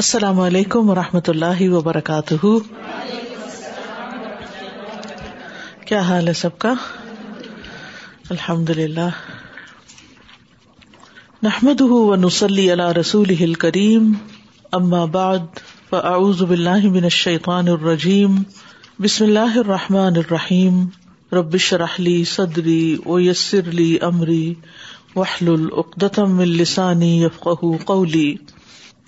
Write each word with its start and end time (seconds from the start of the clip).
السلام 0.00 0.40
علیکم 0.40 0.90
و 0.90 0.94
رحمۃ 0.94 1.28
اللہ 1.28 1.68
وبرکاتہ۔ 1.68 2.46
کیا 5.86 6.00
حال 6.00 6.28
ہے 6.28 6.32
سب 6.32 6.58
کا؟ 6.58 6.72
الحمد 8.30 8.70
للہ 8.70 9.08
نحمد 11.42 11.80
و 11.80 12.14
نسلی 12.14 12.70
اللہ 12.70 12.92
رسول 12.92 13.54
کریم 13.54 14.12
اما 14.72 15.04
بعد، 15.04 15.38
فاعوذ 15.90 16.42
باللہ 16.42 16.88
من 16.90 17.04
الشیطان 17.04 17.68
الرجیم۔ 17.68 18.42
بسم 18.98 19.24
اللہ 19.24 19.58
الرحمٰن 19.58 20.16
الرحیم۔ 20.16 20.84
ربش 21.32 21.72
رحلی 21.72 22.24
صدری 22.24 22.96
و 23.06 23.20
یسر 23.20 23.68
علی 23.68 23.98
عمری 24.02 24.54
وحل 25.16 25.48
العقدم 25.48 26.38
السانی 26.38 27.24
یفق 27.24 27.48
قولی۔ 27.84 28.34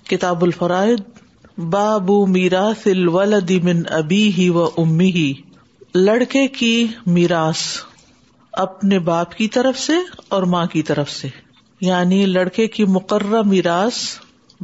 کتاب 0.07 0.43
الفرائد 0.43 1.01
باب 1.57 2.11
میراث 2.27 2.87
الولد 2.87 3.51
من 3.51 3.83
ابی 3.89 4.31
ہی 4.37 4.49
و 4.49 4.69
امی 4.77 5.11
ہی 5.11 5.33
لڑکے 5.95 6.47
کی 6.47 6.87
میراث 7.05 7.57
اپنے 8.51 8.99
باپ 8.99 9.35
کی 9.35 9.47
طرف 9.47 9.79
سے 9.79 9.93
اور 10.27 10.43
ماں 10.43 10.65
کی 10.65 10.83
طرف 10.83 11.09
سے۔ 11.09 11.27
یعنی 11.81 12.25
لڑکے 12.25 12.67
کی 12.67 12.85
مقررہ 12.85 13.41
میراث 13.41 13.93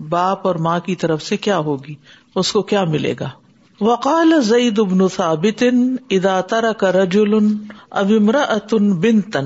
باپ 0.09 0.47
اور 0.47 0.55
ماں 0.55 0.79
کی 0.79 0.95
طرف 0.95 1.23
سے 1.23 1.37
کیا 1.37 1.57
ہوگی؟ 1.57 1.95
اس 2.35 2.51
کو 2.51 2.61
کیا 2.61 2.83
ملے 2.83 3.13
گا؟ 3.19 3.29
وقال 3.81 4.41
زید 4.41 4.79
ابن 4.79 5.07
ثابت 5.07 5.63
اذا 6.09 6.41
ترك 6.41 6.83
رجل 6.83 7.33
اب 7.89 8.11
امرأة 8.19 8.77
بنتا 8.99 9.39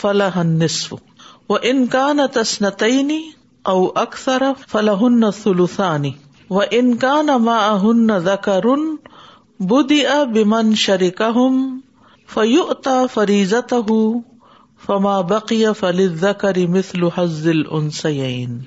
فلها 0.00 0.40
النصف۔ 0.40 0.94
وان 1.48 1.86
كانت 1.86 2.36
اثنتين 2.36 3.30
او 3.66 3.78
اکثر 3.98 4.42
فلحن 4.68 5.30
سلوسانی 5.30 6.10
و 6.50 6.60
انکان 6.70 7.26
ماہن 7.26 8.18
ذکر 8.18 8.66
بدی 9.60 10.02
بمن 10.34 10.74
شریک 10.74 11.22
فیوتا 12.28 13.06
فریزت 13.14 13.74
فما 14.86 15.20
بقی 15.20 15.64
فل 15.78 16.06
ذکر 16.14 16.58
مثل 16.68 17.04
حزل 17.16 17.62
انسین 17.70 18.58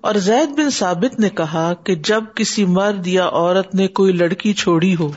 اور 0.00 0.14
زید 0.14 0.56
بن 0.56 0.70
ثابت 0.70 1.20
نے 1.20 1.28
کہا 1.28 1.72
کہ 1.74 1.94
جب 1.94 2.24
کسی 2.34 2.64
مرد 2.64 3.06
یا 3.06 3.26
عورت 3.32 3.74
نے 3.74 3.88
کوئی 3.88 4.12
لڑکی 4.12 4.52
چھوڑی 4.54 4.94
ہو 4.96 5.10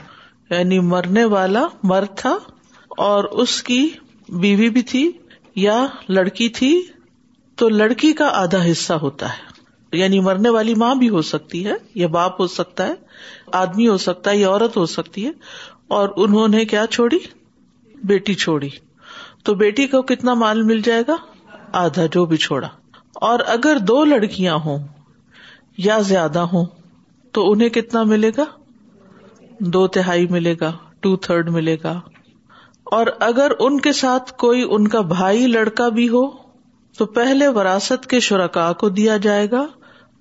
یعنی 0.49 0.79
مرنے 0.79 1.25
والا 1.25 1.65
مرد 1.83 2.17
تھا 2.17 2.37
اور 2.97 3.23
اس 3.23 3.61
کی 3.63 3.87
بیوی 4.29 4.69
بھی 4.69 4.81
تھی 4.81 5.11
یا 5.55 5.85
لڑکی 6.09 6.49
تھی 6.49 6.73
تو 7.55 7.69
لڑکی 7.69 8.13
کا 8.13 8.27
آدھا 8.27 8.71
حصہ 8.71 8.93
ہوتا 8.93 9.29
ہے۔ 9.29 9.55
یعنی 9.97 10.19
مرنے 10.19 10.49
والی 10.49 10.75
ماں 10.75 10.95
بھی 10.95 11.09
ہو 11.09 11.21
سکتی 11.21 11.65
ہے، 11.65 11.73
یا 11.95 12.07
باپ 12.07 12.41
ہو 12.41 12.47
سکتا 12.47 12.87
ہے، 12.87 12.93
آدمی 13.53 13.87
ہو 13.87 13.97
سکتا 13.97 14.31
ہے، 14.31 14.37
یا 14.37 14.49
عورت 14.49 14.77
ہو 14.77 14.85
سکتی 14.85 15.25
ہے۔ 15.25 15.31
اور 15.87 16.09
انہوں 16.15 16.47
نے 16.47 16.65
کیا 16.65 16.85
چھوڑی؟ 16.87 17.17
بیٹی 18.03 18.33
چھوڑی۔ 18.33 18.69
تو 19.43 19.53
بیٹی 19.55 19.87
کو 19.87 20.01
کتنا 20.01 20.33
مال 20.33 20.63
مل 20.63 20.81
جائے 20.81 21.03
گا؟ 21.07 21.15
آدھا، 21.71 22.05
جو 22.05 22.25
بھی 22.25 22.37
چھوڑا۔ 22.37 22.67
اور 23.15 23.39
اگر 23.47 23.77
دو 23.77 24.05
لڑکیاں 24.05 24.55
ہوں 24.55 24.87
یا 25.77 25.99
زیادہ 25.99 26.39
ہوں، 26.39 26.65
تو 27.31 27.51
انہیں 27.51 27.69
کتنا 27.69 28.03
ملے 28.03 28.31
گا؟ 28.37 28.45
دو 29.59 29.87
تہائی 29.87 30.27
ملے 30.27 30.55
گا، 30.59 30.71
ٹو 30.99 31.15
تھرڈ 31.15 31.49
ملے 31.49 31.77
گا۔ 31.83 32.01
اور 32.83 33.05
اگر 33.19 33.51
ان 33.59 33.79
کے 33.79 33.91
ساتھ 33.91 34.33
کوئی 34.33 34.67
ان 34.69 34.87
کا 34.87 35.01
بھائی 35.01 35.47
لڑکا 35.47 35.89
بھی 35.89 36.09
ہو 36.09 36.44
تو 36.97 37.05
پہلے 37.05 37.47
وراثت 37.47 38.07
کے 38.07 38.19
شرکا 38.19 38.73
کو 38.73 38.89
دیا 38.89 39.17
جائے 39.17 39.51
گا 39.51 39.65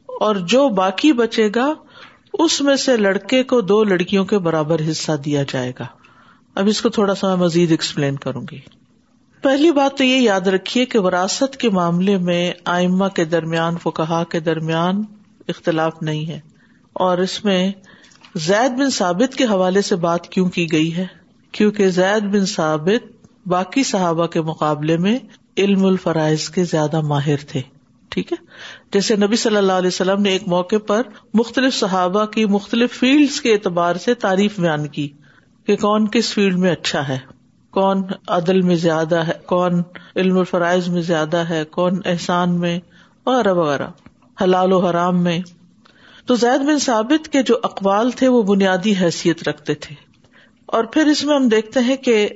اور 0.07 0.37
جو 0.37 0.69
باقی 0.69 1.13
بچے 1.13 1.49
گا، 1.55 1.73
اس 2.33 2.61
میں 2.61 2.77
سے 2.77 2.97
لڑکے 2.97 3.43
کو 3.43 3.61
دو 3.61 3.85
لڑکیوں 3.85 4.25
کے 4.25 4.39
برابر 4.39 4.81
حصہ 4.91 5.13
دیا 5.13 5.43
جائے 5.49 5.73
گا۔ 5.79 5.87
اب 6.55 6.67
اس 6.67 6.83
کو 6.83 6.89
تھوڑا 6.89 7.15
سا 7.15 7.27
میں 7.27 7.37
مزید 7.37 7.71
ایکسپلین 7.71 8.17
کروں 8.17 8.43
گی۔ 8.53 8.61
پہلی 9.43 9.73
بات 9.73 9.99
تو 9.99 10.05
یہ 10.05 10.17
یاد 10.17 10.41
رکھیے 10.41 10.87
کہ 10.87 10.99
وراثت 10.99 11.57
کے 11.57 11.71
معاملے 11.71 12.19
میں 12.19 12.53
آئما 12.65 13.09
کے 13.09 13.25
درمیان 13.25 13.77
فکہ 13.83 14.25
کے 14.25 14.41
درمیان 14.41 15.03
اختلاف 15.49 16.03
نہیں 16.03 16.27
ہے۔ 16.27 16.41
اور 16.93 17.19
اس 17.19 17.45
میں 17.45 17.73
زید 18.35 18.79
بن 18.79 18.91
ثابت 18.91 19.35
کے 19.35 19.45
حوالے 19.45 19.83
سے 19.83 19.97
بات 19.97 20.29
کیوں 20.29 20.49
کی 20.49 20.73
گئی 20.73 20.97
ہے؟ 20.97 21.07
کیونکہ 21.53 21.89
زید 21.89 22.23
بن 22.23 22.47
ثابت 22.47 23.27
باقی 23.49 23.83
صحابہ 23.83 24.27
کے 24.27 24.41
مقابلے 24.41 24.97
میں 24.97 25.19
علم 25.59 25.85
الفرائض 25.85 26.49
کے 26.49 26.65
زیادہ 26.65 27.01
ماہر 27.01 27.37
تھے، 27.37 27.61
ٹھیک 28.09 28.33
ہے؟ 28.33 28.45
جیسے 28.93 29.17
نبی 29.17 29.37
صلی 29.37 29.57
اللہ 29.57 29.73
علیہ 29.73 29.89
وسلم 29.89 30.23
نے 30.23 30.31
ایک 30.31 30.49
موقع 30.49 30.77
پر 30.87 31.03
مختلف 31.35 31.75
صحابہ 31.75 32.25
کی 32.25 32.47
مختلف 32.47 32.93
فیلڈ 32.93 33.41
کے 33.43 33.53
اعتبار 33.53 33.97
سے 33.97 34.15
تعریف 34.15 34.61
بیان 34.61 34.89
کی 34.89 35.09
کہ 35.67 35.77
کون 35.77 36.09
کس 36.09 36.35
فیلڈ 36.35 36.59
میں 36.59 36.73
اچھا 36.73 37.09
ہے، 37.09 37.19
کون 37.71 38.03
عدل 38.29 38.61
میں 38.61 38.77
زیادہ 38.77 39.17
ہے، 39.17 39.33
کون 39.47 39.83
علم 40.17 40.39
الفرائض 40.39 40.89
میں 40.89 41.03
زیادہ 41.03 41.37
ہے، 41.37 41.65
کون 41.65 42.01
احسان 42.05 42.61
میں 42.61 42.81
وغیرہ 43.27 43.53
وغیرہ، 43.53 43.87
حلال 44.43 44.73
و 44.73 44.87
حرام 44.87 45.23
میں۔ 45.23 45.39
تو 46.27 46.35
زید 46.35 46.61
بن 46.61 46.79
ثابت 46.79 47.29
کے 47.29 47.43
جو 47.43 47.59
اقوال 47.63 48.11
تھے 48.11 48.29
وہ 48.29 48.43
بنیادی 48.43 48.95
حیثیت 49.01 49.49
رکھتے 49.49 49.75
تھے۔ 49.75 49.95
اور 50.67 50.85
پھر 50.85 51.07
اس 51.07 51.25
میں 51.25 51.37
ہم 51.37 51.49
دیکھتے 51.49 51.81
ہیں 51.81 51.97
کہ 51.97 52.29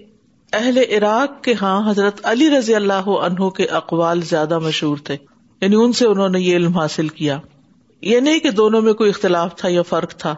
اہل 0.53 0.79
عراق 0.91 1.45
کے 1.45 1.55
ہاں 1.63 1.91
حضرت 1.91 2.21
علی 2.23 2.51
رضی 2.51 2.75
اللہ 2.75 3.09
عنہ 3.09 3.49
کے 3.49 3.65
اقوال 3.65 4.21
زیادہ 4.21 4.59
مشہور 4.59 4.97
تھے۔ 4.97 5.17
یعنی 5.61 5.77
ان 5.77 5.93
سے 5.93 6.07
انہوں 6.07 6.29
نے 6.29 6.41
یہ 6.41 6.57
علم 6.57 6.79
حاصل 6.79 7.09
کیا۔ 7.09 7.39
یہ 8.03 8.21
نہیں 8.21 8.39
کہ 8.39 8.51
دونوں 8.51 8.83
میں 8.83 8.93
کوئی 8.93 9.11
اختلاف 9.11 9.57
تھا 9.57 9.69
یا 9.69 9.83
فرق 9.83 10.15
تھا، 10.15 10.35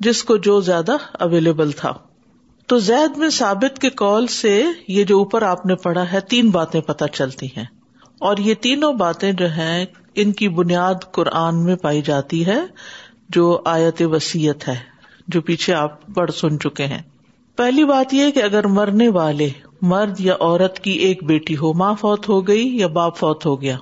جس 0.00 0.24
کو 0.24 0.36
جو 0.36 0.60
زیادہ 0.60 0.96
اویلیبل 1.12 1.70
تھا۔ 1.70 1.92
تو 2.66 2.78
زید 2.78 3.16
میں 3.16 3.28
ثابت 3.28 3.78
کے 3.78 3.90
کال 3.90 4.26
سے 4.26 4.62
یہ 4.88 5.04
جو 5.04 5.18
اوپر 5.18 5.42
آپ 5.42 5.66
نے 5.66 5.74
پڑھا 5.74 6.12
ہے، 6.12 6.20
تین 6.20 6.50
باتیں 6.50 6.80
پتہ 6.80 7.04
چلتی 7.12 7.46
ہیں۔ 7.46 7.64
اور 8.20 8.36
یہ 8.36 8.54
تینوں 8.54 8.92
باتیں 8.92 9.32
جو 9.32 9.46
ہیں، 9.46 9.86
ان 10.14 10.32
کی 10.32 10.48
بنیاد 10.48 10.94
قرآن 11.12 11.64
میں 11.64 11.76
پائی 11.76 12.02
جاتی 12.02 12.46
ہے، 12.46 12.60
جو 13.28 13.62
آیت 13.64 14.02
وسیعت 14.02 14.68
ہے، 14.68 14.76
جو 15.28 15.42
پیچھے 15.42 15.74
آپ 15.74 16.14
پڑھ 16.14 16.30
سن 16.30 16.58
چکے 16.58 16.86
ہیں۔ 16.86 17.02
پہلی 17.56 17.84
بات 17.84 18.14
یہ 18.14 18.30
کہ 18.30 18.42
اگر 18.42 18.66
مرنے 18.66 19.08
والے 19.08 19.48
مرد 19.82 20.20
یا 20.20 20.34
عورت 20.40 20.78
کی 20.78 20.90
ایک 20.90 21.24
بیٹی 21.24 21.56
ہو، 21.56 21.72
ماں 21.72 21.94
فوت 21.94 22.28
ہو 22.28 22.46
گئی 22.46 22.78
یا 22.78 22.86
باپ 22.86 23.16
فوت 23.16 23.46
ہو 23.46 23.62
گیا 23.62 23.76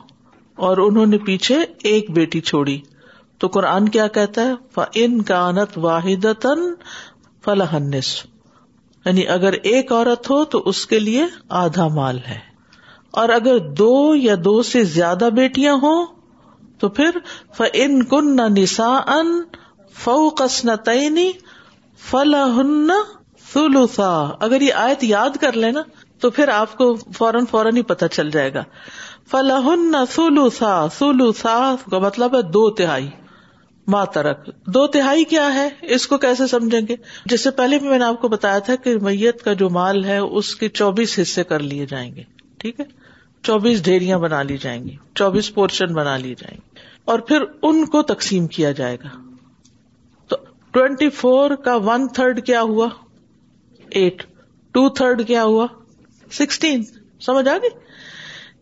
اور 0.56 0.76
انہوں 0.76 1.06
نے 1.06 1.18
پیچھے 1.18 1.56
ایک 1.82 2.10
بیٹی 2.10 2.40
چھوڑی، 2.40 2.80
تو 3.38 3.46
قرآن 3.46 3.88
کیا 3.88 4.06
کہتا 4.06 4.42
ہے؟ 4.42 4.80
ان 4.94 5.22
کانت 5.22 5.78
واحد 5.78 6.26
فلاحنس 7.44 8.26
یعنی 9.04 9.26
اگر 9.26 9.52
ایک 9.52 9.92
عورت 9.92 10.30
ہو 10.30 10.44
تو 10.44 10.62
اس 10.66 10.86
کے 10.86 10.98
لیے 10.98 11.24
آدھا 11.48 11.88
مال 11.88 12.18
ہے۔ 12.28 12.38
اور 13.10 13.28
اگر 13.28 13.58
دو 13.58 14.14
یا 14.14 14.34
دو 14.44 14.62
سے 14.62 14.84
زیادہ 14.84 15.28
بیٹیاں 15.36 15.74
ہوں 15.74 16.06
تو 16.78 16.88
پھر 16.88 17.10
ف 17.56 17.62
ان 17.72 18.02
کن 18.04 18.36
نسا 18.36 18.96
ان 19.06 19.40
فوقسن 19.94 20.76
تعینی 20.84 21.32
فلاح 22.10 22.60
سلوسا 23.52 24.28
اگر 24.40 24.60
یہ 24.60 24.72
آیت 24.72 25.04
یاد 25.04 25.30
کر 25.40 25.52
لے 25.52 25.70
نا، 25.70 25.82
تو 26.20 26.30
پھر 26.30 26.48
آپ 26.48 26.76
کو 26.76 26.94
فوراً 26.94 27.44
فوراً 27.44 27.76
ہی 27.76 27.82
پتہ 27.82 28.06
چل 28.06 28.30
جائے 28.30 28.54
گا۔ 28.54 28.64
فلاح 29.30 30.04
سلوسا 30.10 30.86
سلوسا 30.98 31.74
کا 31.90 31.98
مطلب 31.98 32.36
ہے 32.36 32.42
دو 32.42 32.70
تہائی۔ 32.70 33.08
ماں 33.86 34.06
ترک۔ 34.06 34.50
دو 34.66 34.86
تہائی 34.86 35.24
کیا 35.24 35.54
ہے؟ 35.54 35.68
اس 35.82 36.06
کو 36.06 36.18
کیسے 36.18 36.46
سمجھیں 36.46 36.80
گے؟ 36.88 36.96
جس 37.26 37.44
سے 37.44 37.50
پہلے 37.50 37.78
بھی 37.78 37.88
میں 37.88 37.98
نے 37.98 38.04
آپ 38.04 38.20
کو 38.20 38.28
بتایا 38.28 38.58
تھا 38.58 38.76
کہ 38.76 38.96
میت 38.96 39.42
کا 39.42 39.52
جو 39.52 39.70
مال 39.70 40.04
ہے، 40.04 40.19
اس 40.19 40.56
کے 40.56 40.69
چوبیس 40.69 41.19
حصے 41.22 41.44
کر 41.44 41.58
لیے 41.58 41.86
جائیں 41.86 42.14
گے۔ 42.14 42.22
ٹھیک 42.58 42.80
ہے؟ 42.80 42.84
چوبیس 43.42 43.84
ڈھیریاں 43.84 44.19
بنا 44.19 44.42
لی 44.42 44.56
جائیں 44.56 44.84
گی۔ 44.84 44.96
چوبیس 45.14 45.54
پورشن 45.54 45.94
بنا 45.94 46.16
لی 46.16 46.34
جائیں 46.34 46.58
گی۔ 46.58 46.78
اور 47.04 47.19
پھر 47.19 47.42
ان 47.62 47.86
کو 47.86 48.02
تقسیم 48.02 48.46
کیا 48.46 48.72
جائے 48.72 48.96
گا۔ 48.96 49.08
تو 50.28 50.37
ٹوینٹی 50.70 51.10
فور 51.10 51.50
کا 51.50 51.76
ون 51.76 52.08
تھرڈ 52.08 52.46
کیا 52.46 52.62
ہوا؟ 52.62 52.88
ایٹ 53.94 54.22
ٹو 54.72 54.88
تھرڈ 54.88 55.26
کیا 55.26 55.44
ہوا? 55.44 55.66
سکسٹین 56.32 56.82
سمجھ 57.20 57.48
آ 57.48 57.56
گئی؟ 57.62 57.70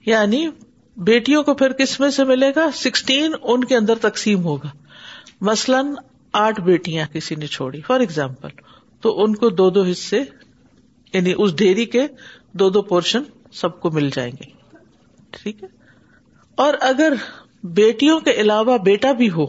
یعنی 0.06 0.48
بیٹیوں 0.96 1.42
کو 1.42 1.54
پھر 1.54 1.72
کس 1.72 2.00
میں 2.00 2.10
سے 2.10 2.24
ملے 2.24 2.50
گا؟ 2.56 2.70
سکسٹین 2.74 3.32
ان 3.42 3.64
کے 3.64 3.76
اندر 3.76 3.94
تقسیم 3.94 4.44
ہوگا۔ 4.44 4.68
مثلاً 5.40 5.94
آٹھ 6.32 6.60
بیٹیاں 6.60 7.06
کسی 7.12 7.34
نے 7.34 7.46
چھوڑی 7.46 7.80
فار 7.80 8.00
ایگزامپل 8.00 8.48
تو 9.00 9.24
ان 9.24 9.36
کو 9.36 9.48
دو 9.48 9.70
دو 9.70 9.82
حصے 9.82 10.20
یعنی 11.12 11.34
اس 11.36 11.56
ڈیری 11.56 11.86
کے 11.86 12.06
دو 12.52 12.70
دو 12.70 12.82
پورشن 12.82 13.22
سب 13.52 13.80
کو 13.80 13.90
مل 13.90 14.10
جائیں 14.10 14.32
گے۔ 14.32 14.76
ٹھیک 15.30 15.62
ہے؟ 15.62 15.68
اور 16.54 16.74
اگر 16.80 17.12
بیٹیوں 17.64 18.20
کے 18.20 18.30
علاوہ 18.30 18.78
بیٹا 18.78 19.12
بھی 19.12 19.30
ہو، 19.30 19.46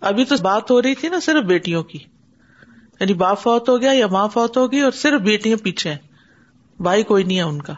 ابھی 0.00 0.24
تو 0.24 0.34
بات 0.42 0.70
ہو 0.70 0.82
رہی 0.82 0.94
تھی 0.94 1.08
نا 1.08 1.20
صرف 1.20 1.44
بیٹیوں 1.44 1.82
کی۔ 1.82 1.98
یعنی 3.00 3.14
باپ 3.14 3.40
فوت 3.40 3.68
ہو 3.68 3.80
گیا 3.80 3.92
یا 3.92 4.06
ماں 4.06 4.28
فوت 4.28 4.56
ہوگی 4.56 4.80
اور 4.80 4.92
صرف 4.92 5.20
بیٹیاں 5.20 5.56
پیچھے 5.56 5.90
ہیں۔ 5.90 5.98
بھائی 6.82 7.02
کوئی 7.02 7.24
نہیں 7.24 7.36
ہے 7.36 7.42
ان 7.42 7.62
کا۔ 7.62 7.72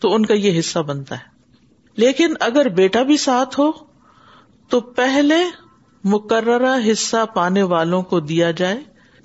تو 0.00 0.14
ان 0.14 0.26
کا 0.26 0.34
یہ 0.34 0.58
حصہ 0.58 0.78
بنتا 0.78 1.14
ہے۔ 1.14 1.36
لیکن 1.96 2.34
اگر 2.40 2.68
بیٹا 2.68 3.02
بھی 3.02 3.16
ساتھ 3.16 3.60
ہو، 3.60 3.72
تو 4.68 4.80
پہلے 4.80 5.36
مقررہ 6.04 6.76
حصہ 6.92 7.16
پانے 7.34 7.62
والوں 7.62 8.02
کو 8.02 8.20
دیا 8.20 8.50
جائے، 8.50 8.76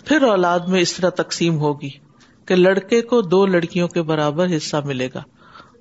پھر 0.06 0.22
اولاد 0.22 0.60
میں 0.60 0.82
اس 0.82 0.94
طرح 0.94 1.10
تقسیم 1.10 1.58
ہوگی 1.58 1.90
کہ 2.46 2.56
لڑکے 2.56 3.02
کو 3.02 3.22
دو 3.22 3.46
لڑکیوں 3.46 3.88
کے 3.88 4.02
برابر 4.02 4.48
حصہ 4.58 4.78
ملے 4.86 5.10
گا۔ 5.16 5.24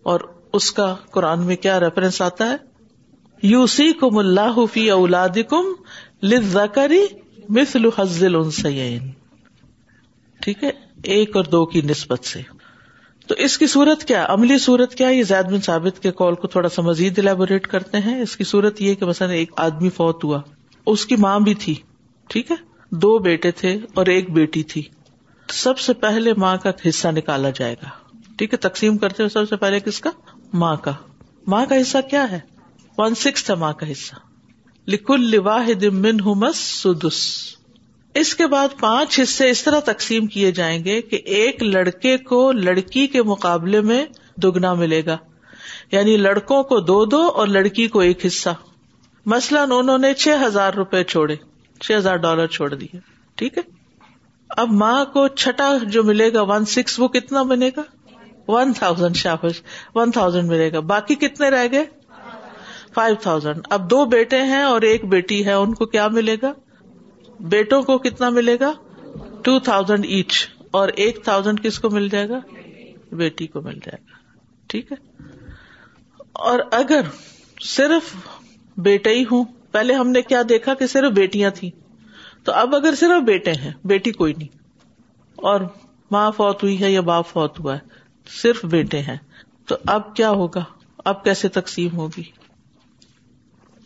اور 0.02 0.20
اس 0.52 0.72
کا 0.72 0.96
قرآن 1.10 1.42
میں 1.42 1.56
کیا 1.56 1.80
ریفرنس 1.80 2.22
آتا 2.22 2.50
ہے؟ 2.50 2.56
یو 3.42 3.66
سی 3.66 3.92
کم 3.92 4.18
اللہ 4.18 4.66
فی 4.72 4.90
اولاد 4.90 5.38
کم 5.48 5.64
لکری 6.22 7.06
مثل 7.48 7.84
حزل 7.98 8.36
ان 8.36 8.50
ٹھیک 10.40 10.64
ہے؟ 10.64 10.70
ایک 11.02 11.36
اور 11.36 11.44
دو 11.44 11.66
کی 11.66 11.80
نسبت 11.80 12.24
سے۔ 12.24 12.42
تو 13.26 13.34
اس 13.34 13.58
کی 13.58 13.66
صورت 13.66 14.04
کیا؟ 14.04 14.26
عملی 14.28 14.58
صورت 14.58 14.94
کیا؟ 14.94 15.08
یہ 15.08 15.22
زید 15.22 15.52
بن 15.52 15.60
ثابت 15.60 16.02
کے 16.02 16.10
کال 16.10 16.34
کو 16.34 16.46
تھوڑا 16.46 16.68
سا 16.68 16.82
مزید 16.82 17.18
الیبوریٹ 17.18 17.66
کرتے 17.66 17.98
ہیں۔ 17.98 18.20
اس 18.20 18.36
کی 18.36 18.44
صورت 18.44 18.82
یہ 18.82 18.94
کہ 18.94 19.06
مثلاً 19.06 19.30
ایک 19.30 19.50
آدمی 19.56 19.90
فوت 19.90 20.24
ہوا۔ 20.24 20.40
اس 20.86 21.06
کی 21.06 21.16
ماں 21.16 21.40
بھی 21.40 21.54
تھی۔ 21.54 21.74
ٹھیک 22.28 22.50
ہے؟ 22.50 22.56
دو 22.90 23.18
بیٹے 23.18 23.50
تھے 23.50 23.78
اور 23.94 24.06
ایک 24.06 24.30
بیٹی 24.30 24.62
تھی۔ 24.62 24.82
سب 25.48 25.78
سے 25.78 25.92
پہلے 25.92 26.34
ماں 26.34 26.56
کا 26.56 26.70
حصہ 26.88 27.08
نکالا 27.08 27.50
جائے 27.50 27.74
گا۔ 27.82 28.18
ٹھیک 28.38 28.52
ہے؟ 28.52 28.58
تقسیم 28.58 28.98
کرتے 28.98 29.22
ہوئے 29.22 29.28
سب 29.28 29.48
سے 29.48 29.56
پہلے 29.56 29.80
کس 29.80 30.00
کا؟ 30.00 30.10
ماں 30.52 30.76
کا۔ 30.76 30.92
ماں 31.46 31.66
کا 31.66 31.80
حصہ 31.80 31.98
کیا 32.10 32.30
ہے؟ 32.30 32.40
ون 32.98 33.14
سکس 33.14 33.50
ہے 33.50 33.54
ماں 33.54 33.72
کا 33.72 33.92
حصہ۔ 33.92 34.14
لکل 34.88 35.38
واحد 35.38 35.82
من 35.82 36.18
سدس 36.54 37.40
اس 38.14 38.34
کے 38.34 38.46
بعد 38.46 38.68
پانچ 38.80 39.20
حصے 39.20 39.50
اس 39.50 39.62
طرح 39.62 39.80
تقسیم 39.80 40.26
کیے 40.26 40.52
جائیں 40.52 40.84
گے 40.84 41.02
کہ 41.02 41.16
ایک 41.16 41.62
لڑکے 41.62 42.18
کو 42.18 42.52
لڑکی 42.52 43.06
کے 43.06 43.22
مقابلے 43.22 43.80
میں 43.80 44.06
دگنا 44.36 44.74
ملے 44.74 45.02
گا۔ 45.06 45.18
یعنی 45.92 46.16
لڑکوں 46.16 46.62
کو 46.62 46.80
دو 46.80 47.04
دو 47.04 47.28
اور 47.28 47.46
لڑکی 47.46 47.88
کو 47.88 48.00
ایک 48.00 48.26
حصہ۔ 48.26 48.48
مثلاً 49.26 49.70
انہوں 49.72 49.98
نے 49.98 50.14
چھ 50.14 50.28
ہزار 50.46 50.72
روپے 50.72 51.04
چھوڑے۔ 51.04 51.36
چھ 51.80 51.92
ہزار 51.96 52.16
ڈالر 52.16 52.46
چھوڑ 52.46 52.74
دیے۔ 52.74 52.98
ٹھیک 53.34 53.58
ہے؟ 53.58 53.62
اب 54.48 54.68
ماں 54.70 55.04
کو 55.04 55.28
چھٹا 55.28 55.76
جو 55.82 56.04
ملے 56.04 56.32
گا، 56.32 56.42
ون 56.42 56.64
سکس، 56.64 57.00
وہ 57.00 57.08
کتنا 57.08 57.42
بنے 57.42 57.70
گا؟ 57.76 57.82
ون 58.48 58.72
تھاؤزینڈ 58.72 59.16
شاپش 59.16 59.62
ون 59.94 60.10
تھاؤزینڈ 60.10 60.48
ملے 60.48 60.72
گا۔ 60.72 60.80
باقی 60.80 61.14
کتنے 61.14 61.50
رہ 61.50 61.66
گئے؟ 61.72 61.84
فائیو 62.94 63.16
تھاؤزینڈ 63.20 63.60
اب 63.70 63.90
دو 63.90 64.04
بیٹے 64.04 64.42
ہیں 64.42 64.62
اور 64.62 64.82
ایک 64.82 65.04
بیٹی 65.04 65.46
ہے، 65.46 65.52
ان 65.52 65.74
کو 65.74 65.86
کیا 65.86 66.08
ملے 66.08 66.36
گا؟ 66.42 66.52
بیٹوں 67.40 67.82
کو 67.82 67.98
کتنا 67.98 68.28
ملے 68.28 68.56
گا؟ 68.60 68.72
ٹو 69.42 69.58
تھاؤزینڈ 69.58 70.06
ایچ 70.08 70.48
اور 70.70 70.88
ایک 70.88 71.24
تھاؤزینڈ 71.24 71.62
کس 71.62 71.78
کو 71.78 71.90
مل 71.90 72.08
جائے 72.08 72.28
گا؟ 72.28 72.38
بیٹی 73.12 73.46
کو 73.46 73.60
مل 73.60 73.74
جائے 73.74 74.02
گا۔ 74.02 74.16
ٹھیک 74.66 74.92
ہے؟ 74.92 75.22
اور 76.32 76.58
اگر 76.70 77.00
صرف 77.60 78.16
بیٹے 78.76 79.10
ہی 79.10 79.22
ہوں، 79.22 79.44
پہلے 79.72 79.94
ہم 79.94 80.08
نے 80.08 80.22
کیا 80.22 80.42
دیکھا 80.48 80.74
کہ 80.74 80.86
صرف 80.86 81.12
بیٹیاں 81.12 81.50
تھیں۔ 81.50 81.70
تو 82.44 82.52
اب 82.52 82.74
اگر 82.74 82.94
صرف 82.94 83.22
بیٹے 83.22 83.52
ہیں، 83.52 83.72
بیٹی 83.84 84.12
کوئی 84.12 84.34
نہیں۔ 84.38 84.56
اور 85.36 85.60
ماں 86.10 86.30
فوت 86.30 86.62
ہوئی 86.62 86.82
ہے 86.82 86.92
یا 86.92 87.00
باپ 87.00 87.28
فوت 87.28 87.60
ہوا 87.60 87.74
ہے، 87.74 87.80
صرف 88.42 88.64
بیٹے 88.64 88.98
ہیں۔ 88.98 89.16
تو 89.66 89.76
اب 89.86 90.16
کیا 90.16 90.30
ہوگا؟ 90.30 90.64
اب 91.04 91.24
کیسے 91.24 91.48
تقسیم 91.48 91.96
ہوگی؟ 91.96 92.22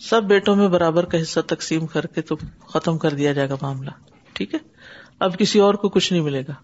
سب 0.00 0.24
بیٹوں 0.24 0.56
میں 0.56 0.68
برابر 0.68 1.04
کا 1.04 1.22
حصہ 1.22 1.40
تقسیم 1.40 1.86
کر 1.86 2.06
کے 2.06 2.22
تو 2.22 2.36
ختم 2.66 2.98
کر 2.98 3.10
دیا 3.10 3.32
جائے 3.32 3.48
گا 3.48 3.54
معاملہ۔ 3.62 3.90
ٹھیک 4.32 4.54
ہے؟ 4.54 4.58
اب 5.18 5.38
کسی 5.38 5.58
اور 5.58 5.74
کو 5.74 5.88
کچھ 5.88 6.12
نہیں 6.12 6.22
ملے 6.22 6.42
گا۔ 6.48 6.54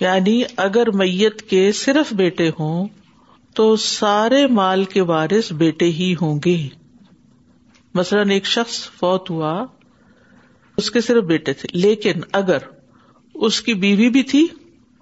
یعنی 0.00 0.42
اگر 0.56 0.90
میت 0.90 1.42
کے 1.42 1.72
صرف 1.72 2.12
بیٹے 2.12 2.48
ہوں 2.48 2.88
تو 3.54 3.76
سارے 3.76 4.46
مال 4.46 4.84
کے 4.84 5.00
وارث 5.00 5.52
بیٹے 5.52 5.84
ہی 5.84 6.14
ہوں 6.20 6.40
گے۔ 6.44 6.68
مثلاً 7.94 8.30
ایک 8.30 8.46
شخص 8.46 8.90
فوت 8.90 9.30
ہوا، 9.30 9.66
اس 10.76 10.90
کے 10.90 11.00
صرف 11.00 11.24
بیٹے 11.24 11.52
تھے۔ 11.52 11.68
لیکن 11.72 12.12
اگر 12.32 12.58
اس 13.34 13.60
کی 13.60 13.74
بیوی 13.74 14.08
بھی 14.08 14.22
تھی 14.22 14.46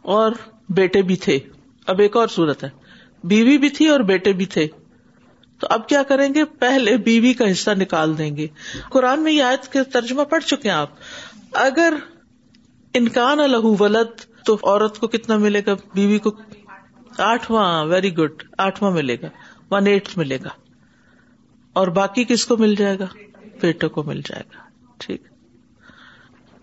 اور 0.03 0.33
بیٹے 0.69 1.03
بھی 1.03 1.17
تھے۔ 1.17 1.39
اب 1.87 2.01
ایک 2.01 2.17
اور 2.17 2.29
صورت 2.29 2.65
ہے۔ 2.65 2.69
بیوی 3.25 3.59
بھی 3.59 3.69
تھی 3.69 3.89
اور 3.89 4.01
بیٹے 4.01 4.33
بھی 4.33 4.47
تھے۔ 4.47 4.69
تو 5.63 5.69
اب 5.71 5.89
کیا 5.89 6.03
کریں 6.03 6.35
گے؟ 6.35 6.45
پہلے 6.45 6.97
بیوی 6.97 7.35
کا 7.35 7.51
حصہ 7.51 7.71
نکال 7.71 8.19
دیں 8.19 8.37
گے۔ 8.37 8.47
قرآن 8.91 9.21
میں 9.23 9.33
یہ 9.33 9.43
آیت 9.43 9.73
کے 9.73 9.83
ترجمہ 9.83 10.23
پڑھ 10.23 10.45
چکے 10.45 10.71
ہیں 10.71 10.77
آپ۔ 10.77 10.89
اگر 11.53 11.95
انکان 12.95 13.41
الح 13.41 13.67
ولد، 13.81 14.45
تو 14.45 14.55
عورت 14.55 14.99
کو 14.99 15.09
کتنا 15.09 15.37
ملے 15.37 15.63
گا؟ 15.67 15.75
بیوی 15.95 16.19
کو 16.19 16.31
آٹھواں 17.19 17.85
ویری 17.85 18.17
گڈ 18.17 18.43
آٹھواں 18.59 18.91
ملے 18.91 19.17
گا۔ 19.23 19.29
ون 19.71 19.87
ایٹ 19.87 20.09
ملے 20.17 20.39
گا۔ 20.45 20.49
اور 21.73 21.89
باقی 21.89 22.25
کس 22.25 22.47
کو 22.47 22.57
مل 22.57 22.75
جائے 22.75 22.99
گا؟ 22.99 23.07
بیٹوں 23.61 23.89
کو 23.89 24.03
مل 24.03 24.21
جائے 24.21 24.43
گا۔ 24.55 24.61
ٹھیک۔ 24.99 25.23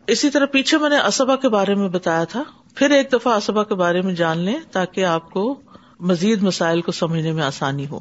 اسی 0.08 0.30
طرح 0.30 0.46
پیچھے 0.46 0.78
میں 0.78 0.90
نے 0.90 0.98
اسبا 0.98 1.36
کے 1.36 1.50
بارے 1.50 1.76
میں 1.76 1.90
بتایا 1.90 2.24
تھا۔ 2.24 2.44
پھر 2.76 2.92
ایک 2.92 3.14
دفعہ 3.14 3.34
اسبا 3.34 3.64
کے 3.64 3.76
بارے 3.76 4.02
میں 4.02 4.14
جان 4.14 4.38
لیں 4.38 4.60
تاکہ 4.72 5.06
آپ 5.06 5.30
کو 5.30 5.62
مزید 6.00 6.44
مسائل 6.44 6.82
کو 6.82 6.92
سمجھنے 6.92 7.32
میں 7.32 7.44
آسانی 7.44 7.88
ہو۔ 7.88 8.00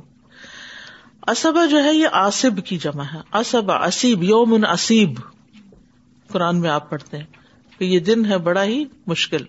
اسبا 1.30 1.66
جو 1.66 1.84
ہے 1.84 1.94
یہ 1.94 2.08
آصب 2.12 2.66
کی 2.66 2.78
جمع 2.78 3.04
ہے۔ 3.14 3.38
اسبا 3.38 3.86
اسیب 3.86 4.22
یومن 4.22 4.64
اسیب۔ 4.64 5.20
قرآن 6.28 6.60
میں 6.60 6.70
آپ 6.70 6.90
پڑھتے 6.90 7.18
ہیں 7.18 7.24
کہ 7.78 7.84
یہ 7.84 8.00
دن 8.00 8.26
ہے 8.26 8.38
بڑا 8.38 8.64
ہی 8.64 8.84
مشکل۔ 9.06 9.44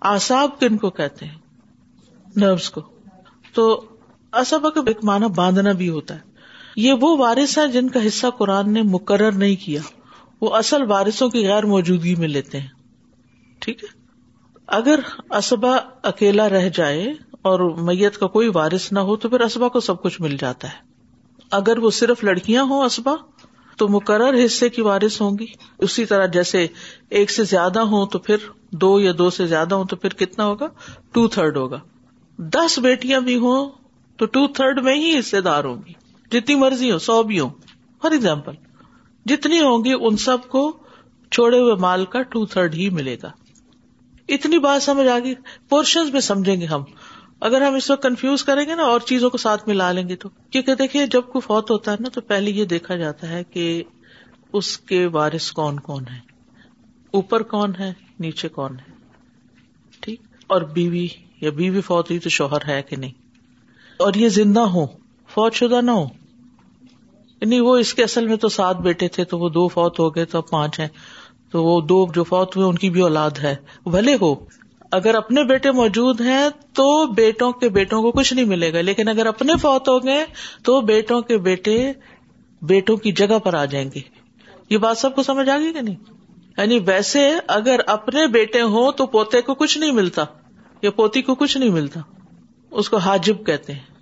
آساب 0.00 0.60
کن 0.60 0.76
کو 0.76 0.90
کہتے 0.90 1.26
ہیں؟ 1.26 1.34
نروس 2.36 2.70
کو۔ 2.70 2.80
تو 3.52 3.84
اسبا 4.32 4.70
کا 4.70 4.80
ایک 4.86 5.04
معنی 5.04 5.26
باندھنا 5.26 5.72
بھی 5.72 5.88
ہوتا 5.88 6.14
ہے۔ 6.14 6.20
یہ 6.76 6.92
وہ 6.92 7.18
وارث 7.18 7.58
ہے 7.58 7.68
جن 7.68 7.88
کا 7.88 8.06
حصہ 8.06 8.26
قرآن 8.38 8.72
نے 8.72 8.82
مقرر 8.82 9.32
نہیں 9.32 9.56
کیا۔ 9.56 9.80
وہ 10.40 10.56
اصل 10.56 10.82
وارثوں 10.82 11.28
کی 11.28 11.46
غیر 11.48 11.66
موجودگی 11.66 12.14
میں 12.14 12.28
لیتے 12.28 12.60
ہیں۔ 12.60 12.68
ٹھیک 13.58 13.84
ہے؟ 13.84 13.88
اگر 14.66 15.00
اسبا 15.30 15.76
اکیلا 16.02 16.48
رہ 16.48 16.68
جائے 16.68 17.14
اور 17.42 17.60
میت 17.60 18.18
کا 18.18 18.26
کوئی 18.26 18.48
وارث 18.54 18.92
نہ 18.92 18.98
ہو 18.98 19.16
تو 19.16 19.28
پھر 19.28 19.40
اسبا 19.40 19.68
کو 19.68 19.80
سب 19.80 20.02
کچھ 20.02 20.20
مل 20.20 20.36
جاتا 20.36 20.68
ہے۔ 20.68 20.88
اگر 21.50 21.78
وہ 21.78 21.90
صرف 21.90 22.24
لڑکیاں 22.24 22.62
ہوں 22.62 22.84
اسبا، 22.84 23.14
تو 23.76 23.88
مقرر 23.88 24.44
حصے 24.44 24.68
کی 24.68 24.82
وارث 24.82 25.20
ہوں 25.20 25.38
گی۔ 25.38 25.46
اسی 25.78 26.04
طرح 26.04 26.26
جیسے 26.26 26.66
ایک 27.10 27.30
سے 27.30 27.44
زیادہ 27.44 27.80
ہوں 27.80 28.06
تو 28.06 28.18
پھر 28.18 28.36
دو 28.72 29.00
یا 29.00 29.12
دو 29.18 29.30
سے 29.30 29.46
زیادہ 29.46 29.74
ہوں 29.74 29.84
تو 29.84 29.96
پھر 29.96 30.08
کتنا 30.08 30.46
ہوگا؟ 30.46 30.66
ٹو 31.12 31.28
تھرڈ 31.28 31.56
ہوگا۔ 31.56 31.80
دس 32.38 32.78
بیٹیاں 32.78 33.20
بھی 33.20 33.36
ہوں 33.36 33.70
تو 34.16 34.26
ٹو 34.26 34.46
تھرڈ 34.46 34.82
میں 34.82 34.94
ہی 34.94 35.18
حصے 35.18 35.40
دار 35.40 35.64
ہوں 35.64 35.76
گی۔ 35.86 35.92
جتنی 36.30 36.54
مرضی 36.54 36.92
ہو 36.92 36.98
سو 36.98 37.22
بھی 37.22 37.40
ہوں۔ 37.40 37.50
فار 38.02 38.10
ایگزامپل، 38.10 38.52
جتنی 39.26 39.60
ہوں 39.60 39.84
گی 39.84 39.92
ان 40.00 40.16
سب 40.16 40.38
کو 40.48 40.76
چھوڑے 41.30 41.58
ہوئے 41.58 41.74
مال 41.74 42.04
کا 42.04 42.22
ٹو 42.22 42.46
تھرڈ 42.46 42.74
ہی 42.74 42.90
ملے 42.90 43.16
گا۔ 43.22 43.30
اتنی 44.28 44.58
بات 44.58 44.82
سمجھ 44.82 45.08
آ 45.08 45.18
گئی۔ 45.18 45.34
پورشن 45.68 46.12
میں 46.12 46.20
سمجھیں 46.20 46.60
گے 46.60 46.66
ہم۔ 46.66 46.82
اگر 47.40 47.60
ہم 47.60 47.74
اس 47.74 47.90
وقت 47.90 48.02
کنفیوز 48.02 48.44
کریں 48.44 48.66
گے 48.66 48.74
نا 48.74 48.82
اور 48.82 49.00
چیزوں 49.00 49.30
کو 49.30 49.38
ساتھ 49.38 49.68
ملا 49.68 49.92
لیں 49.92 50.08
گے 50.08 50.16
تو۔ 50.16 50.28
کیونکہ 50.50 50.74
دیکھیے، 50.74 51.06
جب 51.06 51.22
کوئی 51.22 51.40
فوت 51.40 51.70
ہوتا 51.70 51.92
ہے 51.92 51.96
نا، 52.00 52.08
تو 52.08 52.20
پہلے 52.20 52.50
یہ 52.50 52.64
دیکھا 52.64 52.96
جاتا 52.96 53.28
ہے 53.28 53.44
کہ 53.44 53.82
اس 54.52 54.78
کے 54.78 55.06
وارث 55.06 55.52
کون 55.52 55.80
کون 55.80 56.04
ہے 56.12 56.18
اوپر 57.10 57.42
کون 57.42 57.72
ہے، 57.78 57.92
نیچے 58.20 58.48
کون 58.48 58.72
ہے۔ 58.72 58.92
ٹھیک؟ 60.00 60.20
اور 60.46 60.62
بیوی، 60.62 61.08
یا 61.40 61.50
بیوی 61.50 61.80
فوت 61.80 62.10
ہوئی 62.10 62.18
تو 62.18 62.28
شوہر 62.28 62.68
ہے 62.68 62.82
کہ 62.82 62.96
نہیں؟ 62.96 63.12
اور 63.96 64.14
یہ 64.14 64.28
زندہ 64.28 64.60
ہو 64.60 64.86
فوت 65.28 65.54
شدہ 65.54 65.80
نہ 65.80 65.90
ہو 65.90 66.04
یعنی 67.40 67.60
وہ 67.60 67.76
اس 67.76 67.94
کے 67.94 68.04
اصل 68.04 68.26
میں 68.26 68.36
تو 68.36 68.48
سات 68.48 68.76
بیٹے 68.76 69.08
تھے، 69.08 69.24
تو 69.24 69.38
وہ 69.38 69.48
دو 69.48 69.68
فوت 69.68 69.98
ہو 69.98 70.14
گئے، 70.14 70.24
تو 70.24 70.38
اب 70.38 70.50
پانچ 70.50 70.80
ہیں۔ 70.80 70.88
تو 71.50 71.64
وہ 71.64 71.80
دو 71.80 72.06
جو 72.14 72.24
فوت 72.24 72.56
ہوئے، 72.56 72.66
ان 72.68 72.74
کی 72.74 72.90
بھی 72.90 73.00
اولاد 73.00 73.30
ہے۔ 73.30 73.56
بھلے 73.84 74.16
ہو۔ 74.20 74.34
اگر 74.90 75.14
اپنے 75.14 75.44
بیٹے 75.44 75.70
موجود 75.70 76.20
ہیں 76.20 76.48
تو 76.72 77.06
بیٹوں 77.06 77.52
کے 77.52 77.68
بیٹوں 77.68 78.02
کو 78.02 78.10
کچھ 78.10 78.34
نہیں 78.34 78.44
ملے 78.44 78.72
گا، 78.72 78.80
لیکن 78.80 79.08
اگر 79.08 79.26
اپنے 79.26 79.52
فوت 79.62 79.88
ہو 79.88 80.04
گئے 80.04 80.24
تو 80.64 80.80
بیٹوں 80.80 81.20
کے 81.20 81.38
بیٹے 81.38 81.92
بیٹوں 82.62 82.96
کی 82.96 83.12
جگہ 83.12 83.38
پر 83.38 83.54
آ 83.54 83.64
جائیں 83.64 83.90
گے۔ 83.94 84.00
یہ 84.70 84.78
بات 84.78 84.98
سب 84.98 85.14
کو 85.14 85.22
سمجھ 85.22 85.48
آ 85.48 85.58
گئی 85.58 85.72
کہ 85.72 85.80
نہیں؟ 85.80 85.96
یعنی 86.58 86.78
ویسے 86.86 87.32
اگر 87.48 87.80
اپنے 87.86 88.26
بیٹے 88.26 88.62
ہوں 88.62 88.92
تو 88.92 89.06
پوتے 89.06 89.40
کو 89.40 89.54
کچھ 89.54 89.78
نہیں 89.78 89.92
ملتا، 89.92 90.24
یا 90.82 90.90
پوتی 90.90 91.22
کو 91.22 91.34
کچھ 91.34 91.58
نہیں 91.58 91.70
ملتا۔ 91.70 92.00
اس 92.70 92.88
کو 92.88 92.96
حاجب 92.96 93.46
کہتے 93.46 93.72
ہیں۔ 93.72 93.98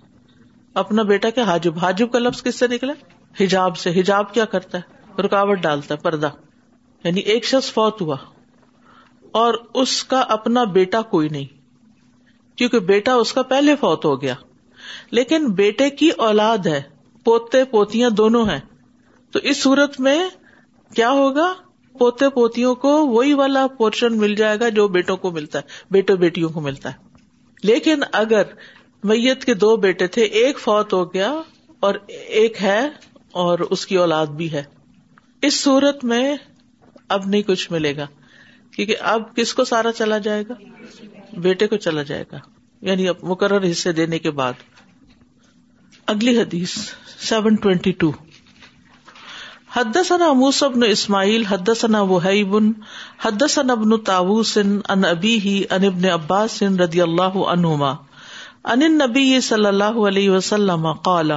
اپنا 0.73 1.03
بیٹا 1.03 1.29
کیا 1.29 1.43
حاجب؟ 1.43 1.77
حاجب 1.77 2.11
کا 2.11 2.19
لفظ 2.19 2.43
کس 2.43 2.59
سے 2.59 2.67
نکلا؟ 2.67 2.93
حجاب 3.39 3.77
سے۔ 3.77 3.89
حجاب 3.89 4.33
کیا 4.33 4.45
کرتا 4.45 4.77
ہے؟ 4.77 5.21
رکاوٹ 5.21 5.59
ڈالتا 5.59 5.95
ہے، 5.95 6.03
پردہ۔ 6.03 6.29
یعنی 7.03 7.19
ایک 7.19 7.45
شخص 7.45 7.73
فوت 7.73 8.01
ہوا۔ 8.01 8.15
اور 9.37 9.53
اس 9.73 10.03
کا 10.03 10.19
اپنا 10.19 10.63
بیٹا 10.63 11.01
کوئی 11.01 11.29
نہیں، 11.29 11.45
کیونکہ 12.57 12.79
بیٹا 12.79 13.13
اس 13.13 13.33
کا 13.33 13.41
پہلے 13.41 13.75
فوت 13.75 14.05
ہو 14.05 14.21
گیا۔ 14.21 14.33
لیکن 15.11 15.51
بیٹے 15.51 15.89
کی 15.89 16.09
اولاد 16.09 16.57
ہے، 16.65 16.81
پوتے 17.23 17.63
پوتیاں 17.63 18.09
دونوں 18.09 18.45
ہیں۔ 18.45 18.59
تو 19.31 19.39
اس 19.39 19.63
صورت 19.63 19.99
میں 19.99 20.29
کیا 20.95 21.11
ہوگا؟ 21.11 21.53
پوتے 21.99 22.29
پوتیوں 22.29 22.75
کو 22.75 23.07
وہی 23.07 23.33
والا 23.33 23.67
پورشن 23.67 24.17
مل 24.17 24.35
جائے 24.35 24.59
گا 24.59 24.69
جو 24.69 24.87
بیٹوں 24.87 25.17
کو 25.17 25.31
ملتا 25.31 25.59
ہے 25.59 25.63
بیٹے 25.91 26.15
بیٹیوں 26.15 26.49
کو 26.49 26.61
ملتا 26.61 26.89
ہے۔ 26.89 26.97
لیکن 27.63 27.99
اگر 28.11 28.43
میت 29.03 29.45
کے 29.45 29.53
دو 29.53 29.75
بیٹے 29.75 30.07
تھے، 30.07 30.21
ایک 30.21 30.59
فوت 30.59 30.93
ہو 30.93 31.13
گیا 31.13 31.33
اور 31.79 31.95
ایک 32.07 32.61
ہے 32.61 32.89
اور 33.31 33.59
اس 33.59 33.85
کی 33.85 33.95
اولاد 33.95 34.27
بھی 34.27 34.51
ہے۔ 34.51 34.63
اس 35.41 35.63
صورت 35.63 36.03
میں 36.03 36.35
اب 37.09 37.21
نہیں 37.25 37.41
کچھ 37.41 37.71
ملے 37.71 37.95
گا۔ 37.95 38.07
کیونکہ 38.77 38.95
اب 38.99 39.35
کس 39.35 39.53
کو 39.53 39.63
سارا 39.63 39.91
چلا 39.91 40.17
جائے 40.17 40.43
گا؟ 40.49 40.53
بیٹے 41.37 41.67
کو 41.67 41.77
چلا 41.77 42.03
جائے 42.03 42.23
گا۔ 42.31 42.37
یعنی 42.81 43.07
اب 43.07 43.15
مقرر 43.23 43.71
حصے 43.71 43.91
دینے 43.91 44.19
کے 44.19 44.31
بعد۔ 44.31 44.53
اگلی 46.07 46.41
حدیث، 46.41 46.73
سیون 47.19 47.55
ٹوینٹی 47.55 47.91
ٹو۔ 47.91 48.11
حدثنا 49.75 50.33
موسى 50.33 50.65
بن 50.67 50.83
اسماعیل، 50.83 51.45
حدثنا 51.45 52.01
وهيب 52.01 52.55
حدثنا 53.25 53.73
ابن 53.73 53.97
طاووس، 53.97 54.57
عن 54.89 55.05
ابيه 55.05 55.57
عن 55.69 55.85
ابن 55.85 56.05
عباس 56.05 56.63
رضی 56.63 57.01
اللہ 57.01 57.37
عنہما۔ 57.47 57.91
عن 58.63 58.83
النبي 58.83 59.39
صلی 59.39 59.65
اللہ 59.65 60.07
علیہ 60.07 60.29
وسلم 60.29 60.93
قال، 60.93 61.31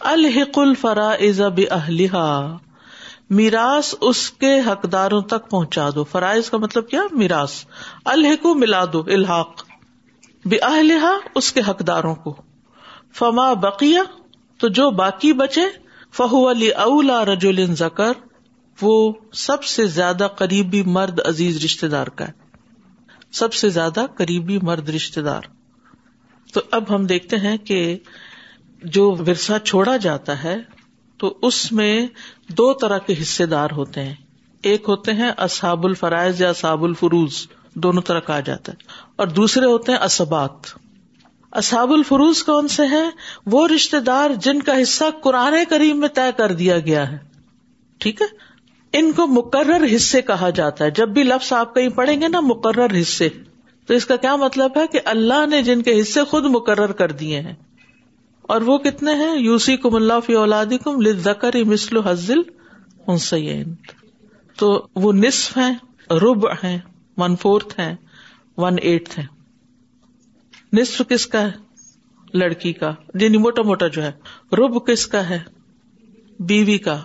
الحق 0.00 0.58
الفرائض 0.58 1.40
باهلها 1.40 2.58
میراث 3.30 3.94
اس 4.00 4.30
کے 4.30 4.60
حقداروں 4.60 5.22
تک 5.22 5.50
پہنچا 5.50 5.88
دو۔ 5.94 6.04
فرائض 6.04 6.50
کا 6.50 6.56
مطلب 6.56 6.88
کیا؟ 6.88 7.02
میراث۔ 7.12 7.64
الحق 8.04 8.46
ملا 8.46 8.84
دو، 8.92 9.00
الحاق۔ 9.00 9.64
باهلها 10.44 11.16
اس 11.34 11.52
کے 11.52 11.60
حقداروں 11.68 12.14
کو۔ 12.14 12.36
فما 13.14 13.52
بقیہ 13.52 13.98
تو 14.58 14.68
جو 14.68 14.90
باقی 14.90 15.32
بچے 15.32 15.60
فہو 16.12 16.50
علی 16.50 16.70
اولا 16.70 17.24
رجول 17.24 17.74
زکر 17.74 18.12
وہ 18.82 19.12
سب 19.32 19.64
سے 19.64 19.86
زیادہ 19.86 20.28
قریبی 20.36 20.82
مرد 20.82 21.20
عزیز 21.26 21.64
رشتے 21.64 21.88
دار 21.88 22.06
کا 22.06 22.28
ہے۔ 22.28 22.32
سب 23.32 23.52
سے 23.52 23.68
زیادہ 23.68 24.06
قریبی 24.16 24.58
مرد 24.62 24.88
رشتے 24.88 25.22
دار۔ 25.22 25.42
تو 26.54 26.60
اب 26.70 26.94
ہم 26.94 27.06
دیکھتے 27.06 27.36
ہیں 27.36 27.56
کہ 27.56 27.98
جو 28.84 29.10
ورثہ 29.10 29.52
چھوڑا 29.64 29.96
جاتا 29.96 30.42
ہے 30.42 30.77
تو 31.18 31.38
اس 31.42 31.72
میں 31.72 32.06
دو 32.48 32.72
طرح 32.72 32.98
کے 32.98 33.14
حصے 33.22 33.46
دار 33.46 33.68
ہوتے 33.72 34.02
ہیں۔ 34.02 34.14
ایک 34.62 34.84
ہوتے 34.88 35.12
ہیں 35.12 35.30
اصحاب 35.36 35.86
الفرائض 35.86 36.40
یا 36.42 36.50
اصحاب 36.50 36.84
الفروز 36.84 37.46
دونوں 37.74 38.02
طرح 38.02 38.20
کہا 38.20 38.40
جاتا 38.40 38.72
ہے۔ 38.72 38.76
اور 39.16 39.26
دوسرے 39.26 39.66
ہوتے 39.66 39.92
ہیں 39.92 39.98
اسبات 39.98 40.50
اصحاب 41.52 41.92
الفروز 41.92 42.44
کون 42.44 42.68
سے 42.68 42.86
ہیں؟ 42.86 43.10
وہ 43.46 43.68
رشتے 43.68 44.00
دار 44.00 44.30
جن 44.30 44.62
کا 44.62 44.82
حصہ 44.82 45.04
قرآن 45.22 45.54
کریم 45.68 46.00
میں 46.00 46.08
طے 46.08 46.30
کر 46.36 46.52
دیا 46.52 46.78
گیا 46.78 47.12
ہے۔ 47.12 47.18
ٹھیک 47.98 48.22
ہے؟ 48.22 48.26
ان 48.92 49.12
کو 49.12 49.26
مقرر 49.26 49.96
حصے 49.96 50.22
کہا 50.22 50.50
جاتا 50.50 50.84
ہے۔ 50.84 50.90
جب 50.90 51.08
بھی 51.08 51.22
لفظ 51.22 51.52
آپ 51.52 51.74
کہیں 51.74 51.88
پڑھیں 51.88 52.20
گے 52.20 52.28
نا، 52.28 52.40
مقرر 52.40 53.00
حصے۔ 53.00 53.28
تو 53.86 53.94
اس 53.94 54.06
کا 54.06 54.16
کیا 54.16 54.36
مطلب 54.36 54.70
ہے 54.76 54.86
کہ 54.86 55.00
اللہ 55.04 55.46
نے 55.46 55.62
جن 55.62 55.82
کے 55.82 56.00
حصے 56.00 56.24
خود 56.24 56.44
مقرر 56.44 56.92
کر 56.92 57.12
دیے 57.12 57.40
ہیں۔ 57.40 57.54
اور 58.48 58.60
وہ 58.60 58.78
کتنے 58.78 59.12
ہیں؟ 59.12 59.36
یوسی 59.36 59.76
کم 59.76 59.94
اللہ 59.94 60.20
فی 60.26 60.34
اولادی 60.34 60.78
کم 60.78 61.00
لکر 61.00 61.56
مسل 61.66 61.96
حزل 61.96 62.38
حسین 63.08 63.74
تو 64.56 64.86
وہ 64.94 65.12
نصف 65.12 65.56
ہیں 65.56 65.74
رب 66.10 66.46
ہیں 66.48 66.78
ون 67.16 67.36
فورتھ 67.36 67.80
ہیں 67.80 67.96
ون 68.56 68.76
ایٹھ 68.82 69.18
ہیں. 69.18 69.26
نصف 70.72 71.02
کس 71.08 71.26
کا 71.26 71.42
ہے؟ 71.42 71.50
لڑکی 72.34 72.72
کا 72.72 72.94
یعنی 73.14 73.38
موٹا 73.38 73.62
موٹا 73.62 73.86
جو 73.86 74.02
ہے. 74.02 74.12
رب 74.52 74.86
کس 74.86 75.06
کا 75.06 75.28
ہے؟ 75.28 75.38
بیوی 76.40 76.78
کا. 76.78 77.02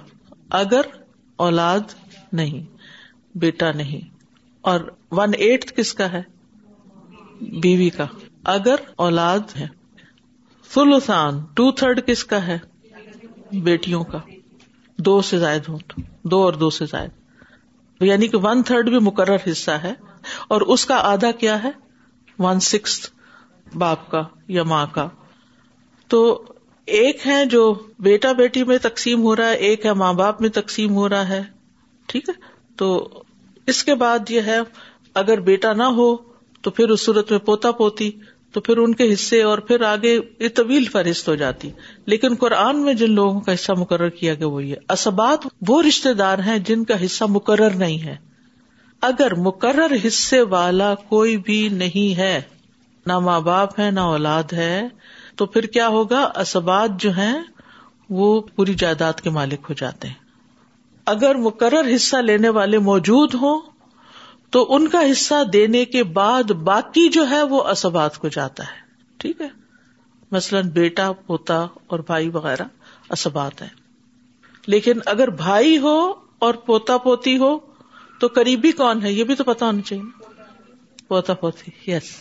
اگر 0.50 0.82
اولاد 1.36 1.80
نہیں، 2.34 2.66
بیٹا 3.36 3.72
نہیں. 3.72 4.16
اور 4.62 4.80
ون 5.12 5.32
ایٹ 5.38 5.76
کس 5.76 5.94
کا 5.94 6.12
ہے؟ 6.12 6.22
بیوی 7.42 7.90
کا. 7.90 8.06
اگر 8.44 8.76
اولاد 8.96 9.58
ہے. 9.60 9.68
فلسان 10.74 11.40
ٹو 11.54 11.72
تھرڈ 11.72 12.00
کس 12.06 12.24
کا 12.24 12.48
ہے؟ 12.48 12.58
بیٹیوں 13.52 14.04
کا۔ 14.04 14.18
دو 14.98 15.22
سے 15.22 15.40
زائد 15.40 15.62
ہو 15.70 15.78
تو۔ 15.88 16.02
دو 16.24 16.44
اور 16.44 16.54
دو 16.54 16.70
سے 16.70 16.86
زائد۔ 16.86 17.10
یعنی 18.00 18.28
کہ 18.28 18.38
ون 18.38 18.64
تھرڈ 18.64 18.90
بھی 18.90 19.00
مقرر 19.00 19.36
حصہ 19.52 19.72
ہے۔ 19.72 19.94
اور 20.48 20.62
اس 20.62 20.86
کا 20.86 20.96
آدھا 20.96 21.32
کیا 21.32 21.64
ہے؟ 21.64 21.70
ون 22.40 22.60
سکس 22.60 23.10
باپ 23.74 24.12
کا 24.12 24.24
یا 24.48 24.64
ماں 24.64 24.88
کا۔ 24.92 25.10
تو 26.08 26.44
ایک 26.86 27.28
ہے 27.28 27.46
جو 27.46 27.80
بیٹا 28.00 28.32
بیٹی 28.32 28.64
میں 28.64 28.78
تقسیم 28.78 29.22
ہو 29.22 29.36
رہا 29.36 29.48
ہے، 29.48 29.56
ایک 29.56 29.86
ہے 29.86 29.94
ماں 29.94 30.14
باپ 30.14 30.42
میں 30.42 30.50
تقسیم 30.50 30.94
ہو 30.94 31.10
رہا 31.10 31.30
ہے۔ 31.30 31.44
ٹھیک 32.06 32.30
ہے؟ 32.30 32.34
تو 32.76 33.10
اس 33.68 33.84
کے 33.84 33.96
بعد 33.96 34.20
یہ 34.30 34.42
ہے، 34.42 34.60
اگر 35.14 35.40
بیٹا 35.40 35.74
نہ 35.74 35.84
ہو 35.84 36.16
تو 36.62 36.72
پھر 36.72 36.90
اس 36.90 37.06
صورت 37.06 37.32
میں 37.32 37.40
پوتا 37.40 37.72
پوتی۔ 37.72 38.12
تو 38.54 38.62
پھر 38.62 38.78
ان 38.78 38.96
کے 38.96 39.14
حصے 39.14 39.44
اور 39.44 39.58
پھر 39.58 39.82
آگے 39.82 40.20
یہ 40.40 40.50
طویل 40.56 40.86
فہرست 40.86 41.30
ہو 41.30 41.36
جاتی۔ 41.36 41.72
لیکن 42.06 42.36
قرآن 42.36 42.82
میں 42.82 42.94
جن 42.94 43.12
لوگوں 43.12 43.42
کا 43.42 43.54
حصہ 43.54 43.72
مقرر 43.72 44.10
کیا 44.10 44.34
گیا 44.34 44.48
وہ 44.48 44.64
یہ 44.64 44.76
اسبات 44.90 45.48
وہ 45.68 45.84
رشتے 45.84 46.14
دار 46.14 46.38
ہیں 46.38 46.58
جن 46.58 46.84
کا 46.84 47.06
حصہ 47.06 47.24
مقرر 47.30 47.70
نہیں 47.70 48.06
ہے۔ 48.06 48.16
اگر 49.02 49.36
مقرر 49.36 49.96
حصے 50.08 50.42
والا 50.42 50.96
کوئی 50.96 51.38
بھی 51.38 51.70
نہیں 51.70 52.18
ہے، 52.18 52.42
نہ 53.06 53.20
ماں 53.20 53.42
باپ 53.42 53.80
ہے، 53.80 53.92
نہ 53.92 54.00
اولاد 54.00 54.54
ہے، 54.54 54.82
تو 55.36 55.46
پھر 55.46 55.64
کیا 55.64 55.88
ہوگا؟ 55.88 56.32
اسبات 56.36 56.90
جو 57.00 57.12
ہیں، 57.12 57.36
وہ 58.10 58.42
پوری 58.42 58.74
جائیداد 58.74 59.14
کے 59.14 59.30
مالک 59.30 59.60
ہو 59.70 59.74
جاتے 59.74 60.08
ہیں۔ 60.08 60.16
اگر 61.06 61.36
مقرر 61.36 61.96
حصہ 61.96 62.18
لینے 62.18 62.50
والے 62.50 62.78
موجود 62.78 63.34
ہوں 63.34 63.62
تو 64.54 64.76
ان 64.76 64.88
کا 64.88 65.02
حصہ 65.12 65.44
دینے 65.54 65.86
کے 65.86 66.04
بعد 66.04 66.44
باقی 66.44 67.10
جو 67.10 67.30
ہے 67.30 67.44
وہ 67.44 67.64
اسبات 67.64 68.18
کو 68.18 68.28
جاتا 68.28 68.64
ہے۔ 68.64 68.82
ٹھیک 69.18 69.42
ہے؟ 69.42 69.48
مثلاً 70.32 70.70
بیٹا، 70.70 71.12
پوتا 71.12 71.68
اور 71.88 72.00
بھائی 72.00 72.30
وغیرہ 72.30 72.64
اسبات 73.10 73.62
ہے 73.62 73.68
لیکن 74.68 74.94
اگر 75.06 75.30
بھائی 75.30 75.78
ہو 75.78 76.14
اور 76.40 76.54
پوتا 76.54 76.98
پوتی 76.98 77.38
ہو 77.38 77.60
تو 78.20 78.28
قریبی 78.28 78.72
کون 78.72 79.04
ہے؟ 79.04 79.12
یہ 79.12 79.24
بھی 79.24 79.36
تو 79.36 79.44
پتا 79.44 79.66
ہونا 79.66 79.82
چاہیے۔ 79.82 80.04
پوتا 81.08 81.34
پوتی 81.34 81.92
یس 81.92 82.16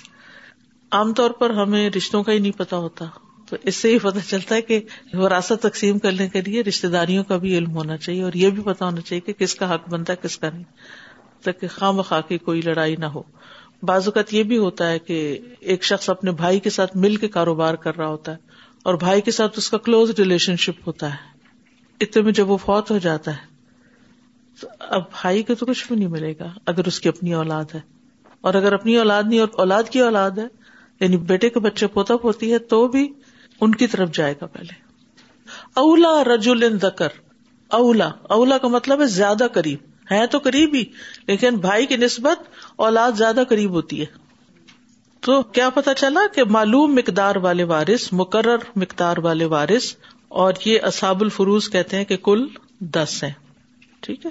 عام 0.91 1.15
طور 1.15 1.31
پر 1.31 1.51
ہمیں 1.51 1.91
رشتوں 1.91 2.23
کا 2.23 2.33
ہی 2.33 2.39
نہیں 2.39 2.59
پتا 2.59 2.77
ہوتا۔ 2.77 3.05
تو 3.49 3.57
اس 3.63 3.77
سے 3.77 3.89
ہی 3.89 3.99
پتا 3.99 4.21
چلتا 4.21 4.55
ہے 4.55 4.63
کہ 4.63 4.81
وراثت 5.13 5.63
تقسیم 5.63 5.99
کرنے 5.99 6.29
کے 6.29 6.41
لیے 6.41 6.63
رشتے 6.63 6.89
داریوں 6.89 7.25
کا 7.25 7.37
بھی 7.37 7.59
علم 7.59 7.77
ہونا 7.77 7.97
چاہیے 7.97 8.23
اور 8.23 8.33
یہ 8.33 8.51
بھی 8.51 8.63
پتا 8.63 8.85
ہونا 8.85 9.01
چاہیے 9.01 9.21
کہ 9.21 9.33
کس 9.33 9.55
کا 9.55 9.75
حق 9.75 9.89
بنتا 9.89 10.13
ہے، 10.13 10.29
کس 10.29 10.39
کا 10.39 10.51
نہیں۔ 10.51 10.65
تاکہ 11.45 11.69
خواہ 11.69 12.21
کی 12.29 12.39
کوئی 12.39 12.61
لڑائی 12.61 12.97
نہ 12.97 13.05
ہو۔ 13.05 13.23
بعض 13.83 14.07
اوقات 14.07 14.35
یہ 14.35 14.43
بھی 14.43 14.59
ہوتا 14.59 14.91
ہے 14.91 14.99
کہ 14.99 15.39
ایک 15.61 15.85
شخص 15.85 16.11
اپنے 16.11 16.31
بھائی 16.31 16.61
کے 16.61 16.71
ساتھ 16.71 16.97
مل 16.97 17.17
کے 17.17 17.29
کاروبار 17.29 17.75
کر 17.75 17.97
رہا 17.97 18.07
ہوتا 18.07 18.33
ہے 18.33 18.37
اور 18.83 18.95
بھائی 18.95 19.21
کے 19.21 19.31
ساتھ 19.31 19.59
اس 19.59 19.71
کا 19.71 19.79
کلوز 19.79 20.11
ریلیشن 20.11 20.57
شپ 20.57 20.87
ہوتا 20.87 21.11
ہے۔ 21.11 21.41
اتنے 22.01 22.23
میں 22.23 22.33
جب 22.33 22.51
وہ 22.51 22.57
فوت 22.57 22.91
ہو 22.91 22.99
جاتا 22.99 23.31
ہے، 23.31 23.47
تو 24.61 24.69
اب 24.81 25.03
بھائی 25.03 25.43
کو 25.43 25.55
تو 25.55 25.67
کچھ 25.67 25.87
بھی 25.89 25.97
نہیں 25.97 26.09
ملے 26.09 26.33
گا 26.41 26.53
اگر 26.67 26.87
اس 26.87 27.01
کی 27.01 27.09
اپنی 27.09 27.35
اولاد 27.35 27.65
ہے۔ 27.75 27.81
اور 28.41 28.55
اگر 28.55 28.73
اپنی 28.73 28.97
اولاد 28.97 29.23
نہیں، 29.23 29.41
اور 29.41 29.49
اولاد 29.53 29.83
کی 29.83 30.01
اولاد 30.01 30.31
ہے 30.31 30.47
یعنی 31.01 31.17
بیٹے 31.17 31.49
کے 31.49 31.61
بچے 31.61 31.87
پوتا 31.87 32.17
پوتی 32.17 32.53
ہے، 32.53 32.59
تو 32.59 32.89
بھی 32.89 33.09
ان 33.61 33.75
کی 33.75 33.87
طرف 33.87 34.13
جائے 34.13 34.35
گا 34.41 34.47
پہلے۔ 34.47 34.75
اولا 35.75 36.35
رجول 36.35 36.81
دکر 36.83 37.09
اولا 37.69 38.11
اولا 38.23 38.59
کا 38.59 38.69
مطلب 38.69 39.01
ہے 39.01 39.07
زیادہ 39.07 39.47
قریب۔ 39.53 39.92
ہے 40.13 40.27
تو 40.27 40.39
قریب 40.39 40.75
ہی، 40.75 40.85
لیکن 41.27 41.57
بھائی 41.57 41.87
کی 41.87 41.97
نسبت 41.97 42.49
اولاد 42.77 43.13
زیادہ 43.13 43.43
قریب 43.49 43.71
ہوتی 43.71 44.01
ہے۔ 44.01 44.07
تو 45.21 45.43
کیا 45.43 45.71
پتا 45.71 45.95
چلا 45.95 46.21
کہ 46.35 46.45
معلوم 46.45 46.95
مقدار 46.95 47.37
والے 47.37 47.65
وارث، 47.65 48.13
مقرر 48.13 48.57
مقدار 48.77 49.17
والے 49.17 49.45
وارث، 49.45 49.97
اور 50.29 50.53
یہ 50.65 50.79
اصاب 50.83 51.21
الفروز 51.21 51.71
کہتے 51.71 51.97
ہیں 51.97 52.05
کہ 52.05 52.17
کل 52.17 52.47
دس 52.81 53.25
ہیں۔ 53.25 53.31
ٹھیک 54.01 54.27
ہے؟ 54.27 54.31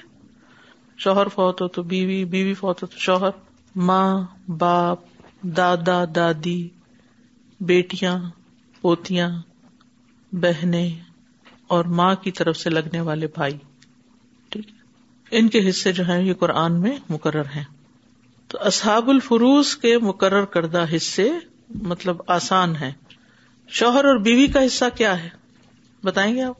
شوہر 0.97 1.27
فوت 1.27 1.61
ہو 1.61 1.67
تو 1.67 1.83
بیوی 1.83 2.25
بیوی 2.25 2.53
فوت 2.53 2.81
ہو 2.81 2.87
تو 2.87 2.97
شوہر۔ 2.97 3.29
ماں، 3.75 4.23
باپ، 4.47 4.99
دادا، 5.43 6.05
دادی، 6.15 6.69
بیٹیاں، 7.59 8.17
پوتیاں، 8.81 9.29
بہنیں 10.31 10.89
اور 11.67 11.85
ماں 11.85 12.15
کی 12.15 12.31
طرف 12.31 12.57
سے 12.57 12.69
لگنے 12.69 13.01
والے 13.01 13.27
بھائی۔ 13.27 13.57
ان 15.31 15.49
کے 15.49 15.69
حصے 15.69 15.91
جو 15.91 16.03
ہیں 16.03 16.23
یہ 16.23 16.33
قرآن 16.33 16.81
میں 16.81 16.97
مقرر 17.09 17.45
ہیں۔ 17.55 17.63
تو 18.47 18.57
اصحاب 18.61 19.09
الفروز 19.09 19.75
کے 19.75 19.97
مقرر 19.97 20.45
کردہ 20.45 20.85
حصے 20.95 21.31
مطلب 21.69 22.21
آسان 22.27 22.75
ہے 22.75 22.93
شوہر 23.67 24.05
اور 24.05 24.17
بیوی 24.17 24.47
کا 24.47 24.65
حصہ 24.65 24.85
کیا 24.95 25.23
ہے؟ 25.23 25.29
بتائیں 26.03 26.35
گے 26.35 26.43
آپ۔ 26.43 26.55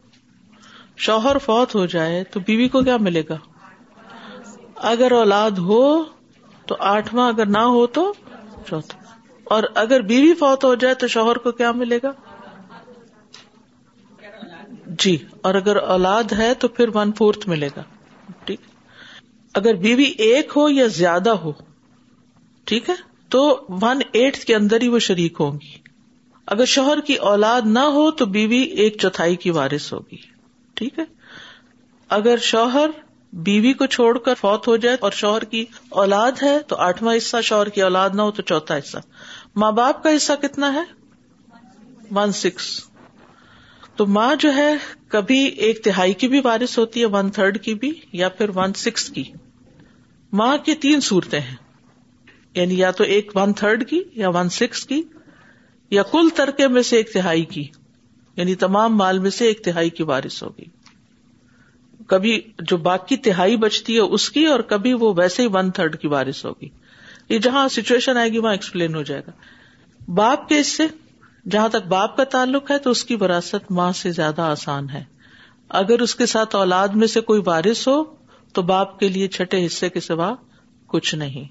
شوہر 0.98 1.38
فوت 1.38 1.76
ہو 1.76 1.86
جائے 1.86 2.24
تو 2.24 2.40
بیوی 2.40 2.68
کو 2.68 2.82
کیا 2.82 2.98
ملے 2.98 3.24
گا؟ 3.30 3.38
اگر 4.76 5.12
اولاد 5.12 5.52
ہو 5.52 6.04
تو 6.66 6.76
آٹھواں 6.80 7.30
اگر 7.30 7.46
نہ 7.46 7.58
ہو 7.58 7.88
تو 7.88 8.14
چوتھا 8.68 9.00
اور 9.44 9.64
اگر 9.76 10.02
بیوی 10.02 10.34
فوت 10.34 10.64
ہو 10.64 10.76
جائے 10.76 10.94
تو 10.94 11.08
شوہر 11.08 11.36
کو 11.36 11.52
کیا 11.52 11.72
ملے 11.72 12.00
گا؟ 12.04 12.12
جی 14.86 15.18
اور 15.42 15.56
اگر 15.56 15.76
اولاد 15.76 16.24
ہے 16.34 16.54
تو 16.54 16.68
پھر 16.68 16.90
ون 16.96 17.12
فورتھ 17.18 17.50
ملے 17.50 17.70
گا۔ 17.76 17.84
ٹھیک 18.46 18.62
اگر 19.54 19.74
بیوی 19.74 20.04
ایک 20.04 20.54
ہو 20.56 20.70
یا 20.70 20.88
زیادہ 20.88 21.30
ہو، 21.30 21.52
ٹھیک 22.64 22.90
ہے؟ 22.90 22.96
تو 23.30 23.66
ون 23.70 24.00
ایٹ 24.12 24.46
کے 24.46 24.56
اندر 24.56 24.82
ہی 24.82 24.88
وہ 24.88 25.00
شریک 25.00 25.36
ہوں 25.40 25.52
گی۔ 25.52 25.78
اگر 26.46 26.66
شوہر 26.66 27.02
کی 27.02 27.16
اولاد 27.16 27.62
نہ 27.66 27.80
ہو 27.80 28.12
تو 28.12 28.26
بیوی 28.26 28.62
ایک 28.62 28.98
چوتھائی 29.02 29.36
کی 29.36 29.50
وارث 29.52 29.94
ہوگی۔ 29.94 30.18
ٹھیک 30.74 31.00
ہے؟ 31.00 31.04
اگر 32.10 32.38
شوہر 32.38 32.90
بیوی 33.34 33.74
کو 33.74 33.86
چھوڑ 33.86 34.18
کر 34.18 34.34
فوت 34.34 34.68
ہو 34.68 34.78
جائے 34.78 34.98
اور 35.00 35.12
شوہر 35.12 35.44
کی 35.44 35.66
اولاد 35.90 36.32
ہے 36.42 36.60
تو 36.60 36.76
آٹھواں 36.76 37.18
حصہ، 37.18 37.42
شوہر 37.44 37.70
کی 37.70 37.82
اولاد 37.82 38.10
نہ 38.14 38.22
ہو 38.22 38.32
تو 38.32 38.42
چوتھا 38.42 38.78
حصہ۔ 38.78 38.98
ماں 39.56 39.72
باپ 39.72 40.04
کا 40.04 40.10
حصہ 40.16 40.34
کتنا 40.42 40.74
ہے؟ 40.74 40.84
One 42.12 42.32
six. 42.32 42.91
تو 44.02 44.08
ماں 44.08 44.36
جو 44.40 44.54
ہے 44.54 44.74
کبھی 45.08 45.46
ایک 45.46 45.84
تہائی 45.84 46.14
کی 46.14 46.28
بھی 46.28 46.42
وارث 46.44 46.80
ہوتی 46.80 47.00
ہے 47.00 47.06
ون 47.06 47.30
تھرڈ 47.30 47.62
کی 47.62 47.74
بھی، 47.74 47.94
یا 48.14 48.30
پھر 48.30 48.50
ون 48.56 48.74
سکس 48.74 49.10
کی۔ 49.10 49.24
ماں 50.34 50.58
کی 50.58 50.76
تین 50.76 51.00
صورتیں 51.00 51.40
ہیں۔ 51.40 51.56
یعنی 52.56 52.78
یا 52.78 52.92
تو 52.92 53.04
ایک 53.04 53.32
ون 53.36 53.54
تھرڈ 53.54 53.90
کی 53.90 54.04
یا 54.16 54.30
ون 54.30 54.50
سکس 54.50 54.86
کی، 54.86 55.02
یا 55.90 56.04
کل 56.04 56.30
ترکے 56.36 56.68
میں 56.68 56.82
سے 56.82 56.98
ایک 56.98 57.14
تہائی 57.14 57.46
کی۔ 57.46 57.68
یعنی 58.36 58.56
تمام 58.56 58.98
مال 58.98 59.20
میں 59.20 59.30
سے 59.30 59.46
ایک 59.46 59.64
تہائی 59.64 59.90
کی 59.90 60.04
وارث 60.04 60.44
ہوگی۔ 60.44 60.66
کبھی 62.08 62.42
جو 62.60 62.78
باقی 62.78 63.18
تہائی 63.18 63.58
بچتی 63.58 63.96
ہے 63.96 64.00
اس 64.00 64.30
کی، 64.30 64.46
اور 64.46 64.60
کبھی 64.60 64.94
وہ 64.94 65.14
ویسے 65.18 65.44
ہی 65.44 65.48
ون 65.48 65.72
تھرڈ 65.72 65.98
کی 65.98 66.08
وارث 66.08 66.46
ہوگی۔ 66.46 66.68
یہ 67.30 67.38
جہاں 67.38 67.68
سچویشن 67.68 68.18
آئے 68.18 68.30
گی، 68.30 68.38
وہاں 68.38 68.52
ایکسپلین 68.52 68.96
ہو 68.96 69.02
جائے 69.02 69.22
گا۔ 69.28 69.32
باپ 70.12 70.50
کے 70.50 70.60
اس 70.60 70.68
سے 70.68 70.84
جہاں 71.50 71.70
تک 71.70 71.88
باپ 71.88 72.18
کا 72.18 72.24
تعلق 72.24 72.72
ہے 72.72 72.78
تو 72.78 72.90
اس 72.90 73.04
کی 73.04 73.16
وراثت 73.16 73.72
ماں 73.72 73.92
سے 73.92 74.12
زیادہ 74.12 74.42
آسان 74.42 74.90
ہے۔ 74.90 75.04
اگر 75.70 76.02
اس 76.02 76.16
کے 76.16 76.26
ساتھ 76.26 76.56
اولاد 76.56 76.88
میں 76.88 77.08
سے 77.08 77.22
کوئی 77.22 77.42
وارث 77.46 77.88
ہو، 77.88 78.04
تو 78.54 78.62
باپ 78.62 79.00
کے 79.00 79.08
لیے 79.08 79.28
چھٹے 79.28 79.66
حصے 79.66 79.90
کے 79.90 80.00
سوا 80.00 80.34
کچھ 80.88 81.16
نہیں۔ 81.16 81.44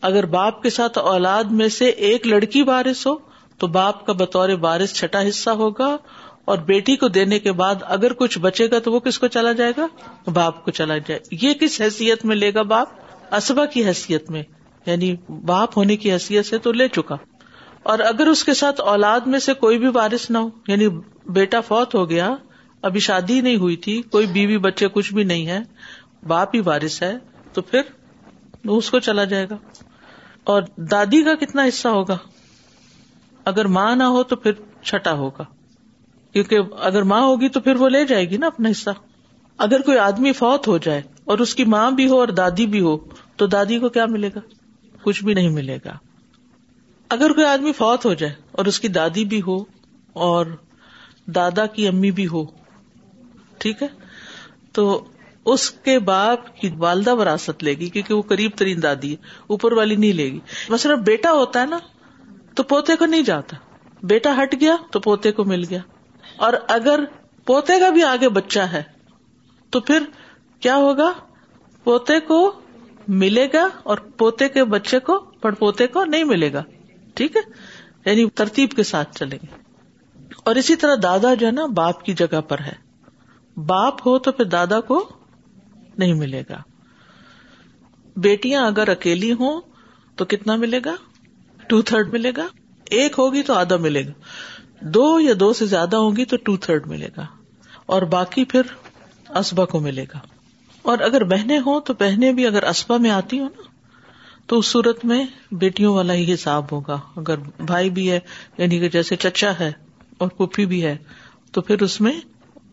اگر 0.00 0.26
باپ 0.26 0.62
کے 0.62 0.70
ساتھ 0.70 0.98
اولاد 0.98 1.44
میں 1.44 1.68
سے 1.68 1.84
ایک 1.84 2.26
لڑکی 2.26 2.62
وارث 2.62 3.06
ہو، 3.06 3.14
تو 3.58 3.66
باپ 3.66 4.06
کا 4.06 4.12
بطور 4.12 4.48
وارث 4.48 4.92
چھٹا 4.92 5.28
حصہ 5.28 5.50
ہوگا 5.50 5.96
اور 6.44 6.58
بیٹی 6.58 6.96
کو 6.96 7.08
دینے 7.08 7.38
کے 7.38 7.52
بعد 7.52 7.74
اگر 7.82 8.12
کچھ 8.12 8.38
بچے 8.38 8.70
گا 8.70 8.78
تو 8.78 8.92
وہ 8.92 9.00
کس 9.00 9.18
کو 9.18 9.26
چلا 9.26 9.52
جائے 9.52 9.72
گا؟ 9.76 9.86
باپ 10.30 10.64
کو 10.64 10.70
چلا 10.70 10.98
جائے۔ 10.98 11.20
یہ 11.30 11.54
کس 11.54 11.80
حیثیت 11.80 12.24
میں 12.24 12.36
لے 12.36 12.54
گا 12.54 12.62
باپ؟ 12.62 12.88
اسبا 13.34 13.66
کی 13.66 13.84
حیثیت 13.84 14.30
میں 14.30 14.42
یعنی 14.86 15.16
باپ 15.28 15.78
ہونے 15.78 15.96
کی 15.96 16.12
حیثیت 16.12 16.46
سے 16.46 16.58
تو 16.58 16.72
لے 16.72 16.88
چکا۔ 16.88 17.16
اور 17.90 17.98
اگر 17.98 18.26
اس 18.26 18.44
کے 18.44 18.54
ساتھ 18.54 18.80
اولاد 18.80 19.20
میں 19.20 19.38
سے 19.38 19.54
کوئی 19.54 19.78
بھی 19.78 19.88
وارث 19.94 20.30
نہ 20.30 20.38
ہو 20.38 20.50
یعنی 20.66 20.88
بیٹا 21.26 21.60
فوت 21.60 21.94
ہو 21.94 22.10
گیا، 22.10 22.34
ابھی 22.82 23.00
شادی 23.00 23.40
نہیں 23.40 23.56
ہوئی 23.56 23.76
تھی، 23.76 24.02
کوئی 24.02 24.26
بیوی 24.26 24.58
بچے 24.58 24.88
کچھ 24.88 25.14
بھی 25.14 25.24
نہیں 25.24 25.46
ہے، 25.46 25.58
باپ 26.26 26.54
ہی 26.54 26.60
وارث 26.60 27.02
ہے، 27.02 27.18
تو 27.52 27.62
پھر 27.62 27.80
اس 28.64 28.90
کو 28.90 28.98
چلا 28.98 29.24
جائے 29.24 29.46
گا۔ 29.50 29.56
اور 30.44 30.62
دادی 30.76 31.22
کا 31.22 31.34
کتنا 31.34 31.64
حصہ 31.64 31.88
ہوگا؟ 31.88 32.16
اگر 33.44 33.64
ماں 33.64 33.96
نہ 33.96 34.02
ہو 34.02 34.22
تو 34.22 34.36
پھر 34.36 34.52
چھٹا 34.82 35.12
ہوگا۔ 35.12 35.44
کیونکہ 36.32 36.58
اگر 36.80 37.02
ماں 37.02 37.22
ہوگی 37.22 37.48
تو 37.48 37.60
پھر 37.60 37.76
وہ 37.76 37.88
لے 37.88 38.04
جائے 38.04 38.30
گی 38.30 38.36
نا 38.36 38.46
اپنا 38.46 38.70
حصہ۔ 38.70 38.90
اگر 39.58 39.80
کوئی 39.80 39.98
آدمی 39.98 40.32
فوت 40.32 40.68
ہو 40.68 40.78
جائے 40.78 41.02
اور 41.24 41.38
اس 41.38 41.54
کی 41.54 41.64
ماں 41.64 41.90
بھی 41.90 42.08
ہو 42.08 42.20
اور 42.20 42.28
دادی 42.28 42.66
بھی 42.66 42.80
ہو، 42.80 42.96
تو 43.36 43.46
دادی 43.46 43.78
کو 43.78 43.88
کیا 43.88 44.06
ملے 44.06 44.30
گا؟ 44.34 44.40
کچھ 45.02 45.24
بھی 45.24 45.34
نہیں 45.34 45.48
ملے 45.48 45.78
گا۔ 45.84 46.09
اگر 47.10 47.32
کوئی 47.32 47.46
آدمی 47.46 47.72
فوت 47.72 48.06
ہو 48.06 48.14
جائے 48.14 48.32
اور 48.52 48.64
اس 48.64 48.80
کی 48.80 48.88
دادی 48.88 49.24
بھی 49.24 49.42
ہو 49.42 49.64
اور 50.12 50.46
دادا 51.26 51.66
کی 51.66 51.88
امی 51.88 52.10
بھی 52.10 52.26
ہو، 52.26 52.44
ٹھیک 53.58 53.82
ہے؟ 53.82 53.88
تو 54.72 55.04
اس 55.44 55.70
کے 55.70 55.98
باپ 55.98 56.60
کی 56.60 56.70
والدہ 56.78 57.14
وراثت 57.14 57.64
لے 57.64 57.74
گی 57.74 57.88
کیونکہ 57.88 58.14
وہ 58.14 58.22
قریب 58.22 58.50
ترین 58.56 58.82
دادی 58.82 59.10
ہے، 59.10 59.16
اوپر 59.46 59.72
والی 59.72 59.96
نہیں 59.96 60.12
لے 60.12 60.32
گی۔ 60.32 60.40
مثلاً 60.68 61.00
بیٹا 61.00 61.32
ہوتا 61.32 61.60
ہے 61.60 61.66
نا، 61.66 61.78
تو 62.54 62.62
پوتے 62.62 62.96
کو 62.96 63.06
نہیں 63.06 63.22
جاتا۔ 63.22 63.56
بیٹا 64.02 64.42
ہٹ 64.42 64.54
گیا 64.60 64.76
تو 64.90 65.00
پوتے 65.00 65.32
کو 65.32 65.44
مل 65.44 65.64
گیا۔ 65.70 65.80
اور 66.36 66.52
اگر 66.68 67.00
پوتے 67.46 67.80
کا 67.80 67.90
بھی 67.90 68.02
آگے 68.02 68.28
بچہ 68.28 68.60
ہے، 68.60 68.82
تو 69.70 69.80
پھر 69.80 70.02
کیا 70.60 70.76
ہوگا؟ 70.76 71.12
پوتے 71.84 72.20
کو 72.20 72.52
ملے 73.08 73.48
گا 73.52 73.66
اور 73.82 73.98
پوتے 73.98 74.48
کے 74.48 74.64
بچے 74.64 74.98
کو 74.98 75.18
پڑ 75.18 75.54
پوتے 75.54 75.86
کو 75.86 76.04
نہیں 76.04 76.24
ملے 76.24 76.52
گا۔ 76.52 76.62
ٹھیک 77.14 77.36
ہے؟ 77.36 77.40
یعنی 78.10 78.30
ترتیب 78.30 78.70
کے 78.70 78.82
ساتھ 78.82 79.18
چلیں 79.18 79.38
گے۔ 79.42 79.70
اور 80.44 80.54
اسی 80.54 80.76
طرح 80.76 80.94
دادا 81.02 81.34
جو 81.34 81.46
ہے 81.46 81.52
نا، 81.52 81.66
باپ 81.66 82.04
کی 82.04 82.12
جگہ 82.14 82.40
پر 82.40 82.58
ہے۔ 82.58 82.72
باپ 83.60 84.06
ہو 84.06 84.18
تو 84.18 84.32
پھر 84.32 84.44
دادا 84.44 84.80
کو 84.80 85.08
نہیں 85.98 86.14
ملے 86.14 86.42
گا۔ 86.50 86.62
بیٹیاں 88.16 88.66
اگر 88.66 88.88
اکیلی 88.88 89.32
ہوں 89.32 89.60
تو 90.16 90.24
کتنا 90.24 90.56
ملے 90.56 90.80
گا؟ 90.84 90.94
ٹو 91.68 91.82
تھرڈ 91.82 92.12
ملے 92.12 92.32
گا۔ 92.36 92.46
ایک 92.84 93.14
ہوگی 93.18 93.42
تو 93.42 93.54
آدھا 93.54 93.76
ملے 93.76 94.06
گا۔ 94.06 94.10
دو 94.80 95.20
یا 95.20 95.34
دو 95.40 95.52
سے 95.52 95.66
زیادہ 95.66 95.96
ہوگی 95.96 96.24
تو 96.24 96.36
ٹو 96.36 96.56
تھرڈ 96.56 96.86
ملے 96.86 97.08
گا۔ 97.16 97.26
اور 97.86 98.02
باقی 98.02 98.44
پھر 98.44 98.62
اسبا 99.28 99.64
کو 99.64 99.80
ملے 99.80 100.04
گا۔ 100.14 100.18
اور 100.82 100.98
اگر 100.98 101.24
بہنیں 101.24 101.58
ہوں 101.58 101.80
تو 101.80 101.94
بہنیں 101.94 102.32
بھی 102.32 102.46
اگر 102.46 102.62
اسبا 102.62 102.96
میں 102.96 103.10
آتی 103.10 103.38
ہوں 103.38 103.48
نا 103.56 103.69
تو 104.50 104.58
اس 104.58 104.66
صورت 104.66 105.04
میں 105.04 105.24
بیٹیوں 105.52 105.94
والا 105.94 106.12
ہی 106.12 106.34
حساب 106.34 106.64
ہوگا۔ 106.72 107.00
اگر 107.16 107.38
بھائی 107.38 107.90
بھی 107.90 108.10
ہے 108.10 108.20
یعنی 108.58 108.78
کہ 108.78 108.88
جیسے 108.88 109.16
چچا 109.16 109.52
ہے 109.60 109.72
اور 110.18 110.28
پپھی 110.28 110.66
بھی 110.66 110.84
ہے، 110.84 110.96
تو 111.52 111.60
پھر 111.60 111.82
اس 111.82 112.00
میں 112.00 112.12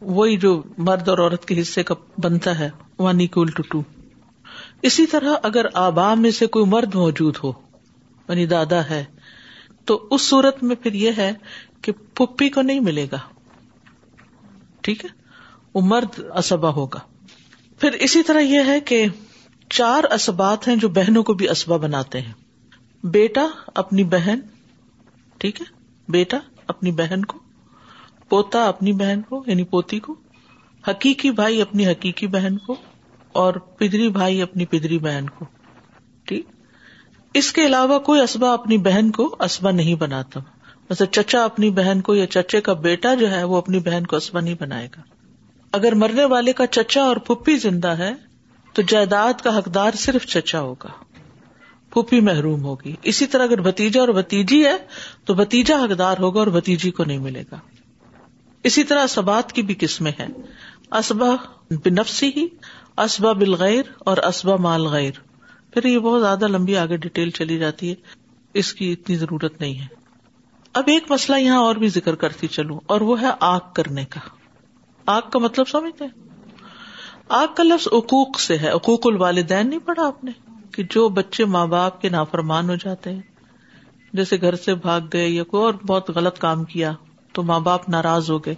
وہی 0.01 0.37
جو 0.37 0.63
مرد 0.77 1.09
اور 1.09 1.17
عورت 1.17 1.45
کے 1.45 1.61
حصے 1.61 1.83
کا 1.83 1.95
بنتا 2.17 2.59
ہے 2.59 2.69
ون 2.99 3.21
اکول 3.21 3.51
ٹو 3.51 3.63
ٹو 3.63 3.81
اسی 4.81 5.05
طرح 5.05 5.33
اگر 5.43 5.65
آبا 5.73 6.13
میں 6.13 6.31
سے 6.31 6.47
کوئی 6.47 6.65
مرد 6.65 6.95
موجود 6.95 7.37
ہو 7.43 7.51
یعنی 8.29 8.45
دادا 8.45 8.89
ہے، 8.89 9.05
تو 9.85 10.07
اس 10.11 10.21
صورت 10.21 10.63
میں 10.63 10.75
پھر 10.75 10.93
یہ 10.93 11.11
ہے 11.17 11.31
کہ 11.81 11.91
پپی 12.13 12.49
کو 12.49 12.61
نہیں 12.61 12.79
ملے 12.79 13.07
گا۔ 13.11 13.19
ٹھیک 14.81 15.05
ہے؟ 15.05 15.09
وہ 15.73 15.81
مرد 15.81 16.19
اسبا 16.35 16.69
ہوگا۔ 16.69 16.99
پھر 17.79 17.91
اسی 17.91 18.23
طرح 18.23 18.39
یہ 18.39 18.59
ہے 18.65 18.79
کہ 18.79 19.05
چار 19.69 20.03
اسبات 20.03 20.67
ہیں 20.67 20.75
جو 20.75 20.89
بہنوں 20.89 21.23
کو 21.23 21.33
بھی 21.33 21.49
اسبا 21.49 21.77
بناتے 21.77 22.21
ہیں۔ 22.21 22.33
بیٹا 23.03 23.47
اپنی 23.75 24.03
بہن، 24.03 24.39
ٹھیک 25.37 25.61
ہے؟ 25.61 25.65
بیٹا 26.07 26.37
اپنی 26.67 26.91
بہن 26.91 27.25
کو، 27.25 27.39
پوتا 28.29 28.65
اپنی 28.65 28.91
بہن 28.91 29.21
کو 29.21 29.43
یعنی 29.47 29.63
پوتی 29.63 29.99
کو، 29.99 30.15
حقیقی 30.87 31.31
بھائی 31.31 31.61
اپنی 31.61 31.87
حقیقی 31.87 32.27
بہن 32.27 32.57
کو، 32.57 32.75
اور 33.31 33.53
پدری 33.53 34.09
بھائی 34.09 34.41
اپنی 34.41 34.65
پدری 34.65 34.99
بہن 34.99 35.25
کو۔ 35.29 35.45
ٹھیک؟ 36.23 36.45
اس 37.33 37.51
کے 37.53 37.65
علاوہ 37.65 37.99
کوئی 37.99 38.21
اسبا 38.21 38.53
اپنی 38.53 38.77
بہن 38.77 39.11
کو 39.11 39.35
اسبا 39.39 39.71
نہیں 39.71 39.95
بناتا۔ 39.95 40.39
ویسے 40.89 41.05
چچا 41.05 41.43
اپنی 41.43 41.69
بہن 41.69 42.01
کو 42.01 42.15
یا 42.15 42.27
چچے 42.27 42.61
کا 42.61 42.73
بیٹا 42.73 43.15
جو 43.15 43.31
ہے 43.31 43.43
وہ 43.43 43.57
اپنی 43.57 43.79
بہن 43.79 44.05
کو 44.05 44.15
اسبا 44.15 44.39
نہیں 44.39 44.55
بنائے 44.59 44.87
گا۔ 44.97 45.01
اگر 45.71 45.95
مرنے 45.95 46.25
والے 46.25 46.53
کا 46.53 46.67
چچا 46.67 47.01
اور 47.01 47.17
پھپھی 47.17 47.57
زندہ 47.57 47.87
ہے 47.87 48.26
تو 48.77 48.83
جائیداد 48.87 49.41
کا 49.41 49.57
حقدار 49.57 49.91
صرف 49.91 50.25
چچا 50.25 50.59
ہوگا۔ 50.59 50.89
پھوپھی 51.89 52.21
محروم 52.21 52.63
ہوگی۔ 52.63 52.95
اسی 53.03 53.25
طرح 53.25 53.43
اگر 53.43 53.61
بتیجا 53.61 53.99
اور 53.99 54.09
بتیجی 54.09 54.65
ہے، 54.65 54.77
تو 55.25 55.33
بتیجا 55.33 55.75
حقدار 55.75 56.17
ہوگا 56.19 56.39
اور 56.39 56.47
بتیجی 56.47 56.91
کو 56.91 57.03
نہیں 57.03 57.17
ملے 57.17 57.43
گا۔ 57.51 57.59
اسی 58.63 58.83
طرح 58.83 59.03
اسبات 59.03 59.53
کی 59.53 59.61
بھی 59.61 59.75
قسمیں 59.79 60.11
ہیں۔ 60.19 60.27
اسبا 60.91 61.35
بنفسی 61.85 62.31
ہی 62.35 62.47
اسبا 62.97 63.31
بالغیر 63.31 63.83
اور 63.99 64.17
اسبا 64.17 64.55
مال 64.55 64.87
غیر۔ 64.87 65.11
پھر 65.73 65.85
یہ 65.85 65.99
بہت 65.99 66.21
زیادہ 66.21 66.47
لمبی 66.47 66.77
آگے 66.77 66.97
ڈیٹیل 66.97 67.29
چلی 67.29 67.57
جاتی 67.57 67.89
ہے۔ 67.89 67.95
اس 68.53 68.73
کی 68.73 68.93
اتنی 68.93 69.15
ضرورت 69.15 69.61
نہیں 69.61 69.79
ہے۔ 69.79 69.87
اب 70.73 70.83
ایک 70.87 71.11
مسئلہ 71.11 71.37
یہاں 71.37 71.57
اور 71.57 71.75
بھی 71.75 71.89
ذکر 71.89 72.15
کرتی 72.15 72.47
چلوں 72.47 72.79
اور 72.85 73.01
وہ 73.01 73.21
ہے 73.21 73.27
آگ 73.39 73.59
کرنے 73.73 74.05
کا۔ 74.05 74.19
آگ 75.05 75.21
کا 75.33 75.39
مطلب 75.39 75.67
سمجھتے 75.67 76.05
ہیں؟ 76.05 76.26
آگ 77.29 77.47
کا 77.55 77.63
لفظ 77.63 77.87
اکوک 77.91 78.39
سے 78.39 78.57
ہے 78.57 78.69
اکوک 78.69 79.07
الوالدین 79.07 79.69
نہیں 79.69 79.79
پڑھا 79.79 80.07
آپ 80.07 80.23
نے 80.23 80.31
کہ 80.71 80.83
جو 80.89 81.09
بچے 81.09 81.45
ماں 81.45 81.67
باپ 81.67 82.01
کے 82.01 82.09
نافرمان 82.09 82.69
ہو 82.69 82.75
جاتے 82.75 83.13
ہیں۔ 83.13 83.21
جیسے 84.13 84.41
گھر 84.41 84.55
سے 84.55 84.75
بھاگ 84.75 85.01
گئے 85.13 85.27
یا 85.27 85.43
کوئی 85.43 85.63
اور 85.63 85.73
بہت 85.73 86.09
غلط 86.09 86.39
کام 86.39 86.63
کیا 86.63 86.93
تو 87.31 87.43
ماں 87.43 87.59
باپ 87.59 87.89
ناراض 87.89 88.29
ہو 88.29 88.37
گئے۔ 88.37 88.55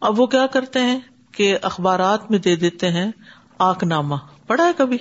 اب 0.00 0.20
وہ 0.20 0.26
کیا 0.26 0.46
کرتے 0.46 0.80
ہیں 0.80 1.00
کہ 1.32 1.58
اخبارات 1.62 2.30
میں 2.30 2.38
دے 2.38 2.56
دیتے 2.56 2.88
ہیں 2.88 3.10
آک 3.58 3.84
نامہ 3.84 4.14
پڑھا 4.46 4.64
ہے 4.64 4.72
کبھی؟ 4.76 4.98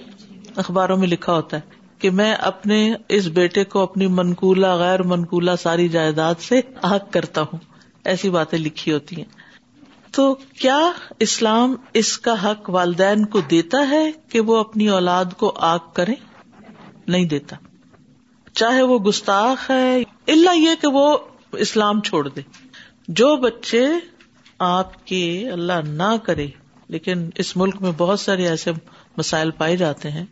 اخباروں 0.56 0.98
میں 0.98 1.08
لکھا 1.08 1.34
ہوتا 1.34 1.58
ہے 1.58 1.62
کہ 2.00 2.10
میں 2.10 2.34
اپنے 2.34 2.94
اس 3.10 3.26
بیٹے 3.26 3.64
کو 3.64 3.80
اپنی 3.80 4.08
منقولہ، 4.08 4.68
غیر 4.68 5.04
منقولہ 5.04 5.52
ساری 5.62 5.88
جائیداد 5.88 6.36
سے 6.40 6.62
آگ 6.82 7.00
کرتا 7.12 7.42
ہوں۔ 7.42 7.58
ایسی 8.06 8.30
باتیں 8.30 8.60
لکھی 8.60 8.94
ہوتی 8.94 9.16
ہیں۔ 9.16 9.37
تو 10.12 10.34
کیا 10.34 10.92
اسلام 11.20 11.76
اس 11.94 12.18
کا 12.18 12.52
حق 12.52 12.70
والدین 12.70 13.26
کو 13.26 13.42
دیتا 13.42 13.90
ہے 13.90 14.12
کہ 14.30 14.40
وہ 14.40 14.58
اپنی 14.58 14.90
اولاد 14.90 15.26
کو 15.38 15.54
آگ 15.56 15.80
کرے 15.94 16.14
نہیں 17.08 17.26
دیتا۔ 17.26 17.56
چاہے 18.54 18.82
وہ 18.82 19.00
گستاخ 19.00 19.72
ہے 19.72 20.04
اللہ 20.28 20.58
یہ 20.58 20.70
کہ 20.82 20.88
وہ 20.88 21.18
اسلام 21.52 22.02
چھوڑ 22.02 22.28
دے۔ 22.28 22.42
جو 23.08 23.36
بچے 23.36 23.88
آپ 24.60 25.06
کے 25.06 25.50
اللہ 25.50 25.74
نہ 25.88 26.16
کرے، 26.24 26.48
لیکن 26.88 27.30
اس 27.36 27.58
ملک 27.58 27.82
میں 27.82 27.92
بہت 27.98 28.20
سارے 28.20 28.48
ایسے 28.48 28.72
مسائل 29.18 29.52
پائے 29.52 29.78
جاتے 29.78 30.12
ہیں 30.12 30.26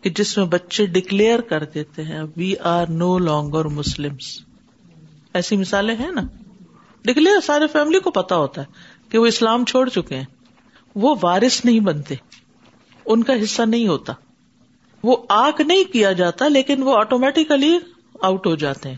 کہ 0.00 0.10
جس 0.10 0.38
میں 0.38 0.46
بچے 0.46 0.86
ڈکلیئر 0.86 1.40
کر 1.40 1.64
دیتے 1.64 2.04
ہیں 2.04 2.22
وی 2.36 2.56
آر 2.56 2.86
نو 2.86 3.18
لانگر 3.18 3.64
مسلم 3.64 4.16
ایسی 5.34 5.56
مثالیں 5.56 5.94
ہیں 5.94 6.10
نا؟ 6.10 6.20
ڈکلیئر 7.04 7.40
سارے 7.46 7.66
فیملی 7.66 8.00
کو 8.00 8.10
پتا 8.10 8.36
ہوتا 8.36 8.62
ہے۔ 8.62 8.66
کہ 9.10 9.18
وہ 9.18 9.26
اسلام 9.26 9.64
چھوڑ 9.64 9.88
چکے 9.88 10.16
ہیں۔ 10.16 10.24
وہ 10.94 11.14
وارث 11.22 11.64
نہیں 11.64 11.80
بنتے۔ 11.80 12.14
ان 13.06 13.22
کا 13.22 13.32
حصہ 13.42 13.62
نہیں 13.62 13.88
ہوتا۔ 13.88 14.12
وہ 15.02 15.16
آگ 15.28 15.62
نہیں 15.66 15.92
کیا 15.92 16.12
جاتا، 16.12 16.48
لیکن 16.48 16.82
وہ 16.82 16.96
آٹومیٹیکلی 16.96 17.78
آؤٹ 18.22 18.46
ہو 18.46 18.54
جاتے 18.54 18.88
ہیں۔ 18.88 18.96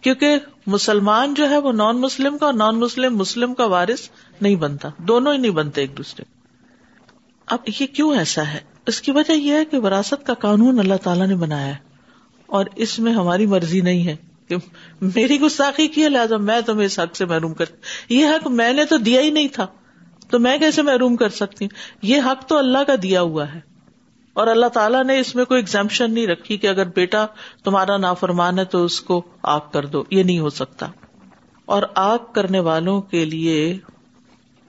کیونکہ 0.00 0.38
مسلمان 0.66 1.34
جو 1.34 1.50
ہے 1.50 1.58
وہ 1.58 1.72
نان 1.72 2.00
مسلم 2.00 2.38
کا 2.38 2.46
اور 2.46 2.54
نان 2.54 2.78
مسلم 2.78 3.16
مسلم 3.16 3.54
کا 3.54 3.66
وارث 3.66 4.08
نہیں 4.40 4.56
بنتا۔ 4.56 4.88
دونوں 4.98 5.32
ہی 5.32 5.38
نہیں 5.38 5.50
بنتے 5.50 5.80
ایک 5.80 5.98
دوسرے۔ 5.98 6.24
اب 7.46 7.58
یہ 7.80 7.86
کیوں 7.86 8.16
ایسا 8.16 8.46
ہے؟ 8.46 8.60
اس 8.86 9.00
کی 9.00 9.12
وجہ 9.12 9.32
یہ 9.32 9.52
ہے 9.52 9.64
کہ 9.64 9.78
وراثت 9.78 10.26
کا 10.26 10.34
قانون 10.34 10.78
اللہ 10.78 10.94
تعالیٰ 11.02 11.26
نے 11.26 11.34
بنایا 11.34 11.66
ہے 11.66 11.76
اور 12.46 12.64
اس 12.76 12.98
میں 12.98 13.12
ہماری 13.12 13.46
مرضی 13.46 13.80
نہیں 13.80 14.06
ہے۔ 14.06 14.31
کہ 14.48 14.56
میری 15.00 15.40
گستاخی 15.40 15.88
کی 15.88 16.04
ہے، 16.04 16.08
لہٰذا 16.08 16.36
میں 16.36 16.60
تمہیں 16.60 16.86
اس 16.86 16.98
حق 16.98 17.16
سے 17.16 17.24
محروم 17.24 17.54
کر، 17.54 17.64
یہ 18.08 18.26
حق 18.26 18.46
میں 18.46 18.72
نے 18.72 18.84
تو 18.84 18.96
دیا 18.96 19.20
ہی 19.20 19.30
نہیں 19.30 19.48
تھا۔ 19.48 19.66
تو 20.30 20.38
میں 20.38 20.58
کیسے 20.58 20.82
محروم 20.82 21.16
کر 21.16 21.28
سکتی 21.28 21.64
ہوں؟ 21.64 21.98
یہ 22.02 22.20
حق 22.24 22.48
تو 22.48 22.58
اللہ 22.58 22.78
کا 22.86 22.92
دیا 23.02 23.20
ہوا 23.22 23.54
ہے۔ 23.54 23.60
اور 24.32 24.46
اللہ 24.46 24.66
تعالیٰ 24.66 25.04
نے 25.04 25.20
اس 25.20 25.34
میں 25.34 25.44
کوئی 25.44 25.60
ایگزامپشن 25.60 26.14
نہیں 26.14 26.26
رکھی 26.26 26.56
کہ 26.56 26.66
اگر 26.66 26.86
بیٹا 26.86 27.26
تمہارا 27.64 27.96
نافرمان 27.96 28.58
ہے 28.58 28.64
تو 28.64 28.84
اس 28.84 29.00
کو 29.00 29.22
آگ 29.42 29.60
کر 29.72 29.86
دو۔ 29.86 30.04
یہ 30.10 30.22
نہیں 30.22 30.38
ہو 30.38 30.50
سکتا۔ 30.50 30.86
اور 31.64 31.82
آگ 31.94 32.18
کرنے 32.32 32.60
والوں 32.60 33.02
کے 33.02 33.24
لیے 33.24 33.78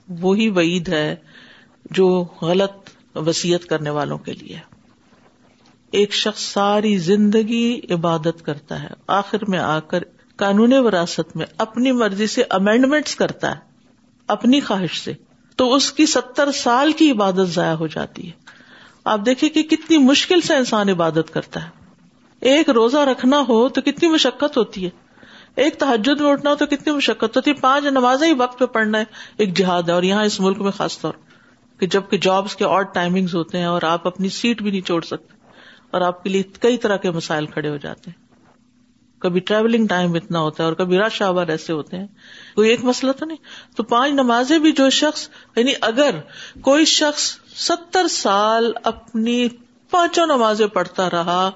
وہی 0.08 0.48
وعید 0.48 0.88
ہے 0.88 1.16
جو 1.90 2.24
غلط 2.42 2.90
وسیعت 3.16 3.64
کرنے 3.64 3.90
والوں 3.90 4.18
کے 4.18 4.32
لیے 4.32 4.73
ایک 5.94 6.14
شخص 6.14 6.42
ساری 6.42 6.98
زندگی 6.98 7.80
عبادت 7.90 8.42
کرتا 8.42 8.82
ہے، 8.82 8.88
آخر 9.06 9.38
میں 9.48 9.58
آ 9.58 9.80
کر 9.80 9.98
قانون 10.36 10.72
وراثت 10.72 11.36
میں 11.36 11.46
اپنی 11.58 11.92
مرضی 11.92 12.26
سے 12.26 12.42
امینڈمنٹس 12.50 13.16
کرتا 13.16 13.50
ہے، 13.50 13.60
اپنی 14.28 14.60
خواہش 14.60 15.00
سے۔ 15.00 15.12
تو 15.56 15.74
اس 15.74 15.92
کی 15.92 16.06
ستر 16.06 16.52
سال 16.52 16.92
کی 16.92 17.10
عبادت 17.10 17.48
ضائع 17.48 17.74
ہو 17.74 17.86
جاتی 17.86 18.26
ہے۔ 18.26 18.32
آپ 19.04 19.20
دیکھیں 19.26 19.48
کہ 19.48 19.62
کتنی 19.62 19.98
مشکل 19.98 20.40
سے 20.40 20.54
انسان 20.54 20.88
عبادت 20.88 21.32
کرتا 21.32 21.64
ہے۔ 21.64 21.68
ایک 22.40 22.70
روزہ 22.70 22.98
رکھنا 22.98 23.40
ہو 23.48 23.68
تو 23.68 23.80
کتنی 23.80 24.08
مشقت 24.08 24.56
ہوتی 24.56 24.84
ہے۔ 24.84 24.90
ایک 25.56 25.78
تحجد 25.78 26.20
میں 26.20 26.32
اٹھنا 26.32 26.50
ہو 26.50 26.54
تو 26.54 26.66
کتنی 26.66 26.92
مشقت 26.92 27.36
ہوتی 27.36 27.50
ہے۔ 27.50 27.54
پانچ 27.54 27.84
نماز 27.84 28.22
ہی 28.22 28.32
وقت 28.32 28.58
پہ 28.58 28.66
پڑھنا 28.66 28.98
ہے، 28.98 29.04
ایک 29.36 29.56
جہاد 29.56 29.82
ہے۔ 29.82 29.92
اور 29.92 30.02
یہاں 30.02 30.24
اس 30.24 30.40
ملک 30.40 30.58
میں 30.58 30.70
خاص 30.70 31.00
طور 31.00 31.12
کہ 31.78 31.86
جبکہ 31.86 32.18
جابس 32.18 32.56
کے 32.56 32.64
اور 32.64 32.82
ٹائمنگ 32.82 33.26
ہوتے 33.34 33.58
ہیں 33.58 33.64
اور 33.64 33.82
آپ 33.82 34.06
اپنی 34.06 34.28
سیٹ 34.28 34.62
بھی 34.62 34.70
نہیں 34.70 34.80
چھوڑ 34.80 35.02
سکتے۔ 35.02 35.33
اور 35.94 36.02
آپ 36.02 36.22
کے 36.22 36.30
لیے 36.30 36.42
کئی 36.42 36.78
طرح 36.78 36.96
کے 36.96 37.10
مسائل 37.10 37.46
کھڑے 37.46 37.68
ہو 37.68 37.76
جاتے 37.76 38.10
ہیں۔ 38.10 38.24
کبھی 39.18 39.40
ٹریولنگ 39.40 39.86
ٹائم 39.86 40.14
اتنا 40.14 40.40
ہوتا 40.40 40.62
ہے 40.62 40.68
اور 40.68 40.76
کبھی 40.76 40.98
رش 40.98 41.22
آور 41.22 41.46
ایسے 41.46 41.72
ہوتے 41.72 41.96
ہیں۔ 41.96 42.06
کوئی 42.54 42.70
ایک 42.70 42.84
مسئلہ 42.84 43.12
تو 43.12 43.26
نہیں۔ 43.26 43.38
تو 43.76 43.82
پانچ 43.82 44.12
نمازیں 44.12 44.58
بھی 44.58 44.72
جو 44.72 44.90
شخص 44.90 45.28
یعنی 45.56 45.72
اگر 45.80 46.10
کوئی 46.60 46.84
شخص 46.84 47.36
ستر 47.56 48.08
سال 48.08 48.72
اپنی 48.84 49.48
پانچوں 49.90 50.26
نمازیں 50.26 50.66
پڑھتا 50.66 51.10
رہا 51.10 51.50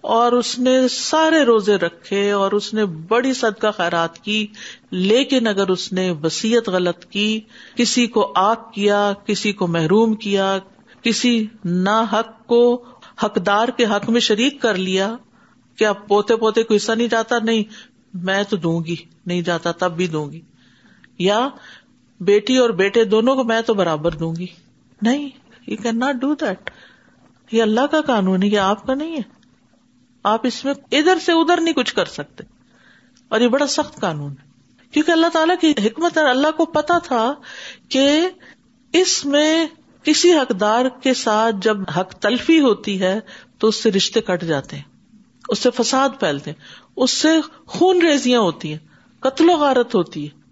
اور 0.00 0.32
اس 0.32 0.58
نے 0.58 0.88
سارے 0.88 1.42
روزے 1.42 1.76
رکھے 1.76 2.30
اور 2.30 2.52
اس 2.52 2.74
نے 2.74 2.86
بڑی 2.86 3.34
صدقہ 3.34 3.66
خیرات 3.76 4.18
کی، 4.18 4.46
لیکن 4.90 5.46
اگر 5.46 5.68
اس 5.68 5.92
نے 5.92 6.10
وسیعت 6.10 6.68
غلط 6.68 7.04
کی، 7.04 7.40
کسی 7.76 8.06
کو 8.06 8.32
آگ 8.36 8.56
کیا، 8.74 9.12
کسی 9.26 9.52
کو 9.52 9.66
محروم 9.66 10.14
کیا، 10.14 10.58
کسی 11.02 11.46
نا 11.64 12.04
حق 12.12 12.46
کو 12.46 12.84
حقدار 13.22 13.68
کے 13.68 13.84
حق 13.84 14.10
میں 14.10 14.20
شریک 14.20 14.62
کر 14.62 14.74
لیا 14.74 15.16
کیا 15.76 15.92
پوتے 15.92 16.36
پوتے 16.36 16.62
کو 16.62 16.74
حصہ 16.74 16.92
نہیں 16.92 17.08
جاتا؟ 17.08 17.38
نہیں، 17.38 17.62
میں 18.14 18.42
تو 18.42 18.56
دوں 18.56 18.84
گی، 18.84 18.96
نہیں 19.26 19.42
جاتا، 19.42 19.72
تب 19.72 19.96
بھی 19.96 20.06
دوں 20.06 20.32
گی۔ 20.32 20.40
یا 21.18 21.48
بیٹی 22.20 22.56
اور 22.56 22.70
بیٹے 22.70 23.04
دونوں 23.04 23.36
کو 23.36 23.44
میں 23.44 23.60
تو 23.60 23.74
برابر 23.74 24.12
دوں 24.12 24.34
گی۔ 24.38 24.46
نہیں 25.02 25.28
you 25.66 25.76
can 25.82 25.98
not 25.98 26.14
do 26.14 26.34
that 26.34 26.70
یہ 27.52 27.62
اللہ 27.62 27.86
کا 27.90 28.00
قانون 28.00 28.42
ہے، 28.42 28.48
یہ 28.48 28.58
آپ 28.58 28.86
کا 28.86 28.94
نہیں 28.94 29.16
ہے۔ 29.16 29.22
آپ 30.22 30.40
اس 30.46 30.64
میں 30.64 30.74
ادھر 30.92 31.18
سے 31.18 31.32
ادھر 31.32 31.60
نہیں 31.60 31.74
کچھ 31.74 31.94
کر 31.94 32.04
سکتے۔ 32.04 32.44
اور 33.28 33.40
یہ 33.40 33.48
بڑا 33.48 33.66
سخت 33.66 34.00
قانون 34.00 34.30
ہے۔ 34.30 34.54
کیونکہ 34.90 35.10
اللہ 35.10 35.26
تعالیٰ 35.26 35.56
کی 35.60 35.70
حکمت 35.70 36.18
اور 36.18 36.26
اللہ 36.26 36.50
کو 36.56 36.66
پتا 36.66 36.98
تھا 36.98 37.34
کہ 37.88 38.28
اس 38.92 39.26
میں 39.26 39.66
کسی 40.04 40.32
حقدار 40.32 40.84
کے 41.02 41.14
ساتھ 41.14 41.56
جب 41.62 41.76
حق 41.96 42.14
تلفی 42.14 42.60
ہوتی 42.60 43.00
ہے 43.00 43.20
تو 43.58 43.68
اس 43.68 43.82
سے 43.82 43.90
رشتے 43.90 44.20
کٹ 44.20 44.44
جاتے 44.44 44.76
ہیں، 44.76 44.82
اس 45.48 45.58
سے 45.58 45.70
فساد 45.70 46.08
پھیلتے 46.20 46.50
ہیں، 46.50 46.64
اس 46.96 47.10
سے 47.10 47.28
خون 47.66 48.02
ریزیاں 48.02 48.40
ہوتی 48.40 48.70
ہیں، 48.72 48.78
قتل 49.20 49.50
و 49.50 49.52
غارت 49.52 49.94
ہوتی 49.94 50.28
ہے۔ 50.28 50.44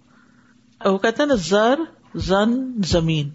وہ 0.88 0.98
کہتے 0.98 1.22
ہیں 1.22 1.28
نا، 1.28 1.34
زر، 1.34 1.74
زن، 2.14 2.82
زمین۔ 2.82 3.30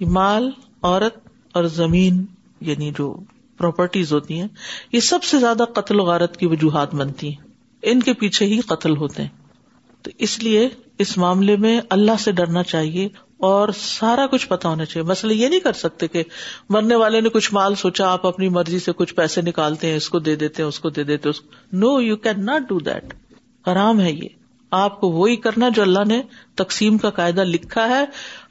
مال، 0.00 0.50
عورت 0.82 1.28
اور 1.52 1.64
زمین 1.64 2.24
یعنی 2.60 2.92
جو 2.98 3.16
پراپرٹیز 3.58 4.12
ہوتی 4.12 4.40
ہیں، 4.40 4.48
یہ 4.92 5.00
سب 5.00 5.22
سے 5.22 5.38
زیادہ 5.38 5.62
قتل 5.74 6.00
و 6.00 6.04
غارت 6.04 6.36
کی 6.36 6.46
وجوہات 6.46 6.94
بنتی 6.94 7.28
ہیں۔ 7.28 7.48
ان 7.82 8.02
کے 8.02 8.12
پیچھے 8.12 8.46
ہی 8.46 8.60
قتل 8.60 8.96
ہوتے 8.96 9.22
ہیں۔ 9.22 9.28
تو 10.02 10.10
اس 10.18 10.42
لیے 10.42 10.68
اس 10.98 11.18
معاملے 11.18 11.56
میں 11.56 11.80
اللہ 11.90 12.12
سے 12.18 12.32
ڈرنا 12.32 12.62
چاہیے۔ 12.62 13.08
اور 13.38 13.68
سارا 13.76 14.26
کچھ 14.26 14.48
پتا 14.48 14.68
ہونا 14.68 14.84
چاہیے۔ 14.84 15.06
مسئلہ 15.06 15.32
یہ 15.32 15.48
نہیں 15.48 15.60
کر 15.60 15.72
سکتے 15.72 16.08
کہ 16.08 16.22
مرنے 16.68 16.94
والے 16.94 17.20
نے 17.20 17.28
کچھ 17.28 17.54
مال 17.54 17.74
سوچا، 17.74 18.12
آپ 18.12 18.26
اپنی 18.26 18.48
مرضی 18.48 18.78
سے 18.78 18.92
کچھ 18.92 19.14
پیسے 19.14 19.42
نکالتے 19.42 19.86
ہیں، 19.86 19.96
اس 19.96 20.08
کو 20.08 20.18
دے 20.18 20.36
دیتے 20.36 20.62
ہیں، 20.62 20.68
اس 20.68 20.80
کو 20.80 20.90
دے 20.90 21.04
دیتے 21.04 21.28
no 21.72 22.00
you 22.00 22.16
can 22.16 22.46
not 22.46 22.62
do 22.68 22.78
that 22.78 23.14
حرام 23.68 24.00
ہے 24.00 24.12
یہ۔ 24.12 24.28
آپ 24.70 25.00
کو 25.00 25.08
وہی 25.08 25.36
کرنا 25.36 25.68
جو 25.68 25.82
اللہ 25.82 26.04
نے 26.06 26.22
تقسیم 26.54 26.98
کا 26.98 27.10
قاعدہ 27.10 27.40
لکھا 27.40 27.88
ہے۔ 27.88 28.04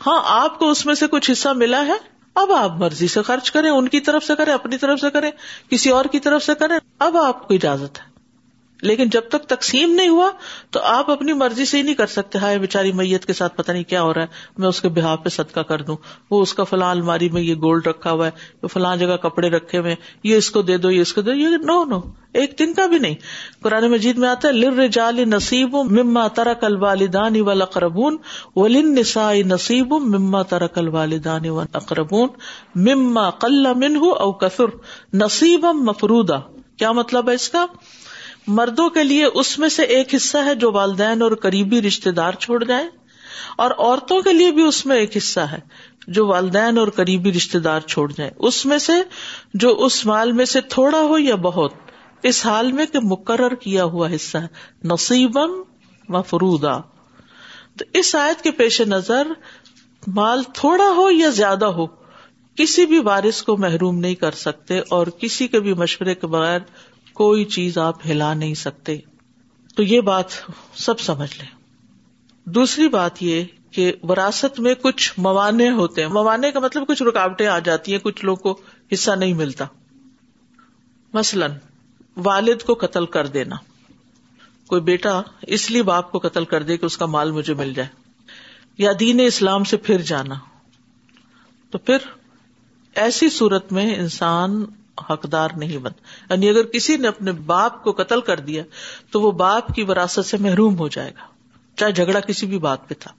ہاں 0.07 0.21
آپ 0.25 0.59
کو 0.59 0.71
اس 0.71 0.85
میں 0.85 0.95
سے 0.95 1.07
کچھ 1.07 1.31
حصہ 1.31 1.49
ملا 1.49 1.85
ہے۔ 1.85 2.17
اب 2.35 2.51
آپ 2.51 2.71
مرضی 2.71 3.07
سے 3.07 3.21
خرچ 3.21 3.51
کریں، 3.51 3.69
ان 3.69 3.87
کی 3.87 3.99
طرف 3.99 4.23
سے 4.23 4.35
کریں، 4.35 4.53
اپنی 4.53 4.77
طرف 4.77 4.99
سے 4.99 5.09
کریں، 5.09 5.31
کسی 5.69 5.89
اور 5.89 6.05
کی 6.05 6.19
طرف 6.19 6.43
سے 6.43 6.51
کریں، 6.59 6.79
اب 6.99 7.17
آپ 7.17 7.47
کو 7.47 7.53
اجازت 7.53 7.99
ہے۔ 7.99 8.16
لیکن 8.81 9.09
جب 9.09 9.21
تک 9.29 9.43
تقسیم 9.47 9.91
نہیں 9.91 10.09
ہوا 10.09 10.31
تو 10.71 10.79
آپ 10.83 11.11
اپنی 11.11 11.33
مرضی 11.33 11.65
سے 11.65 11.77
ہی 11.77 11.81
نہیں 11.81 11.95
کر 11.95 12.07
سکتے۔ 12.07 12.37
ہائے 12.37 12.57
بےچاری 12.57 12.91
میت 12.91 13.25
کے 13.25 13.33
ساتھ 13.33 13.57
پتہ 13.57 13.71
نہیں 13.71 13.83
کیا 13.83 14.01
ہو 14.01 14.13
رہا 14.13 14.21
ہے۔ 14.21 14.27
میں 14.57 14.67
اس 14.67 14.81
کے 14.81 14.89
بہاف 14.89 15.23
پہ 15.23 15.29
صدقہ 15.29 15.59
کر 15.59 15.81
دوں۔ 15.81 15.97
وہ 16.31 16.41
اس 16.41 16.53
کا 16.53 16.63
فلاں 16.63 16.91
الماری 16.91 17.29
میں 17.29 17.41
یہ 17.41 17.55
گولڈ 17.55 17.87
رکھا 17.87 18.11
ہوا 18.11 18.27
ہے۔ 18.27 18.67
فلاں 18.67 18.95
جگہ 18.95 19.17
کپڑے 19.17 19.49
رکھے 19.49 19.77
ہوئے 19.77 19.95
یہ 20.23 20.35
اس 20.35 20.51
کو 20.51 20.61
دے 20.61 20.77
دو، 20.77 20.91
یہ 20.91 21.01
اس 21.01 21.13
کو 21.13 21.21
دو۔ 21.21 21.33
یہ 21.33 21.47
نو 21.47 21.85
نو۔ 21.85 21.99
ایک 22.33 22.59
دن 22.59 22.73
کا 22.73 22.85
بھی 22.85 22.99
نہیں۔ 22.99 23.15
قرآن 23.61 23.91
مجید 23.91 24.17
میں 24.17 24.29
آتا 24.29 24.47
ہے 24.47 24.53
لر 24.53 24.87
جال 24.87 25.15
نصیب 25.15 25.75
مما 25.75 26.27
ترک 26.27 26.63
الوالدان 26.63 27.41
والاقربون 27.41 28.17
ولن 28.55 28.95
نساء 28.95 29.33
نصیب 29.33 29.93
مما 29.93 30.41
ترک 30.41 30.77
الوالدان 30.77 31.49
والاقربون 31.49 32.27
مما 32.75 33.29
قل 33.29 33.73
منه 33.75 34.09
او 34.19 34.31
کثر 34.31 34.65
نصیبا 35.13 35.71
مفرودا 35.71 36.35
کیا 36.77 36.91
مطلب 36.91 37.29
ہے 37.29 37.33
اس 37.33 37.49
کا؟ 37.49 37.65
مردوں 38.47 38.89
کے 38.89 39.03
لیے 39.03 39.25
اس 39.33 39.57
میں 39.59 39.69
سے 39.69 39.83
ایک 39.95 40.13
حصہ 40.15 40.37
ہے 40.37 40.55
جو 40.55 40.71
والدین 40.71 41.21
اور 41.21 41.31
قریبی 41.41 41.81
رشتے 41.81 42.11
دار 42.11 42.33
چھوڑ 42.39 42.63
جائیں، 42.63 42.87
اور 43.57 43.71
عورتوں 43.71 44.21
کے 44.21 44.33
لیے 44.33 44.51
بھی 44.51 44.63
اس 44.63 44.85
میں 44.85 44.97
ایک 44.97 45.17
حصہ 45.17 45.39
ہے 45.39 45.59
جو 46.07 46.25
والدین 46.27 46.77
اور 46.77 46.87
قریبی 46.87 47.31
رشتے 47.33 47.59
دار 47.59 47.81
چھوڑ 47.87 48.11
جائیں۔ 48.11 48.31
اس 48.39 48.65
میں 48.65 48.77
سے 48.77 48.93
جو 49.53 49.75
اس 49.85 50.05
مال 50.05 50.31
میں 50.31 50.45
سے 50.45 50.61
تھوڑا 50.69 51.01
ہو 51.01 51.17
یا 51.17 51.35
بہت، 51.35 51.73
اس 52.23 52.45
حال 52.45 52.71
میں 52.71 52.85
کہ 52.85 52.99
مقرر 53.03 53.55
کیا 53.55 53.83
ہوا 53.85 54.07
حصہ 54.15 54.37
ہے۔ 54.37 54.47
نصیبم 54.83 55.61
و 56.09 56.21
فرودا 56.21 56.77
تو 57.77 57.85
اس 57.93 58.15
آیت 58.15 58.41
کے 58.41 58.51
پیش 58.53 58.81
نظر 58.87 59.27
مال 60.07 60.43
تھوڑا 60.53 60.89
ہو 60.95 61.09
یا 61.11 61.29
زیادہ 61.29 61.65
ہو، 61.67 61.85
کسی 62.57 62.85
بھی 62.85 62.99
وارث 62.99 63.41
کو 63.43 63.57
محروم 63.57 63.99
نہیں 63.99 64.15
کر 64.15 64.31
سکتے 64.37 64.79
اور 64.89 65.07
کسی 65.19 65.47
کے 65.47 65.59
بھی 65.59 65.73
مشورے 65.73 66.15
کے 66.15 66.27
بغیر 66.27 66.59
کوئی 67.17 67.45
چیز 67.45 67.77
آپ 67.77 67.95
ہلا 68.05 68.33
نہیں 68.33 68.53
سکتے۔ 68.53 68.97
تو 69.75 69.83
یہ 69.83 70.01
بات 70.01 70.25
سب 70.73 70.99
سمجھ 70.99 71.37
لیں۔ 71.37 71.55
دوسری 72.45 72.87
بات 72.87 73.23
یہ 73.23 73.43
کہ 73.71 73.93
وراثت 74.03 74.59
میں 74.59 74.75
کچھ 74.75 75.13
موانے 75.17 75.69
ہوتے 75.69 76.01
ہیں۔ 76.01 76.09
موانے 76.09 76.51
کا 76.51 76.59
مطلب 76.59 76.87
کچھ 76.87 77.03
رکاوٹیں 77.03 77.47
آ 77.47 77.59
جاتی 77.59 77.91
ہیں، 77.91 77.99
کچھ 77.99 78.25
لوگ 78.25 78.37
کو 78.37 78.61
حصہ 78.93 79.11
نہیں 79.11 79.33
ملتا۔ 79.33 79.65
مثلاً، 81.13 81.51
والد 82.17 82.61
کو 82.61 82.73
قتل 82.73 83.05
کر 83.05 83.27
دینا۔ 83.27 83.55
کوئی 84.67 84.81
بیٹا 84.81 85.21
اس 85.41 85.71
لیے 85.71 85.83
باپ 85.83 86.11
کو 86.11 86.19
قتل 86.19 86.45
کر 86.45 86.63
دے 86.63 86.77
کہ 86.77 86.85
اس 86.85 86.97
کا 86.97 87.05
مال 87.05 87.31
مجھے 87.31 87.53
مل 87.53 87.73
جائے۔ 87.73 87.89
یا 88.77 88.91
دین 88.99 89.19
اسلام 89.27 89.63
سے 89.63 89.77
پھر 89.77 90.01
جانا۔ 90.01 90.35
تو 91.69 91.77
پھر 91.77 91.97
ایسی 92.95 93.29
صورت 93.29 93.71
میں 93.71 93.95
انسان 93.95 94.65
حقدار 95.09 95.49
نہیں 95.57 95.77
بن 95.77 95.91
یعنی 96.29 96.49
اگر 96.49 96.63
کسی 96.63 96.97
نے 96.97 97.07
اپنے 97.07 97.31
باپ 97.31 97.83
کو 97.83 97.91
قتل 97.91 98.21
کر 98.21 98.39
دیا 98.39 98.63
تو 99.11 99.21
وہ 99.21 99.31
باپ 99.31 99.75
کی 99.75 99.83
وراثت 99.83 100.25
سے 100.25 100.37
محروم 100.37 100.77
ہو 100.77 100.87
جائے 100.87 101.09
گا۔ 101.09 101.25
چاہے 101.75 101.91
جھگڑا 101.91 102.19
کسی 102.19 102.45
بھی 102.45 102.59
بات 102.59 102.89
پہ 102.89 102.93
تھا۔ 102.99 103.11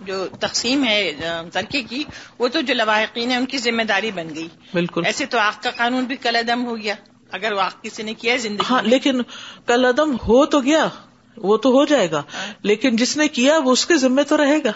جو 0.00 0.26
تقسیم 0.40 0.84
ہے 0.84 1.12
ترکے 1.52 1.82
کی 1.82 2.04
وہ 2.38 2.48
تو 2.48 2.60
جو 2.60 2.74
لواحقین 2.74 3.30
ہے 3.30 3.36
ان 3.36 3.46
کی 3.46 3.58
ذمہ 3.58 3.82
داری 3.82 4.10
بن 4.10 4.34
گئی۔ 4.34 4.48
بالکل۔ 4.74 5.02
ایسے 5.04 5.26
تو 5.26 5.38
آگ 5.38 5.52
کا 5.62 5.70
قانون 5.70 6.04
بھی 6.04 6.16
کل 6.16 6.36
عدم 6.36 6.64
ہو 6.64 6.76
گیا۔ 6.76 6.94
اگر 7.32 7.52
وہ 7.52 7.60
آگ 7.60 7.70
کسی 7.82 8.02
نے 8.02 8.14
کیا 8.14 8.36
زندگی 8.36 8.64
ہاں 8.70 8.82
لیکن 8.82 9.22
کل 9.66 9.84
عدم 9.84 10.14
ہو 10.14 10.46
تو 10.46 10.60
گیا 10.60 10.88
وہ 11.36 11.56
تو 11.56 11.68
ہو 11.68 11.84
جائے 11.84 12.10
گا۔ 12.10 12.22
لیکن 12.62 12.96
جس 12.96 13.16
نے 13.16 13.28
کیا 13.28 13.58
وہ 13.58 13.72
اس 13.72 13.86
کے 13.86 13.96
ذمے 13.96 14.24
تو 14.24 14.36
رہے 14.36 14.58
گا۔ 14.64 14.72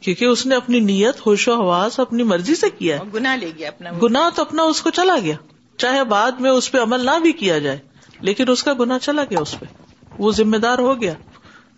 کیونکہ 0.00 0.24
اس 0.24 0.46
نے 0.46 0.54
اپنی 0.54 0.80
نیت 0.80 1.26
ہوش 1.26 1.48
و 1.48 1.54
حواس 1.54 2.00
اپنی 2.00 2.22
مرضی 2.22 2.54
سے 2.54 2.70
کیا 2.70 2.96
ہے۔ 2.96 3.00
گنا 3.14 3.36
لے 3.36 3.50
گیا 3.58 3.68
اپنا 3.68 3.90
گنا 4.02 4.30
تو 4.34 4.42
اپنا 4.42 4.62
اس 4.62 4.80
کو 4.80 4.90
چلا 4.90 5.16
گیا۔ 5.24 5.36
چاہے 5.76 6.04
بعد 6.04 6.32
میں 6.32 6.50
اس 6.50 6.72
پہ 6.72 6.78
عمل 6.78 7.04
نہ 7.04 7.18
بھی 7.22 7.32
کیا 7.32 7.58
جائے 7.58 7.78
لیکن 8.20 8.50
اس 8.50 8.62
کا 8.62 8.72
گنا 8.80 8.98
چلا 8.98 9.24
گیا 9.24 9.40
اس 9.40 9.60
پہ۔ 9.60 9.66
وہ 10.18 10.32
ذمہ 10.32 10.56
دار 10.56 10.78
ہو 10.78 11.00
گیا 11.00 11.14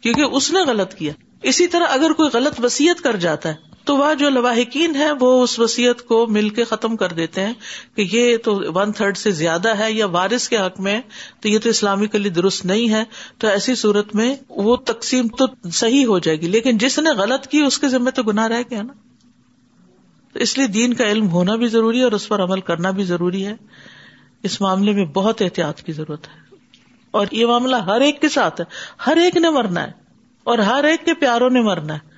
کیونکہ 0.01 0.23
اس 0.23 0.51
نے 0.51 0.61
غلط 0.61 0.95
کیا۔ 0.95 1.13
اسی 1.43 1.67
طرح 1.67 1.85
اگر 1.89 2.13
کوئی 2.13 2.31
غلط 2.33 2.65
وسیعت 2.65 3.03
کر 3.03 3.17
جاتا 3.17 3.49
ہے 3.49 3.70
تو 3.85 3.97
وہ 3.97 4.15
جو 4.15 4.31
لواحقین 4.31 4.95
ہے 4.95 5.13
وہ 5.13 5.43
اس 5.43 5.59
وسیعت 5.59 6.03
کو 6.03 6.27
مل 6.27 6.49
کے 6.49 6.65
ختم 6.65 6.97
کر 6.97 7.09
دیتے 7.09 7.47
ہیں 7.47 7.53
کہ 7.97 8.09
یہ 8.13 8.37
تو 8.37 8.61
ون 8.75 8.93
تھرڈ 8.93 9.17
سے 9.17 9.31
زیادہ 9.31 9.79
ہے 9.79 9.93
یا 9.93 10.07
وارث 10.07 10.49
کے 10.49 10.59
حق 10.59 10.81
میں، 10.81 11.01
تو 11.41 11.49
یہ 11.49 11.59
تو 11.59 11.69
اسلامی 11.69 12.07
کے 12.07 12.19
لیے 12.19 12.31
درست 12.31 12.67
نہیں 12.67 12.91
ہے۔ 12.91 13.05
تو 13.39 13.49
ایسی 13.49 13.75
صورت 13.75 14.15
میں 14.15 14.37
وہ 14.49 14.77
تقسیم 14.77 15.29
تو 15.29 15.69
صحیح 15.73 16.07
ہو 16.07 16.19
جائے 16.19 16.41
گی۔ 16.41 16.49
لیکن 16.49 16.79
جس 16.79 16.99
نے 16.99 17.11
غلط 17.11 17.47
کی، 17.47 17.61
اس 17.61 17.79
کے 17.79 17.89
ذمے 17.89 18.11
تو 18.11 18.23
گناہ 18.23 18.47
رہ 18.47 18.63
گیا 18.71 18.83
نا۔ 18.83 18.93
تو 20.33 20.39
اس 20.39 20.59
لیے 20.59 20.67
دین 20.67 20.95
کا 20.95 21.05
علم 21.05 21.29
ہونا 21.29 21.57
بھی 21.57 21.67
ضروری 21.67 21.99
ہے 21.99 22.05
اور 22.05 22.13
اس 22.13 22.29
پر 22.29 22.43
عمل 22.43 22.61
کرنا 22.61 22.91
بھی 22.91 23.05
ضروری 23.05 23.47
ہے۔ 23.47 23.55
اس 24.43 24.61
معاملے 24.61 24.93
میں 24.93 25.05
بہت 25.05 25.43
احتیاط 25.43 25.81
کی 25.81 25.93
ضرورت 25.93 26.29
ہے۔ 26.29 26.55
اور 27.11 27.27
یہ 27.33 27.47
معاملہ 27.47 27.77
ہر 27.77 28.01
ایک 28.01 28.21
کے 28.21 28.29
ساتھ 28.29 28.61
ہے۔ 28.61 28.67
ہر 29.07 29.17
ایک 29.17 29.37
نے 29.37 29.51
مرنا 29.51 29.83
ہے 29.83 29.93
اور 30.45 30.59
ہر 30.59 30.85
ایک 30.85 31.05
کے 31.05 31.15
پیاروں 31.15 31.51
نے 31.51 31.61
مرنا 31.61 31.95
ہے۔ 31.95 32.11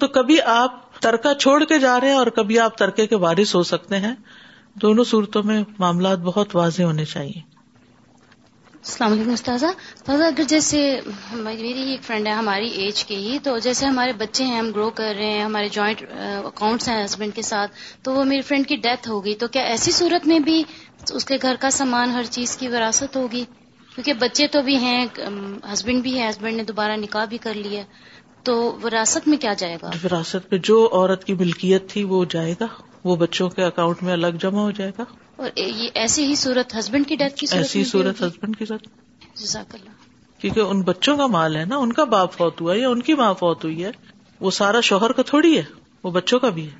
تو 0.00 0.08
کبھی 0.08 0.40
آپ 0.40 0.87
ترکا 1.00 1.34
چھوڑ 1.34 1.64
کے 1.64 1.78
جا 1.78 2.00
رہے 2.00 2.08
ہیں 2.08 2.18
اور 2.18 2.26
کبھی 2.26 2.58
آپ 2.58 2.78
ترکے 2.78 3.06
کے 3.06 3.16
وارث 3.16 3.54
ہو 3.54 3.62
سکتے 3.62 3.96
ہیں، 3.96 4.14
دونوں 4.74 5.04
صورتوں 5.04 5.42
میں 5.42 5.64
معاملات 5.78 6.18
بہت 6.18 6.56
واضح 6.56 6.82
ہونے 6.82 7.04
چاہیے۔ 7.04 7.58
السلام 8.74 9.12
علیکم 9.12 9.30
استاذہ۔ 9.30 9.66
استاذہ، 9.66 10.24
اگر 10.24 10.42
جیسے 10.42 11.00
میری 11.32 11.82
ایک 11.90 12.02
فرینڈ 12.02 12.26
ہے 12.26 12.32
ہماری 12.32 12.68
ایج 12.68 13.04
کے 13.04 13.16
ہی، 13.16 13.38
تو 13.38 13.58
جیسے 13.58 13.86
ہمارے 13.86 14.12
بچے 14.12 14.44
ہیں، 14.44 14.58
ہم 14.58 14.70
گرو 14.70 14.90
کر 14.90 15.14
رہے 15.18 15.26
ہیں، 15.26 15.44
ہمارے 15.44 15.68
جوائنٹ 15.68 16.02
اکاؤنٹس 16.44 16.88
uh, 16.88 16.96
ہیں 16.96 17.04
ہسبینڈ 17.04 17.34
کے 17.34 17.42
ساتھ، 17.42 17.72
تو 18.02 18.12
وہ 18.12 18.24
میری 18.24 18.40
فرینڈ 18.40 18.66
کی 18.66 18.76
ڈیتھ 18.76 19.08
ہوگی۔ 19.08 19.34
تو 19.34 19.48
کیا 19.48 19.62
ایسی 19.62 19.90
صورت 19.90 20.26
میں 20.26 20.38
بھی 20.38 20.64
اس 21.10 21.24
کے 21.24 21.36
گھر 21.42 21.54
کا 21.60 21.70
سامان 21.70 22.10
ہر 22.10 22.22
چیز 22.22 22.56
کی 22.56 22.68
وراثت 22.68 23.16
ہوگی؟ 23.16 23.44
کیونکہ 23.94 24.12
بچے 24.12 24.46
تو 24.46 24.62
بھی 24.62 24.76
ہیں 24.76 25.06
ہسبینڈ 25.72 26.02
بھی 26.02 26.20
ہے 26.20 26.28
ہسبینڈ 26.30 26.56
نے 26.56 26.62
دوبارہ 26.62 26.96
نکاح 26.96 27.24
بھی 27.24 27.38
کر 27.38 27.54
لیا۔ 27.54 27.82
تو 28.42 28.78
وراثت 28.82 29.28
میں 29.28 29.38
کیا 29.38 29.52
جائے 29.52 29.76
گا؟ 29.82 29.90
وراثت 30.04 30.52
میں 30.52 30.58
جو 30.62 30.88
عورت 30.92 31.24
کی 31.24 31.34
ملکیت 31.34 31.90
تھی 31.90 32.02
وہ 32.02 32.24
جائے 32.30 32.54
گا 32.60 32.66
وہ 33.04 33.16
بچوں 33.16 33.48
کے 33.50 33.62
اکاؤنٹ 33.62 34.02
میں 34.02 34.12
الگ 34.12 34.26
جمع 34.40 34.60
ہو 34.60 34.70
جائے 34.70 34.92
گا۔ 34.98 35.04
اور 35.36 35.50
یہ 35.56 35.88
ایسی 35.94 36.24
ہی 36.24 36.34
صورت 36.34 36.74
ہسبینڈ 36.78 37.08
کی 37.08 37.16
ڈیتھ 37.16 37.34
کی 37.34 37.46
ایسی 37.52 37.84
صورت 37.84 38.20
ہسبینڈ 38.22 38.56
کی 38.58 38.66
ساتھ 38.66 38.88
جزاک 39.34 39.74
اللہ۔ 39.74 39.90
کیونکہ 40.40 40.60
ان 40.60 40.80
بچوں 40.82 41.16
کا 41.16 41.26
مال 41.26 41.56
ہے 41.56 41.64
نا 41.64 41.76
ان 41.76 41.92
کا 41.92 42.04
باپ 42.04 42.32
فوت 42.32 42.60
ہوا 42.60 42.74
ہے 42.74 42.78
یا 42.78 42.88
ان 42.88 43.02
کی 43.02 43.14
ماں 43.14 43.34
فوت 43.34 43.64
ہوئی 43.64 43.84
ہے 43.84 43.90
وہ 44.40 44.50
سارا 44.50 44.80
شوہر 44.80 45.12
کا 45.12 45.22
تھوڑی 45.22 45.56
ہے 45.58 45.62
وہ 46.04 46.10
بچوں 46.10 46.40
کا 46.40 46.48
بھی 46.50 46.64
ہے۔ 46.64 46.70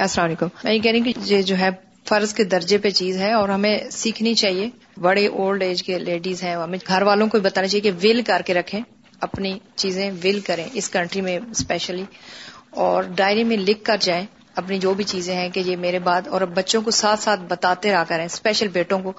السلام 0.00 0.26
علیکم۔ 0.26 0.46
میں 0.64 0.74
یہ 0.74 0.78
کہہ 0.78 0.90
رہی 0.90 0.98
ہوں 0.98 1.04
کہ 1.04 1.12
یہ 1.24 1.42
جو 1.42 1.58
ہے 1.58 1.68
فرض 2.04 2.34
کے 2.34 2.44
درجے 2.44 2.78
پہ 2.78 2.90
چیز 2.90 3.16
ہے 3.16 3.32
اور 3.32 3.48
ہمیں 3.48 3.78
سیکھنی 3.90 4.34
چاہیے۔ 4.34 4.70
بڑے 5.00 5.26
اولڈ 5.26 5.62
ایج 5.62 5.82
کے 5.82 5.98
لیڈیز 5.98 6.42
ہیں 6.42 6.54
ہمیں 6.56 6.78
گھر 6.86 7.02
والوں 7.02 7.26
کو 7.26 7.40
بتانا 7.40 7.68
چاہیے 7.68 7.90
کہ 7.90 8.08
ول 8.08 8.22
کر 8.22 8.42
کے 8.46 8.54
رکھیں۔ 8.54 8.80
اپنی 9.20 9.58
چیزیں 9.76 10.10
ول 10.24 10.40
کریں 10.40 10.68
اس 10.72 10.90
کنٹری 10.90 11.20
میں 11.20 11.38
اسپیشلی 11.50 12.04
اور 12.70 13.02
ڈائری 13.02 13.44
میں 13.44 13.56
لکھ 13.56 13.84
کر 13.84 13.96
جائیں 14.00 14.26
اپنی 14.54 14.78
جو 14.78 14.94
بھی 14.94 15.04
چیزیں 15.04 15.34
ہیں 15.34 15.48
کہ 15.48 15.60
یہ 15.60 15.76
میرے 15.76 15.98
بعد 15.98 16.28
اور 16.28 16.40
بچوں 16.40 16.82
کو 16.82 16.90
ساتھ 16.90 17.20
ساتھ 17.20 17.40
بتاتے 17.48 17.92
رہا 17.92 18.04
کریں 18.04 18.24
اسپیشل 18.24 18.68
بیٹوں 18.68 19.00
کو 19.00 19.12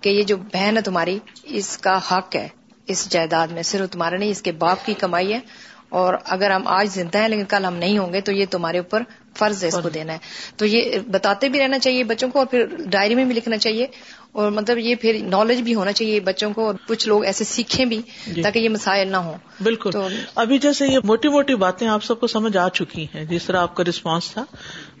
کہ 0.00 0.08
یہ 0.08 0.22
جو 0.22 0.36
بہن 0.36 0.76
ہے 0.76 0.82
تمہاری 0.82 1.18
اس 1.44 1.78
کا 1.78 1.98
حق 2.10 2.36
ہے 2.36 2.48
اس 2.86 3.08
جائیداد 3.10 3.48
میں 3.48 3.62
صرف 3.62 3.90
تمہارا 3.90 4.16
نہیں 4.16 4.30
اس 4.30 4.42
کے 4.42 4.52
باپ 4.52 4.86
کی 4.86 4.94
کمائی 4.94 5.32
ہے 5.32 5.40
اور 5.88 6.14
اگر 6.24 6.50
ہم 6.50 6.66
آج 6.66 6.88
زندہ 6.88 7.18
ہیں 7.18 7.28
لیکن 7.28 7.44
کل 7.44 7.64
ہم 7.64 7.74
نہیں 7.74 7.98
ہوں 7.98 8.12
گے 8.12 8.20
تو 8.20 8.32
یہ 8.32 8.44
تمہارے 8.50 8.78
اوپر 8.78 9.02
فرض 9.36 9.62
ہے 9.62 9.68
اس 9.68 9.78
کو 9.82 9.88
دینا 9.88 10.12
ہے۔ 10.12 10.18
تو 10.56 10.66
یہ 10.66 10.98
بتاتے 10.98 11.48
بھی 11.48 11.60
رہنا 11.60 11.78
چاہیے 11.78 12.04
بچوں 12.04 12.28
کو 12.30 12.38
اور 12.38 12.46
پھر 12.46 12.66
ڈائری 12.86 13.14
میں 13.14 13.24
بھی 13.24 13.34
لکھنا 13.34 13.56
چاہیے 13.56 13.86
اور 14.32 14.50
مطلب 14.50 14.78
یہ 14.78 14.94
پھر 14.94 15.18
نالج 15.22 15.60
بھی 15.60 15.74
ہونا 15.74 15.92
چاہیے 15.92 16.20
بچوں 16.20 16.52
کو 16.52 16.66
اور 16.66 16.74
کچھ 16.88 17.08
لوگ 17.08 17.24
ایسے 17.24 17.44
سیکھیں 17.44 17.84
بھی 17.84 18.02
جی۔ 18.26 18.42
تاکہ 18.42 18.58
یہ 18.58 18.68
مسائل 18.68 19.08
نہ 19.12 19.16
ہوں۔ 19.16 19.34
بالکل۔ 19.62 19.90
تو 19.90 20.08
ابھی 20.34 20.58
جیسے 20.58 20.86
یہ 20.86 20.98
موٹی 21.04 21.28
موٹی 21.28 21.54
باتیں 21.54 21.88
آپ 21.88 22.04
سب 22.04 22.20
کو 22.20 22.26
سمجھ 22.26 22.56
آ 22.56 22.68
چکی 22.68 23.06
ہیں 23.14 23.24
جس 23.24 23.44
طرح 23.44 23.56
آپ 23.60 23.76
کا 23.76 23.84
رسپانس 23.88 24.30
تھا 24.30 24.44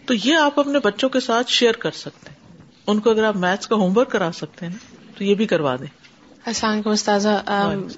تو 0.06 0.14
یہ 0.24 0.36
آپ 0.36 0.60
اپنے 0.60 0.78
بچوں 0.78 1.08
کے 1.08 1.20
ساتھ 1.20 1.50
شیئر 1.50 1.72
کر 1.72 1.90
سکتے 1.90 2.30
ہیں۔ 2.30 2.36
ان 2.86 3.00
کو 3.00 3.10
اگر 3.10 3.24
آپ 3.24 3.36
میتھس 3.36 3.66
کا 3.66 3.76
ہوم 3.76 3.96
ورک 3.96 4.10
کرا 4.10 4.30
سکتے 4.34 4.66
ہیں 4.66 4.76
تو 5.18 5.24
یہ 5.24 5.34
بھی 5.34 5.46
کروا 5.46 5.76
دیں۔ 5.76 5.86
السلام 6.46 6.72
علیکم 6.72 6.90
استاذہ۔ 6.90 7.42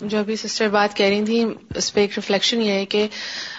جو 0.02 0.18
ابھی 0.18 0.36
سسٹر 0.36 0.68
بات 0.68 0.96
کہہ 0.96 1.06
رہی 1.06 1.24
تھی 1.24 1.44
اس 1.74 1.94
پہ 1.94 2.00
ایک 2.00 2.10
ریفلیکشن 2.16 2.62
یہ 2.62 2.70
ہے 2.70 2.84
کہ 2.84 3.08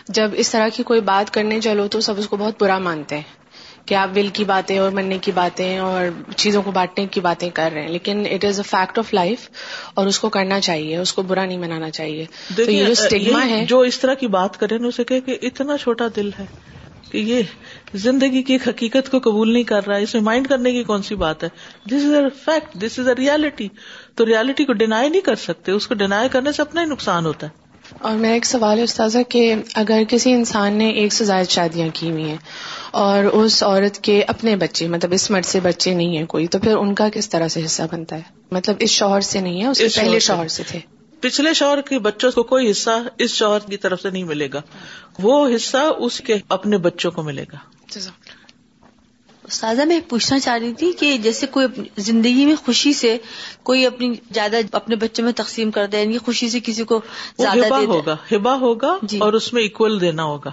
جب 0.07 0.29
اس 0.33 0.49
طرح 0.51 0.67
کی 0.73 0.83
کوئی 0.83 1.01
بات 1.01 1.33
کرنے 1.33 1.61
چلو 1.61 1.87
تو 1.87 2.01
سب 2.01 2.13
اس 2.17 2.27
کو 2.27 2.37
بہت 2.37 2.63
برا 2.63 2.79
مانتے 2.79 3.15
ہیں۔ 3.15 3.44
کہ 3.85 3.95
آپ 3.95 4.09
ول 4.15 4.27
کی 4.27 4.43
باتیں 4.43 4.79
اور 4.79 4.91
مننے 4.91 5.17
کی 5.17 5.31
باتیں 5.31 5.77
اور 5.77 6.05
چیزوں 6.35 6.61
کو 6.61 6.71
بانٹنے 6.71 7.05
کی 7.05 7.19
باتیں 7.19 7.49
کر 7.49 7.69
رہے 7.73 7.81
ہیں 7.81 7.89
لیکن 7.89 8.23
it 8.31 8.45
is 8.45 8.59
a 8.59 8.63
fact 8.63 8.99
of 8.99 9.13
life 9.13 9.49
اور 9.93 10.07
اس 10.07 10.19
کو 10.19 10.29
کرنا 10.29 10.59
چاہیے 10.59 10.97
اس 10.97 11.13
کو 11.13 11.21
برا 11.21 11.45
نہیں 11.45 11.57
منانا 11.57 11.89
چاہیے۔ 11.89 12.25
تو 12.55 12.71
یہ 12.71 12.85
جو 12.85 12.91
اسٹیگما 12.91 13.45
ہے۔ 13.45 13.65
جو 13.65 13.79
اس 13.79 13.99
طرح 13.99 14.13
کی 14.13 14.27
بات 14.27 14.57
کرے 14.59 14.77
نا 14.77 14.87
اسے 14.87 15.03
کہ 15.03 15.19
کہ 15.19 15.37
اتنا 15.41 15.77
چھوٹا 15.77 16.07
دل 16.15 16.29
ہے 16.39 16.45
کہ 17.11 17.17
یہ 17.17 17.41
زندگی 17.93 18.43
کی 18.43 18.53
ایک 18.53 18.67
حقیقت 18.67 19.11
کو 19.11 19.19
قبول 19.19 19.53
نہیں 19.53 19.63
کر 19.63 19.87
رہا 19.87 19.97
ہے 19.97 20.03
اس 20.03 20.13
میں 20.13 20.21
مائنڈ 20.21 20.47
کرنے 20.47 20.71
کی 20.71 20.83
کون 20.83 21.03
سی 21.03 21.15
بات 21.15 21.43
ہے؟ 21.43 21.49
This 21.85 22.05
is 22.05 22.13
a 22.13 22.21
fact 22.45 22.73
this 22.73 22.99
is 22.99 23.07
a 23.07 23.13
reality 23.15 23.67
تو 24.15 24.25
ریالٹی 24.25 24.65
کو 24.65 24.73
ڈینائی 24.73 25.09
نہیں 25.09 25.21
کر 25.21 25.35
سکتے 25.35 25.71
اس 25.71 25.87
کو 25.87 25.93
ڈینائی 25.93 26.29
کرنے 26.29 26.51
سے 26.51 26.61
اپنا 26.61 26.81
ہی 26.81 26.85
نقصان 26.85 27.25
ہوتا 27.25 27.47
ہے۔ 27.47 27.64
اور 27.99 28.15
میرا 28.15 28.33
ایک 28.33 28.45
سوال 28.45 28.77
ہے 28.77 28.83
استاذہ 28.83 29.17
کہ 29.29 29.55
اگر 29.73 30.03
کسی 30.09 30.33
انسان 30.33 30.73
نے 30.73 30.89
ایک 30.89 31.13
سے 31.13 31.25
زائد 31.25 31.49
شادیاں 31.49 31.87
کی 31.93 32.11
ہوئی 32.11 32.23
ہیں 32.29 32.37
اور 32.91 33.23
اس 33.23 33.63
عورت 33.63 34.03
کے 34.03 34.23
اپنے 34.27 34.55
بچے 34.55 34.87
مطلب 34.87 35.13
اس 35.13 35.31
مرد 35.31 35.45
سے 35.45 35.59
بچے 35.59 35.93
نہیں 35.93 36.17
ہیں 36.17 36.25
کوئی 36.25 36.47
تو 36.47 36.59
پھر 36.59 36.77
ان 36.77 36.95
کا 36.95 37.09
کس 37.13 37.29
طرح 37.29 37.47
سے 37.47 37.65
حصہ 37.65 37.83
بنتا 37.91 38.15
ہے؟ 38.15 38.21
مطلب 38.51 38.75
اس 38.79 38.89
شوہر 38.89 39.21
سے 39.21 39.39
نہیں 39.39 39.61
ہے 39.61 39.67
اس 39.67 39.77
کے 39.77 39.87
پہلے 39.95 40.19
شوہر۔ 40.19 40.47
سے۔ 40.47 40.63
تھے۔ 40.67 40.79
پچھلے 41.19 41.53
شوہر 41.53 41.81
کے 41.81 41.99
بچوں 41.99 42.31
کو 42.31 42.43
کوئی 42.43 42.71
حصہ 42.71 42.89
اس 43.17 43.31
شوہر 43.31 43.59
کی 43.69 43.77
طرف 43.77 44.01
سے 44.01 44.09
نہیں 44.09 44.23
ملے 44.23 44.47
گا۔ 44.53 44.61
وہ 45.19 45.49
حصہ 45.55 45.77
اس 45.77 46.19
کے 46.19 46.35
اپنے 46.49 46.77
بچوں 46.77 47.11
کو 47.11 47.23
ملے 47.23 47.43
گا۔ 47.53 47.57
استاذہ 49.47 49.81
میں 49.81 49.99
پوچھنا 50.09 50.39
چاہ 50.39 50.57
رہی 50.57 50.73
تھی 50.73 50.91
کہ 50.91 51.17
جیسے 51.17 51.45
کوئی 51.47 51.67
زندگی 51.97 52.45
میں 52.45 52.55
خوشی 52.55 52.93
سے 52.93 53.17
کوئی 53.63 53.85
اپنی 53.85 54.13
جائیداد 54.33 54.63
اپنے 54.71 54.95
بچوں 54.95 55.25
میں 55.25 55.33
تقسیم 55.33 55.71
کر 55.71 55.85
دے 55.85 55.99
یعنی 56.01 56.17
خوشی 56.17 56.49
سے 56.49 56.59
کسی 56.59 56.83
کو 56.83 57.01
زیادہ 57.37 57.65
ہبا 57.67 57.81
دے 57.81 57.85
دے۔ 57.85 57.91
ہوگا 57.91 58.15
ہبا 58.31 58.55
ہوگا 58.55 58.97
جی۔ 59.01 59.19
اور 59.19 59.33
اس 59.33 59.53
میں 59.53 59.63
اکول 59.63 60.01
دینا 60.01 60.23
ہوگا۔ 60.23 60.51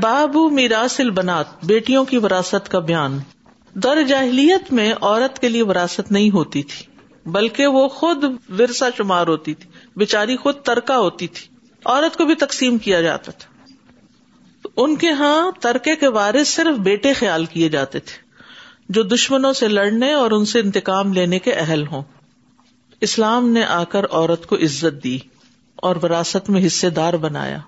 بابو 0.00 0.50
میراث 0.50 1.00
البنات 1.00 1.64
بیٹیوں 1.64 2.04
کی 2.04 2.18
وراثت 2.18 2.68
کا 2.68 2.78
بیان۔ 2.78 3.18
در 3.74 4.02
جاہلیت 4.02 4.72
میں 4.72 4.94
عورت 5.00 5.38
کے 5.38 5.48
لیے 5.48 5.62
وراثت 5.62 6.12
نہیں 6.12 6.30
ہوتی 6.30 6.62
تھی 6.62 6.86
بلکہ 7.26 7.66
وہ 7.66 7.88
خود 7.88 8.24
ورثہ 8.60 8.84
شمار 8.96 9.26
ہوتی 9.26 9.54
تھی 9.54 9.70
بیچاری 9.96 10.36
خود 10.36 10.54
ترکا 10.62 10.98
ہوتی 10.98 11.26
تھی۔ 11.26 11.46
عورت 11.84 12.16
کو 12.16 12.24
بھی 12.24 12.34
تقسیم 12.34 12.78
کیا 12.78 13.00
جاتا 13.00 13.32
تھا۔ 13.32 13.49
ان 14.76 14.96
کے 14.96 15.10
ہاں 15.10 15.50
ترکے 15.60 15.96
کے 15.96 16.08
وارث 16.08 16.48
صرف 16.48 16.78
بیٹے 16.78 17.12
خیال 17.12 17.44
کیے 17.44 17.68
جاتے 17.68 17.98
تھے، 17.98 18.30
جو 18.88 19.02
دشمنوں 19.02 19.52
سے 19.52 19.68
لڑنے 19.68 20.12
اور 20.12 20.30
ان 20.30 20.44
سے 20.44 20.60
انتقام 20.60 21.12
لینے 21.12 21.38
کے 21.38 21.52
اہل 21.52 21.84
ہوں۔ 21.92 22.02
اسلام 23.00 23.48
نے 23.48 23.64
آ 23.64 23.84
کر 23.84 24.04
عورت 24.10 24.46
کو 24.46 24.56
عزت 24.56 25.04
دی 25.04 25.18
اور 25.76 25.96
وراثت 26.02 26.50
میں 26.50 26.66
حصے 26.66 26.90
دار 26.90 27.12
بنایا۔ 27.12 27.58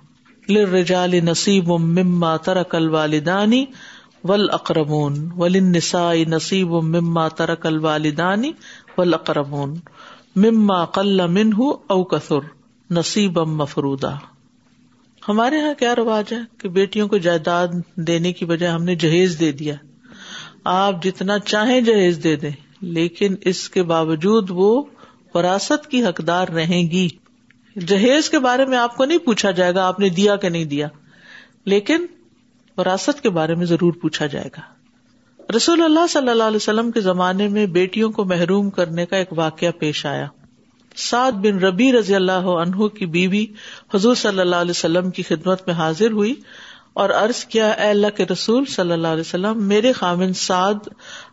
للرجال 0.49 1.11
نصیب 1.11 1.69
مما 1.69 2.37
ترک 2.37 2.75
الوالدانی 2.75 3.67
والاقربون 4.25 5.31
وللنساء 5.37 6.15
نصیب 6.29 6.69
مما 6.69 7.29
ترک 7.29 7.67
الوالدانی 7.67 8.53
والاقربون 8.99 9.75
مما 10.37 10.85
قل 10.85 11.27
منه 11.27 11.67
او 11.87 12.05
کثر، 12.05 12.39
نصیبا 12.91 13.45
مفروضا۔ 13.45 14.15
ہمارے 15.29 15.57
یہاں 15.57 15.75
کیا 15.75 15.97
رواج 15.97 16.33
ہے 16.33 16.39
کہ 16.59 16.69
بیٹیوں 16.69 17.09
کو 17.09 17.17
جائیداد 17.17 17.69
دینے 17.97 18.33
کی 18.33 18.45
بجائے 18.45 18.73
ہم 18.73 18.85
نے 18.85 18.95
جہیز 18.95 19.41
دے 19.41 19.53
دیا۔ 19.53 19.75
آپ 20.65 21.05
جتنا 21.05 21.39
چاہیں 21.39 21.81
جہیز 21.81 22.25
دے 22.25 22.37
دیں، 22.37 22.51
لیکن 22.81 23.35
اس 23.41 23.71
کے 23.71 23.83
باوجود 23.83 24.47
وہ 24.51 24.83
وراثت 25.35 25.87
کی 25.91 26.05
حقدار 26.05 26.49
رہیں 26.49 26.91
گی۔ 26.91 27.09
جہیز 27.87 28.31
کے 28.31 28.39
بارے 28.39 28.65
میں 28.65 28.79
آپ 28.79 28.97
کو 28.97 29.05
نہیں 29.05 29.19
پوچھا 29.19 29.51
جائے 29.51 29.75
گا، 29.75 29.87
آپ 29.87 30.01
نے 30.01 30.09
دیا 30.09 30.37
کہ 30.37 30.49
نہیں 30.49 30.65
دیا۔ 30.65 30.89
لیکن 31.65 32.07
وراثت 32.77 33.21
کے 33.23 33.31
بارے 33.31 33.55
میں 33.55 33.67
ضرور 33.67 33.93
پوچھا 33.93 34.27
جائے 34.27 34.49
گا۔ 34.57 34.61
رسول 35.57 35.83
اللہ 35.83 36.07
صلی 36.09 36.29
اللہ 36.29 36.43
علیہ 36.43 36.57
وسلم 36.57 36.91
کے 36.91 37.01
زمانے 37.01 37.49
میں 37.49 37.67
بیٹیوں 37.67 38.11
کو 38.11 38.25
محروم 38.25 38.71
کرنے 38.71 39.07
کا 39.07 39.17
ایک 39.17 39.29
واقعہ 39.33 39.71
پیش 39.79 40.07
آیا۔ 40.07 40.27
سعد 40.97 41.33
بن 41.33 41.59
ربی 41.59 41.93
رضی 41.93 42.15
اللہ 42.15 42.33
عنہ 42.33 42.87
کی 42.89 43.07
بیوی 43.07 43.47
حضور 43.95 44.15
صلی 44.15 44.41
اللہ 44.41 44.57
علیہ 44.57 44.71
وسلم 44.71 45.11
کی 45.11 45.23
خدمت 45.23 45.67
میں 45.67 45.75
حاضر 45.75 46.11
ہوئی 46.11 46.35
اور 46.93 47.11
عرض 47.11 47.45
کیا، 47.45 47.69
اے 47.69 47.89
اللہ 47.91 48.17
کے 48.17 48.25
رسول 48.33 48.65
صلی 48.65 48.93
اللہ 48.93 49.09
علیہ 49.09 49.21
وسلم، 49.21 49.63
میرے 49.63 49.93
خامن 49.93 50.33
سعد 50.33 50.89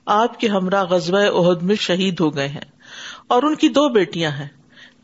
آپ 0.05 0.39
کے 0.39 0.47
ہمراہ 0.47 0.85
غزوہ 0.85 1.23
عہد 1.29 1.63
میں 1.63 1.75
شہید 1.75 2.19
ہو 2.19 2.35
گئے 2.35 2.47
ہیں 2.47 2.67
اور 3.27 3.43
ان 3.43 3.55
کی 3.55 3.69
دو 3.69 3.89
بیٹیاں 3.89 4.31
ہیں، 4.31 4.47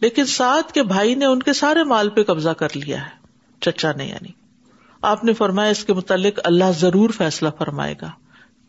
لیکن 0.01 0.25
سعد 0.25 0.71
کے 0.71 0.83
بھائی 0.83 1.15
نے 1.15 1.25
ان 1.25 1.43
کے 1.43 1.53
سارے 1.53 1.83
مال 1.83 2.09
پہ 2.09 2.23
قبضہ 2.23 2.49
کر 2.49 2.67
لیا 2.75 3.01
ہے۔ 3.01 3.23
چچا 3.61 3.91
نے 3.91 4.05
یعنی 4.05 4.31
آپ 5.01 5.23
نے 5.23 5.33
فرمایا، 5.33 5.69
اس 5.69 5.83
کے 5.85 5.93
متعلق 5.93 6.39
اللہ 6.43 6.71
ضرور 6.77 7.09
فیصلہ 7.09 7.49
فرمائے 7.57 7.95
گا۔ 8.01 8.09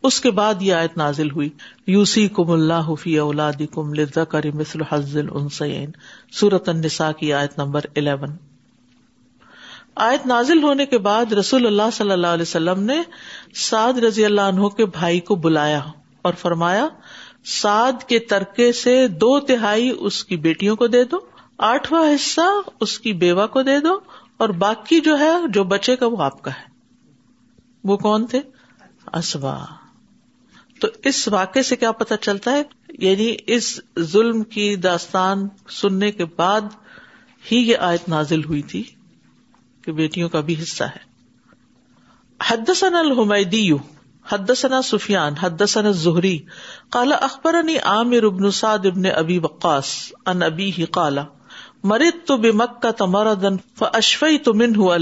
اس 0.07 0.21
کے 0.21 0.31
بعد 0.31 0.61
یہ 0.61 0.73
آیت 0.73 0.97
نازل 0.97 1.31
ہوئی 1.31 1.49
یوسی 1.87 2.27
کم 2.27 2.51
اللہ 2.51 2.93
فی 2.99 3.17
اولاد 3.17 3.61
کم 3.73 3.93
لکری 3.93 4.51
مثل 4.51 4.81
حزل 4.91 5.27
انسین 5.31 5.91
سورت 6.31 6.69
النساء 6.69 7.11
کی 7.11 7.33
آیت 7.33 7.57
نمبر 7.57 7.81
الیون۔ 7.95 8.35
آیت 9.95 10.25
نازل 10.25 10.63
ہونے 10.63 10.85
کے 10.85 10.97
بعد 10.97 11.33
رسول 11.33 11.65
اللہ 11.65 11.89
صلی 11.93 12.11
اللہ 12.11 12.27
علیہ 12.27 12.41
وسلم 12.41 12.83
نے 12.83 13.01
سعد 13.55 13.97
رضی 13.97 14.25
اللہ 14.25 14.41
عنہ 14.41 14.67
کے 14.67 14.85
بھائی 14.85 15.19
کو 15.19 15.35
بلایا 15.35 15.81
اور 16.21 16.33
فرمایا، 16.33 16.87
سعد 17.43 18.03
کے 18.03 18.19
ترکے 18.19 18.71
سے 18.71 19.07
دو 19.07 19.39
تہائی 19.39 19.91
اس 19.99 20.23
کی 20.23 20.37
بیٹیوں 20.37 20.75
کو 20.75 20.87
دے 20.87 21.03
دو، 21.03 21.17
آٹھواں 21.57 22.03
حصہ 22.15 22.47
اس 22.79 22.99
کی 22.99 23.13
بیوہ 23.13 23.47
کو 23.47 23.61
دے 23.61 23.79
دو، 23.79 23.99
اور 24.37 24.49
باقی 24.49 24.99
جو 24.99 25.19
ہے، 25.19 25.31
جو 25.53 25.63
بچے 25.63 25.95
کا 25.95 26.05
وہ 26.05 26.23
آپ 26.23 26.41
کا 26.41 26.51
ہے۔ 26.51 26.65
وہ 27.83 27.97
کون 27.97 28.25
تھے؟ 28.25 28.41
اسوا 29.13 29.57
تو 30.79 30.87
اس 31.03 31.27
واقعے 31.27 31.63
سے 31.63 31.75
کیا 31.75 31.91
پتا 31.91 32.17
چلتا 32.17 32.51
ہے؟ 32.51 32.63
یعنی 32.89 33.35
اس 33.47 33.79
ظلم 33.99 34.43
کی 34.43 34.75
داستان 34.75 35.47
سننے 35.69 36.11
کے 36.11 36.25
بعد 36.25 36.61
ہی 37.51 37.57
یہ 37.57 37.77
آیت 37.77 38.09
نازل 38.09 38.43
ہوئی 38.43 38.61
تھی 38.61 38.83
کہ 39.81 39.91
بیٹیوں 39.91 40.29
کا 40.29 40.39
بھی 40.39 40.63
حصہ 40.63 40.83
ہے۔ 40.83 41.07
حدسن 42.49 42.95
الحمیدی 42.95 43.71
حدسنا 44.31 44.81
سفیان 44.81 45.33
حدسن 45.33 45.91
زہری 45.91 46.39
کالا 46.89 47.15
اخبر 47.15 47.55
عامر 47.83 48.23
ابن 48.23 48.51
سعد 48.51 48.85
ابن 48.85 49.03
ابی 49.15 49.39
وقاص 49.39 49.85
ان 50.25 50.43
ابی 50.43 50.71
ہی 50.77 50.85
کالا 50.85 51.23
مرد 51.83 52.27
تو 52.27 52.37
بے 52.37 52.51
مکہ 52.51 52.91
تمردن 52.91 53.55
فشفئی 53.79 54.37
تو 54.37 54.53
من 54.53 54.75
ہوں 54.75 54.95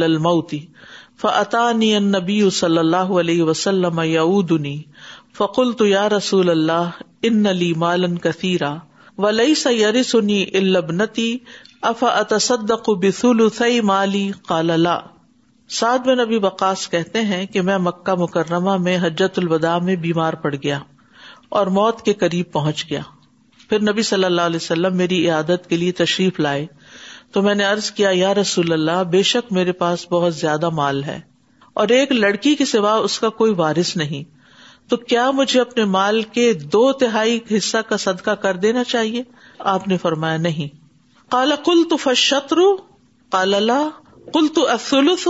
نبی 1.99 2.49
صلی 2.49 2.77
اللہ 2.77 2.95
علیہ 2.95 3.43
وسلم 3.43 3.99
یعودنی۔ 3.99 4.83
فقل 5.37 5.71
تو 5.73 5.85
یا 5.85 6.09
رسول 6.09 6.49
اللہ، 6.49 6.89
ان 7.21 7.45
علی 7.45 7.73
مالن 7.73 8.17
کثیرا 8.17 8.75
ولی 9.17 9.55
سیری 9.55 10.03
سنی 10.03 10.45
البنتی 10.53 11.37
اف 11.81 12.03
اتصدق 12.03 12.89
بسول 12.89 13.49
سی 13.49 13.81
مالی؟ 13.81 14.31
قال 14.47 14.71
سعد 15.69 15.99
بن 15.99 16.17
نبی 16.17 16.39
بقاس 16.39 16.89
کہتے 16.89 17.21
ہیں 17.21 17.45
کہ 17.45 17.61
میں 17.61 17.77
مکہ 17.77 18.13
مکرمہ 18.13 18.77
میں 18.77 18.97
حجت 18.97 19.39
الوداع 19.39 19.77
میں 19.77 19.95
بیمار 19.95 20.33
پڑ 20.33 20.55
گیا 20.63 20.79
اور 21.49 21.67
موت 21.67 22.01
کے 22.01 22.13
قریب 22.13 22.51
پہنچ 22.51 22.85
گیا۔ 22.89 23.01
پھر 23.69 23.81
نبی 23.81 24.01
صلی 24.01 24.23
اللہ 24.23 24.41
علیہ 24.41 24.55
وسلم 24.55 24.97
میری 24.97 25.25
عیادت 25.25 25.69
کے 25.69 25.77
لیے 25.77 25.91
تشریف 25.91 26.39
لائے۔ 26.39 26.65
تو 27.31 27.41
میں 27.41 27.55
نے 27.55 27.65
ارض 27.65 27.91
کیا، 27.91 28.09
یا 28.13 28.33
رسول 28.33 28.71
اللہ، 28.71 29.03
بے 29.03 29.23
شک 29.23 29.53
میرے 29.53 29.71
پاس 29.71 30.11
بہت 30.11 30.35
زیادہ 30.35 30.69
مال 30.69 31.03
ہے 31.03 31.19
اور 31.73 31.87
ایک 31.87 32.11
لڑکی 32.11 32.55
کے 32.55 32.65
سوا 32.65 32.93
اس 32.93 33.19
کا 33.19 33.29
کوئی 33.29 33.53
وارث 33.53 33.97
نہیں۔ 33.97 34.34
تو 34.87 34.97
کیا 34.97 35.31
مجھے 35.31 35.61
اپنے 35.61 35.85
مال 35.85 36.21
کے 36.21 36.53
دو 36.53 36.93
تہائی 36.93 37.39
حصہ 37.57 37.77
کا 37.77 37.97
صدقہ 37.97 38.31
کر 38.31 38.55
دینا 38.55 38.83
چاہیے؟ 38.83 39.23
آپ 39.59 39.87
نے 39.87 39.97
فرمایا 39.97 40.37
نہیں۔ 40.37 40.75
کالا 41.29 41.55
کل 41.55 41.83
تو 41.89 41.97
فشتر 41.97 42.55
کالا 43.31 43.89
کل 44.33 44.47
تو 44.47 44.69
افسلس 44.69 45.27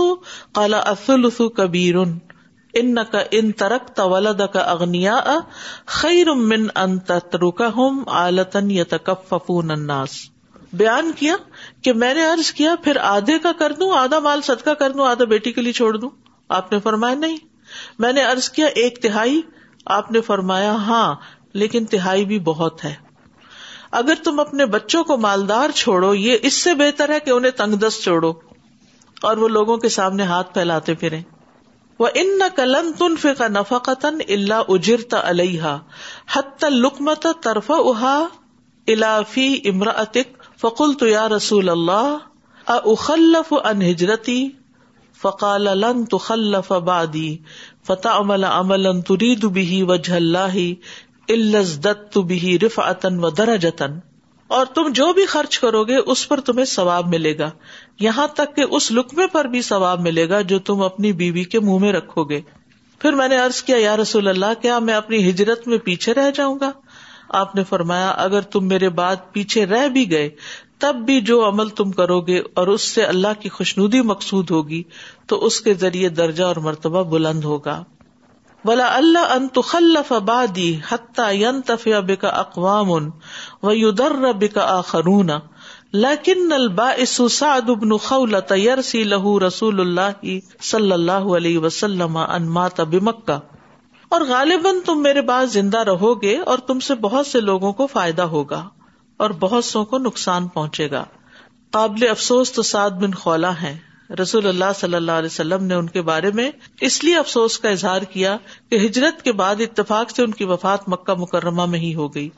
کالا 0.52 0.78
افسلس 0.78 1.40
کبیر 1.56 1.94
ان 2.72 2.98
کا 3.10 3.18
ان 3.30 3.52
ترک 3.52 3.96
تولد 3.96 4.40
کا 4.52 4.60
اگنیا 4.60 5.20
خیر 5.86 6.32
من 6.32 6.66
ان 6.74 6.98
تترکا 6.98 7.68
ہم 7.76 8.02
آلتن 8.06 8.70
یا 8.70 8.84
الناس۔ 9.48 10.10
بیان 10.72 11.12
کیا 11.16 11.36
کہ 11.82 11.92
میں 11.92 12.14
نے 12.14 12.26
ارض 12.26 12.52
کیا 12.52 12.74
پھر 12.84 12.96
آدھے 12.96 13.38
کا 13.38 13.52
کر 13.52 13.72
دوں، 13.72 13.92
آدھا 13.92 14.18
مال 14.18 14.42
صدقہ 14.42 14.70
کر 14.70 14.90
دوں، 14.90 15.06
آدھا 15.06 15.24
بیٹی 15.24 15.52
کے 15.52 15.60
لیے 15.60 15.72
چھوڑ 15.72 15.96
دوں؟ 15.96 16.10
آپ 16.48 16.72
نے 16.72 16.80
فرمایا 16.80 17.14
نہیں۔ 17.14 17.36
میں 17.98 18.12
نے 18.12 18.24
ارض 18.24 18.48
کیا، 18.48 18.66
ایک 18.66 19.02
تہائی؟ 19.02 19.40
آپ 19.86 20.10
نے 20.12 20.20
فرمایا 20.20 20.72
ہاں 20.72 21.14
لیکن 21.52 21.84
تہائی 21.84 22.24
بھی 22.24 22.38
بہت 22.38 22.84
ہے۔ 22.84 22.94
اگر 23.90 24.14
تم 24.24 24.40
اپنے 24.40 24.66
بچوں 24.66 25.04
کو 25.04 25.16
مالدار 25.16 25.70
چھوڑو، 25.70 26.14
یہ 26.14 26.36
اس 26.42 26.54
سے 26.54 26.74
بہتر 26.74 27.08
ہے 27.08 27.20
کہ 27.20 27.30
انہیں 27.30 27.50
تنگ 27.50 27.74
دست 27.74 28.02
چھوڑو 28.02 28.32
اور 29.22 29.36
وہ 29.36 29.48
لوگوں 29.48 29.76
کے 29.76 29.88
سامنے 29.88 30.22
ہاتھ 30.22 30.54
پھیلاتے 30.54 30.94
پھرے 30.94 31.20
وہ 31.98 32.08
ان 32.14 32.38
نہ 32.38 32.44
کلن 32.56 32.92
تن 32.92 33.16
فکا 33.16 33.48
نفا 33.48 33.78
قطن 33.78 34.18
اللہ 34.28 34.54
اجرتا 34.68 35.20
علیہ 35.24 35.76
حت 36.32 36.64
لکمت 36.68 37.26
طرف 37.42 37.70
اہا 37.70 38.26
الافی 38.86 39.60
امراطک 39.64 40.44
فقل 40.60 40.94
تو 40.94 41.06
یا 41.06 41.28
رسول 41.28 41.68
اللہ 41.68 42.16
اخلف 42.66 43.52
ان 43.64 43.82
ہجرتی 43.82 44.48
فقال 45.22 45.62
لن 45.62 46.04
تخلف 46.04 46.72
بعدی 46.72 47.36
فتح 47.86 48.08
عمل 48.08 48.44
عمل 48.44 49.00
ترید 49.00 49.44
بھی 49.44 49.82
وجہ 49.82 50.12
اللہ 50.12 50.56
الزدت 51.28 52.18
بھی 52.18 52.58
رفعتن 52.58 53.24
و 53.24 53.30
درجتن 53.30 53.98
اور 54.48 54.66
تم 54.66 54.88
جو 54.88 55.12
بھی 55.12 55.26
خرچ 55.26 55.58
کرو 55.58 55.84
گے، 55.84 55.96
اس 55.96 56.28
پر 56.28 56.40
تمہیں 56.40 56.64
ثواب 56.64 57.08
ملے 57.08 57.38
گا۔ 57.38 57.50
یہاں 58.00 58.26
تک 58.26 58.56
کہ 58.56 58.64
اس 58.70 58.92
لکمے 58.92 59.26
پر 59.26 59.44
بھی 59.44 59.62
ثواب 59.62 60.00
ملے 60.00 60.28
گا 60.28 60.40
جو 60.40 60.58
تم 60.58 60.82
اپنی 60.82 61.12
بیوی 61.12 61.44
کے 61.44 61.60
منہ 61.60 61.78
میں 61.78 61.92
رکھو 61.92 62.24
گے۔ 62.24 62.40
پھر 62.98 63.12
میں 63.12 63.28
نے 63.28 63.40
ارض 63.40 63.62
کیا، 63.62 63.76
یا 63.76 63.96
رسول 63.96 64.28
اللہ، 64.28 64.62
کیا 64.62 64.78
میں 64.78 64.94
اپنی 64.94 65.30
ہجرت 65.30 65.68
میں 65.68 65.78
پیچھے 65.78 66.14
رہ 66.14 66.30
جاؤں 66.30 66.58
گا؟ 66.60 66.72
آپ 67.28 67.54
نے 67.54 67.64
فرمایا، 67.64 68.08
اگر 68.08 68.40
تم 68.40 68.68
میرے 68.68 68.88
بعد 68.88 69.16
پیچھے 69.32 69.66
رہ 69.66 69.88
بھی 69.88 70.10
گئے 70.10 70.28
تب 70.78 70.96
بھی 70.96 71.20
جو 71.20 71.48
عمل 71.48 71.68
تم 71.68 71.90
کرو 71.90 72.20
گے 72.20 72.40
اور 72.54 72.66
اس 72.66 72.82
سے 72.82 73.04
اللہ 73.04 73.40
کی 73.40 73.48
خوشنودی 73.48 74.00
مقصود 74.00 74.50
ہوگی، 74.50 74.82
تو 75.26 75.44
اس 75.44 75.60
کے 75.60 75.74
ذریعے 75.74 76.08
درجہ 76.08 76.44
اور 76.44 76.56
مرتبہ 76.56 77.02
بلند 77.02 77.44
ہوگا۔ 77.44 77.84
بلا 78.64 78.96
اللہ 78.96 79.18
ان 79.18 79.48
تخلف 79.48 80.12
بادی 80.12 80.78
حتیٰ 80.88 82.02
بکا 82.02 82.28
اقوام 82.28 82.90
و 82.90 83.08
یدر 83.62 84.32
بکا 84.32 84.78
آخرون۔ 84.78 85.30
لیکن 85.92 86.52
الباعث 86.52 87.20
سعد 87.30 87.60
بن 87.60 87.96
خولت 87.96 88.52
یرسی 88.52 89.04
لہو 89.04 89.46
رسول 89.46 89.80
اللہ 89.80 90.36
صلی 90.62 90.92
اللہ 90.92 91.12
علیہ 91.12 91.58
وسلم 91.58 92.16
ان 92.16 92.48
مات 92.48 92.80
بمکہ۔ 92.80 93.38
اور 94.08 94.20
غالباً 94.20 94.74
تم 94.86 95.02
میرے 95.02 95.22
بعد 95.22 95.46
زندہ 95.46 95.78
رہو 95.78 96.22
گے 96.22 96.38
اور 96.38 96.58
تم 96.58 96.80
سے 96.80 96.94
بہت 96.94 97.26
سے 97.26 97.40
لوگوں 97.40 97.72
کو 97.72 97.86
فائدہ 97.86 98.22
ہوگا۔ 98.22 98.68
اور 99.16 99.30
بہت 99.30 99.64
سو 99.64 99.84
کو 99.84 99.98
نقصان 99.98 100.48
پہنچے 100.48 100.90
گا۔ 100.90 101.04
قابل 101.70 102.08
افسوس 102.08 102.52
تو 102.52 102.62
سعد 102.62 102.90
بن 102.90 103.14
خولا 103.14 103.62
ہے 103.62 103.78
رسول 104.22 104.46
اللہ 104.46 104.64
صلی 104.76 104.94
اللہ 104.94 105.12
علیہ 105.12 105.26
وسلم 105.26 105.64
نے 105.64 105.74
ان 105.74 105.88
کے 105.88 106.02
بارے 106.02 106.30
میں 106.34 106.50
اس 106.80 107.04
لیے 107.04 107.16
افسوس 107.16 107.58
کا 107.58 107.68
اظہار 107.68 108.02
کیا 108.02 108.36
کہ 108.70 108.76
ہجرت 108.76 109.22
کے 109.22 109.32
بعد 109.32 109.56
اتفاق 109.60 110.10
سے 110.10 110.22
ان 110.22 110.30
کی 110.30 110.44
وفات 110.44 110.88
مکہ 110.88 111.14
مکرمہ 111.14 111.66
میں 111.66 111.78
ہی 111.78 111.94
ہو 111.94 112.14
گئی۔ 112.14 112.28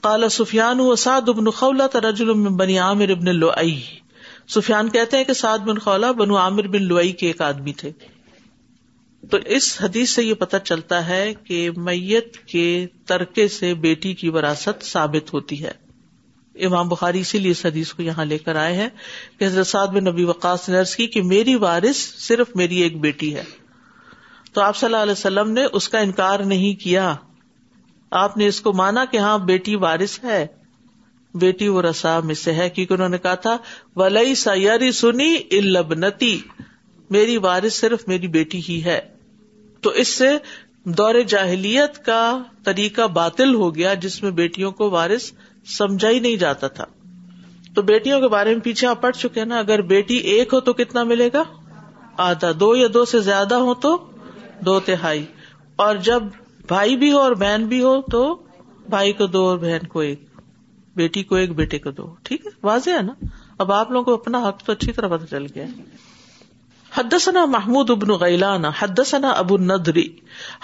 کالا 0.00 0.28
سفیان 0.28 0.80
و 0.80 0.94
سعد 0.94 1.28
ابن 1.28 1.50
خولا 1.50 1.86
ترجل 1.86 2.32
بنی 2.32 2.78
عامر 2.78 3.08
ابن 3.08 3.36
لوئی 3.36 3.80
سفیان 4.48 4.88
کہتے 4.88 5.16
ہیں 5.16 5.24
کہ 5.24 5.32
سعد 5.32 5.58
بن 5.58 5.78
خولا 5.78 6.12
بنو 6.12 6.36
عامر 6.36 6.62
بن 6.62 6.82
لوئی 6.82 7.12
کے 7.12 7.26
ایک 7.26 7.42
آدمی 7.42 7.72
تھے۔ 7.72 7.92
تو 9.30 9.36
اس 9.46 9.78
حدیث 9.80 10.10
سے 10.10 10.24
یہ 10.24 10.34
پتہ 10.34 10.56
چلتا 10.64 11.08
ہے 11.08 11.34
کہ 11.34 11.70
میت 11.76 12.36
کے 12.36 12.86
ترکے 13.06 13.48
سے 13.48 13.74
بیٹی 13.74 14.14
کی 14.14 14.28
وراثت 14.28 14.82
ثابت 14.82 15.34
ہوتی 15.34 15.64
ہے۔ 15.64 15.89
امام 16.54 16.88
بخاری 16.88 17.20
اسی 17.20 17.38
لیے 17.38 17.50
اس 17.50 17.66
حدیث 17.66 17.92
کو 17.92 18.02
یہاں 18.02 18.24
لے 18.24 18.38
کر 18.38 18.56
آئے 18.56 18.74
ہیں 18.74 18.88
کہ 19.38 19.44
حضرت 19.44 19.66
سعد 19.66 19.86
بن 19.86 20.04
نبی 20.04 20.24
وقاص 20.24 20.68
نے 20.68 20.78
عرض 20.78 20.96
کی 20.96 21.06
کہ 21.06 21.22
میری 21.22 21.54
وارث 21.54 21.96
صرف 21.96 22.46
میری 22.54 22.76
ایک 22.76 23.00
بیٹی 23.00 23.34
ہے۔ 23.34 23.44
تو 24.52 24.60
آپ 24.60 24.76
صلی 24.76 24.86
اللہ 24.86 24.96
علیہ 24.96 25.12
وسلم 25.12 25.50
نے 25.50 25.64
اس 25.72 25.88
کا 25.88 25.98
انکار 25.98 26.40
نہیں 26.40 26.80
کیا۔ 26.80 27.16
آپ 28.10 28.36
نے 28.36 28.46
اس 28.46 28.60
کو 28.60 28.72
مانا 28.72 29.04
کہ 29.04 29.16
ہاں 29.16 29.38
بیٹی 29.38 29.76
وارث 29.76 30.24
ہے۔ 30.24 30.46
بیٹی 31.34 31.68
وہ 31.68 31.82
رسا 31.82 32.20
میں 32.20 32.34
سے 32.34 32.52
ہے۔ 32.52 32.70
کیونکہ 32.70 32.94
انہوں 32.94 33.08
نے 33.08 33.18
کہا 33.18 33.34
تھا 33.34 33.56
ولی 33.96 34.34
سیاری 34.34 34.92
سنی 34.92 35.36
البنتی 35.50 36.40
میری 37.10 37.36
وارث 37.36 37.80
صرف 37.80 38.08
میری 38.08 38.26
بیٹی 38.26 38.60
ہی 38.68 38.84
ہے۔ 38.84 39.00
تو 39.80 39.90
اس 39.90 40.08
سے 40.08 40.30
دور 40.84 41.14
جاہلیت 41.28 42.04
کا 42.04 42.42
طریقہ 42.64 43.06
باطل 43.06 43.54
ہو 43.54 43.74
گیا، 43.74 43.94
جس 43.94 44.22
میں 44.22 44.30
بیٹیوں 44.30 44.72
کو 44.72 44.90
وارث 44.90 45.32
سمجھا 45.66 46.08
ہی 46.08 46.20
نہیں 46.20 46.36
جاتا 46.36 46.68
تھا۔ 46.68 46.84
تو 47.74 47.82
بیٹیوں 47.82 48.20
کے 48.20 48.28
بارے 48.28 48.54
میں 48.54 48.60
پیچھے 48.60 48.86
آپ 48.86 49.02
پڑھ 49.02 49.16
چکے 49.16 49.44
نا، 49.44 49.58
اگر 49.58 49.82
بیٹی 49.82 50.16
ایک 50.16 50.54
ہو 50.54 50.60
تو 50.60 50.72
کتنا 50.72 51.04
ملے 51.04 51.30
گا؟ 51.34 51.42
آدھا۔ 52.16 52.48
دو 52.60 52.76
یا 52.76 52.88
دو 52.94 53.04
سے 53.04 53.20
زیادہ 53.20 53.54
ہو 53.54 53.74
تو 53.74 54.06
دو 54.60 54.80
تہائی۔ 54.80 55.26
اور 55.76 55.96
جب 55.96 56.22
بھائی 56.66 56.96
بھی 56.96 57.12
ہو 57.12 57.18
اور 57.18 57.32
بہن 57.32 57.66
بھی 57.66 57.82
ہو 57.82 58.00
تو 58.00 58.42
بھائی 58.88 59.12
کو 59.12 59.26
دو 59.26 59.46
اور 59.46 59.58
بہن 59.58 59.86
کو 59.86 59.98
ایک۔ 60.00 60.22
بیٹی 60.96 61.22
کو 61.22 61.34
ایک، 61.34 61.54
بیٹے 61.54 61.78
کو 61.78 61.90
دو۔ 61.90 62.14
ٹھیک 62.22 62.46
ہے؟ 62.46 62.50
واضح 62.62 62.90
ہے 62.90 63.02
نا؟ 63.02 63.12
اب 63.58 63.72
آپ 63.72 63.90
لوگوں 63.90 64.04
کو 64.04 64.14
اپنا 64.14 64.48
حق 64.48 64.62
تو 64.62 64.72
اچھی 64.72 64.92
طرح 64.92 65.08
پتہ 65.08 65.26
چل 65.26 65.46
گیا۔ 65.54 65.64
حدثنا 66.98 67.44
محمود 67.44 67.90
ابن 67.90 68.12
غیلان، 68.12 68.64
حدثنا 68.64 69.30
ابو 69.30 69.58
ندری 69.58 70.08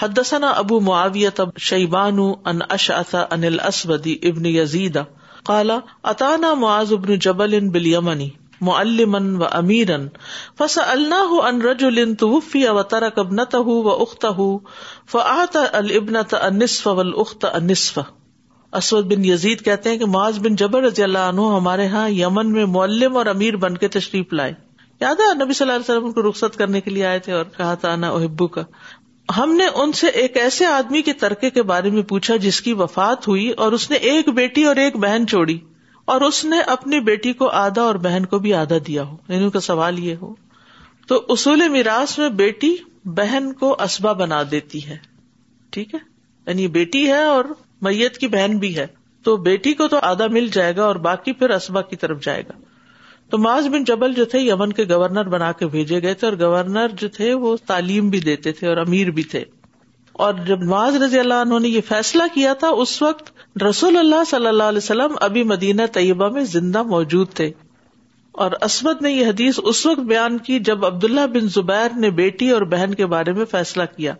حدثنا 0.03 0.51
ابو 0.51 0.81
معاویت 0.81 1.41
شیبان 1.59 2.19
ان 2.45 2.59
اشعث 2.69 3.15
ان 3.15 3.45
الاسود 3.45 4.07
ابن 4.23 4.47
یزید. 4.47 4.99
قال، 5.45 5.71
اتانا 6.05 6.55
معاذ 6.55 6.93
ابن 6.93 7.19
جبل 7.19 7.69
بالیمن 7.69 8.29
معلمن 8.61 9.37
و 9.37 9.45
امیرن 9.53 10.07
فس 10.59 10.79
اللہ 10.79 11.47
ان 11.49 11.63
رجل 11.63 12.15
توفی 12.15 12.69
و 12.69 12.83
ترک 12.83 13.19
ابنتہ 13.19 13.57
و 13.57 13.89
اختہ 13.89 14.37
فآت 15.11 15.57
الابنت 15.73 16.35
النصف 16.41 16.87
والأخت 16.87 17.47
النصف. 17.53 17.99
اسود 18.73 19.15
بن 19.15 19.25
یزید 19.25 19.65
کہتے 19.65 19.91
ہیں 19.91 19.97
کہ 19.97 20.07
معاذ 20.07 20.39
بن 20.39 20.57
جبر 20.57 20.83
رضی 20.83 21.03
اللہ 21.03 21.19
عنہ 21.19 21.41
ہمارے 21.41 21.87
ہاں 21.87 22.09
یمن 22.11 22.53
میں 22.53 22.65
معلم 22.65 23.17
اور 23.17 23.27
امیر 23.27 23.57
بن 23.57 23.77
کے 23.77 23.89
تشریف 23.89 24.33
لائے۔ 24.33 24.66
یاد 25.01 25.15
ہے 25.15 25.45
نبی 25.45 25.53
صلی 25.53 25.71
اللہ 25.71 25.85
علیہ 25.87 26.09
وسلم 26.09 26.23
کو 26.23 26.31
رخصت 26.31 26.59
کرنے 26.59 26.81
کے 26.81 26.91
لیے 26.91 27.07
آئے 27.07 27.19
تھے 27.19 27.33
اور 27.33 27.45
کہا 27.57 27.75
تھا، 27.75 27.93
انا 27.93 28.11
احبو 28.11 28.47
کا۔ 28.47 28.63
ہم 29.37 29.53
نے 29.53 29.67
ان 29.75 29.93
سے 29.93 30.07
ایک 30.07 30.37
ایسے 30.37 30.67
آدمی 30.67 31.03
کے 31.03 31.13
ترکے 31.13 31.51
کے 31.51 31.63
بارے 31.63 31.91
میں 31.91 32.03
پوچھا 32.03 32.37
جس 32.37 32.61
کی 32.61 32.73
وفات 32.73 33.29
ہوئی 33.29 33.51
اور 33.51 33.73
اس 33.73 33.91
نے 33.91 33.97
ایک 33.97 34.29
بیٹی 34.29 34.65
اور 34.65 34.77
ایک 34.77 34.97
بہن 34.97 35.27
چھوڑی 35.27 35.59
اور 36.05 36.21
اس 36.21 36.45
نے 36.45 36.61
اپنی 36.61 37.01
بیٹی 37.01 37.33
کو 37.33 37.49
آدھا 37.49 37.83
اور 37.83 37.95
بہن 37.95 38.27
کو 38.27 38.39
بھی 38.39 38.55
آدھا 38.55 38.77
دیا 38.87 39.03
ہو۔ 39.03 39.17
یعنی 39.29 39.45
ان 39.45 39.51
کا 39.51 39.61
سوال 39.61 39.99
یہ 39.99 40.15
ہو۔ 40.23 40.35
تو 41.07 41.23
اصول 41.29 41.69
میراث 41.69 42.19
میں 42.19 42.29
بیٹی 42.29 42.77
بہن 43.05 43.53
کو 43.53 43.77
اسبا 43.83 44.13
بنا 44.13 44.43
دیتی 44.51 44.89
ہے۔ 44.89 44.97
ٹھیک 45.71 45.95
ہے؟ 45.95 45.99
یعنی 46.47 46.69
بیٹی 46.69 47.07
ہے 47.07 47.23
اور 47.23 47.45
میت 47.83 48.19
کی 48.19 48.29
بہن 48.29 48.59
بھی 48.59 48.77
ہے۔ 48.77 48.87
تو 49.23 49.37
بیٹی 49.37 49.73
کو 49.73 49.89
تو 49.89 49.99
آدھا 50.03 50.27
مل 50.27 50.49
جائے 50.53 50.77
گا 50.77 50.85
اور 50.85 50.97
باقی 50.97 51.33
پھر 51.33 51.51
اسبا 51.51 51.83
کی 51.83 51.97
طرف 51.97 52.25
جائے 52.25 52.43
گا۔ 52.43 52.53
تو 53.31 53.39
معاذ 53.39 53.69
بن 53.69 53.85
جبل 53.85 54.15
جو 54.15 54.25
تھے 54.25 54.39
یمن 54.39 54.73
کے 54.73 54.85
گورنر 54.85 55.29
بنا 55.29 55.53
کے 55.53 55.67
بھیجے 55.67 56.03
گئے 56.03 56.15
تھے 56.15 56.29
اور 56.29 56.37
گورنر 56.41 56.87
جو 56.89 57.09
تھے 57.09 57.35
وہ 57.35 57.57
تعلیم 57.67 58.11
بھی 58.11 58.21
دیتے 58.21 58.53
تھے 58.53 58.69
اور 58.69 58.77
امیر 58.77 59.11
بھی 59.11 59.23
تھے۔ 59.23 59.45
اور 60.13 60.35
جب 60.35 60.63
معاذ 60.63 60.97
رضی 61.03 61.19
اللہ 61.19 61.35
عنہ 61.35 61.59
نے 61.59 61.69
یہ 61.69 61.81
فیصلہ 61.89 62.23
کیا 62.35 62.53
تھا، 62.53 62.69
اس 62.69 63.03
وقت 63.03 63.33
رسول 63.63 63.97
اللہ 63.97 64.25
صلی 64.31 64.47
اللہ 64.47 64.63
علیہ 64.63 64.79
وسلم 64.79 65.15
ابھی 65.21 65.43
مدینہ 65.43 65.83
طیبہ 65.93 66.29
میں 66.29 66.45
زندہ 66.45 66.83
موجود 66.83 67.29
تھے۔ 67.35 67.51
اور 68.33 68.51
اسمد 68.63 69.03
نے 69.03 69.11
یہ 69.11 69.27
حدیث 69.27 69.61
اس 69.63 69.87
وقت 69.87 70.01
بیان 70.01 70.39
کی 70.39 70.59
جب 70.61 70.87
عبداللہ 70.87 71.27
بن 71.27 71.49
زبیر 71.49 71.99
نے 71.99 72.11
بیٹی 72.11 72.51
اور 72.51 72.63
بہن 72.63 72.95
کے 72.95 73.07
بارے 73.07 73.33
میں 73.33 73.45
فیصلہ 73.45 73.83
کیا 73.97 74.15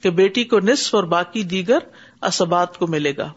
کہ 0.00 0.10
بیٹی 0.10 0.44
کو 0.44 0.60
نصف 0.60 0.94
اور 0.94 1.04
باقی 1.04 1.42
دیگر 1.42 1.78
اسبات 2.22 2.78
کو 2.78 2.86
ملے 2.86 3.12
گا۔ 3.16 3.32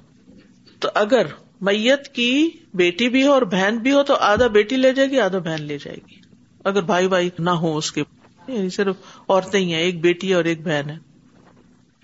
تو 0.79 0.89
اگر 0.93 1.25
میت 1.61 2.07
کی 2.07 2.49
بیٹی 2.73 3.09
بھی 3.09 3.27
ہو 3.27 3.31
اور 3.31 3.41
بہن 3.41 3.77
بھی 3.77 3.91
ہو 3.91 4.03
تو 4.03 4.15
آدھا 4.15 4.47
بیٹی 4.47 4.75
لے 4.75 4.93
جائے 4.93 5.09
گی، 5.09 5.19
آدھا 5.19 5.39
بہن 5.39 5.61
لے 5.61 5.77
جائے 5.77 5.97
گی۔ 6.11 6.15
اگر 6.63 6.81
بھائی 6.81 7.07
بھائی 7.07 7.29
نہ 7.39 7.49
ہو 7.49 7.77
اس 7.77 7.91
کے 7.91 8.03
یعنی 8.47 8.69
صرف 8.69 8.95
عورتیں 9.29 9.59
ہی 9.59 9.73
ہیں، 9.73 9.81
ایک 9.81 10.01
بیٹی 10.01 10.33
اور 10.33 10.45
ایک 10.45 10.61
بہن 10.61 10.89
ہے۔ 10.89 11.07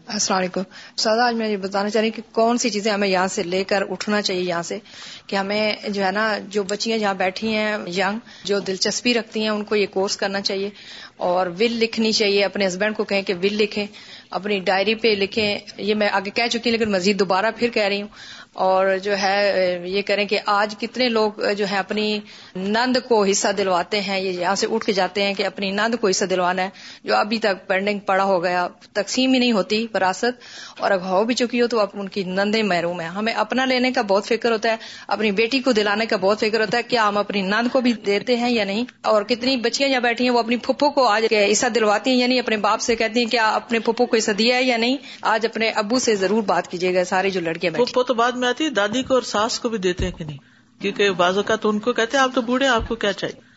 السلام 0.08 0.40
علیکم۔ 0.40 0.62
سادا 0.98 1.28
آج 1.28 1.36
میں 1.36 1.50
یہ 1.50 1.58
بتانا 1.58 1.90
چاہ 1.90 2.02
رہی 2.02 2.10
ہوں 2.10 2.16
کہ 2.16 2.22
کون 2.32 2.58
سی 2.58 2.70
چیزیں 2.70 2.92
ہمیں 2.92 3.08
یہاں 3.08 3.28
سے 3.28 3.44
لے 3.44 3.64
کر 3.64 3.84
اٹھنا 3.90 4.22
چاہیے 4.22 4.42
یہاں 4.42 4.64
سے؟ 4.64 4.80
کہ 5.28 5.36
ہمیں 5.36 5.74
جو 5.90 6.04
ہے 6.04 6.12
نا، 6.12 6.38
جو 6.50 6.64
بچیاں 6.64 6.98
جہاں 6.98 7.14
بیٹھی 7.14 7.56
ہیں 7.56 7.78
ینگ 7.88 8.20
جو 8.44 8.60
دلچسپی 8.60 9.14
رکھتی 9.14 9.42
ہیں، 9.42 9.50
ان 9.50 9.64
کو 9.64 9.76
یہ 9.76 9.86
کورس 9.86 10.18
کرنا 10.18 10.42
چاہیے۔ 10.42 10.70
اور 11.18 11.48
ول 11.48 11.72
لکھنی 11.72 12.12
چاہیے، 12.12 12.44
اپنے 12.46 12.68
ہسبینڈ 12.68 12.96
کو 12.96 13.04
کہیں 13.04 13.22
کہ 13.22 13.34
ول 13.34 13.54
لکھیں، 13.54 13.88
اپنی 14.30 14.60
ڈائری 14.60 14.96
پہ 14.96 15.08
لکھیں۔ 15.08 15.60
یہ 15.78 15.96
میں 15.96 16.10
آگے 16.10 16.30
کہہ 16.30 16.48
چکی 16.48 16.70
ہوں، 16.70 16.78
لیکن 16.78 16.92
مزید 16.92 17.20
دوبارہ 17.20 17.46
پھر 17.58 17.70
کہہ 17.70 17.84
رہی 17.84 18.02
ہوں۔ 18.02 18.10
اور 18.56 18.88
جو 19.04 19.18
ہے، 19.18 19.80
یہ 19.86 20.02
کریں 20.02 20.26
کہ 20.26 20.40
آج 20.46 20.76
کتنے 20.80 21.08
لوگ 21.10 21.40
جو 21.58 21.66
ہے 21.72 21.78
اپنی 21.78 22.20
نند 22.56 22.98
کو 23.08 23.24
حصہ 23.26 23.48
دلواتے 23.58 24.02
ہیں، 24.02 24.20
یہ 24.20 24.32
یہاں 24.32 24.56
سے 24.56 24.68
اٹھ 24.72 24.86
کے 24.86 24.94
جاتے 24.94 25.24
ہیں 25.24 25.34
کہ 25.34 25.46
اپنی 25.46 25.72
نند 25.72 25.96
کو 26.02 26.08
حصہ 26.08 26.26
دلوانا 26.26 26.64
ہے، 26.64 26.70
جو 27.04 27.16
ابھی 27.16 27.40
تک 27.40 27.68
پینڈنگ 27.68 28.00
پڑا 28.00 28.24
ہو 28.24 28.44
گیا، 28.44 28.68
تقسیم 28.94 29.34
ہی 29.34 29.40
نہیں 29.40 29.52
ہوتی 29.52 29.86
وراثت، 29.94 30.42
اور 30.80 30.92
اگر 30.92 31.06
ہو 31.06 31.24
بھی 31.24 31.36
چکی 31.36 31.62
ہو 31.62 31.68
تو 31.68 31.80
اب 31.80 31.88
ان 31.94 32.10
کی 32.10 32.24
نندیں 32.24 32.62
محروم 32.64 33.00
ہیں۔ 33.00 33.08
ہمیں 33.08 33.34
اپنا 33.34 33.66
لینے 33.66 33.92
کا 33.92 34.02
بہت 34.02 34.28
فکر 34.28 34.52
ہوتا 34.52 34.70
ہے، 34.70 34.76
اپنی 35.08 35.32
بیٹی 35.32 35.60
کو 35.60 35.72
دلانے 35.72 36.06
کا 36.06 36.18
بہت 36.22 36.40
فکر 36.40 36.62
ہوتا 36.62 36.78
ہے، 36.78 36.84
کیا 36.84 37.08
ہم 37.08 37.18
اپنی 37.18 37.42
نند 37.42 37.72
کو 37.72 37.82
بھی 37.82 37.94
دیتے 38.06 38.36
ہیں 38.36 38.50
یا 38.50 38.66
نہیں؟ 38.66 38.86
اور 39.04 39.24
کتنی 39.24 39.58
بچیاں 39.58 39.90
جہاں 39.90 40.02
بیٹھی 40.02 40.26
ہیں، 40.26 40.34
وہ 40.34 40.40
اپنی 40.40 40.58
پھپھو 40.58 40.90
کو 40.90 41.08
آج 41.08 41.26
حصہ 41.52 41.68
دلواتی 41.76 42.10
ہیں 42.10 42.18
یعنی 42.18 42.40
اپنے 42.40 42.58
باپ 42.60 42.82
سے 42.82 42.96
کہتی 42.96 43.24
ہیں، 43.24 43.30
کیا 43.32 43.50
اپنے 43.52 43.80
پھپھو 43.80 44.06
کو 44.06 44.18
حصہ 44.18 44.32
دیا 44.32 44.56
ہے 44.56 44.64
یا 44.64 44.78
نہیں؟ 44.78 44.98
آج 45.34 45.46
اپنے 45.46 45.70
ابو 45.76 46.00
سے 46.00 46.16
ضرور 46.16 46.44
بات 46.44 46.68
کیجیے 46.68 46.94
گا، 46.96 47.04
سارے 47.04 47.30
جو 47.30 47.42
لڑکیاں 47.42 48.02
تو 48.04 48.14
بعد 48.14 48.38
میں 48.44 48.50
آتی 48.50 48.64
ہے، 48.64 48.70
دادی 48.70 49.04
کو 49.04 49.14
اور 49.14 49.22
ساس 49.22 49.60
کو 49.60 49.70
بھی 49.70 49.78
دیتے 49.78 50.06
ہیں 50.06 50.12
کہ 50.18 50.26
نہیں؟ 50.26 50.38
کیونکہ 50.82 51.12
بعض 51.12 51.38
اوقات 51.38 51.60
ان 51.64 51.80
کو 51.80 51.94
کہتے 51.94 52.18
ہیں، 52.18 52.24
آپ 52.24 52.36
تو 52.36 52.42
بوڑھے 52.42 52.68
آپ 52.68 52.88
کو 52.88 52.96
کیا 52.96 53.14
چاہیے؟ 53.14 53.54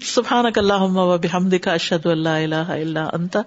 سبحان 0.00 0.44
اللہ 0.56 1.16
کا 1.62 1.72
اشد 1.72 2.06
اللہ 2.06 2.28
اللہ 2.28 2.54
اللہ 2.54 2.98
انتا 3.12 3.40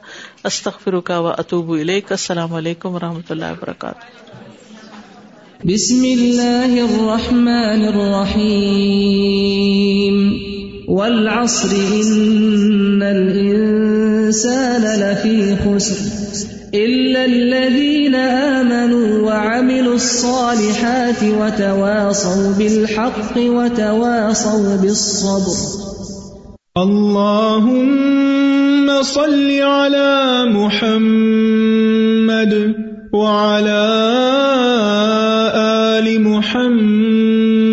استخر 0.43 0.99
کا 0.99 1.19
و 1.19 1.27
اطوب 1.27 1.73
علیک 1.73 2.11
السلام 2.11 2.53
علیکم 2.53 2.95
و 2.95 2.99
رحمۃ 2.99 3.21
اللہ 3.29 3.45
وبرکاتہ۔ 3.51 3.99
بسم 5.63 6.01
اللہ 6.01 6.81
الرحمن 6.81 7.87
الرحیم۔ 7.87 10.33
والعصر، 10.87 11.73
ان 11.73 13.01
الانسان 13.01 14.81
لفی 14.81 15.53
خسر۔ 15.63 16.58
إلا 16.73 17.25
الذين 17.25 18.15
آمنوا 18.15 19.25
وعملوا 19.27 19.95
الصالحات 19.95 21.23
وتواصوا 21.23 22.53
بالحق 22.59 23.37
وتواصوا 23.37 24.75
بالصبر. 24.81 25.57
اللهم 26.77 28.09
صل 29.03 29.49
على 29.61 30.45
محمد 30.53 31.53
وعلى 33.13 33.85
آل 35.97 36.21
محمد 36.21 37.65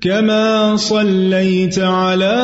كما 0.00 0.76
صليت 0.76 1.78
على 1.78 2.38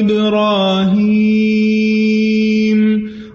إبراهيم 0.00 0.97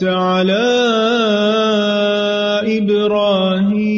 باركت 0.00 0.04
على 0.04 0.64
إبراهيم 2.78 3.90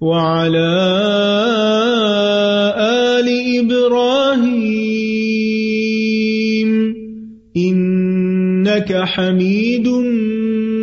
وعلى 0.00 0.74
آل 2.78 3.28
إبراهيم 3.58 4.84
إنك 7.56 8.92
حميد 8.92 9.88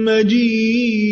مجيد 0.08 1.11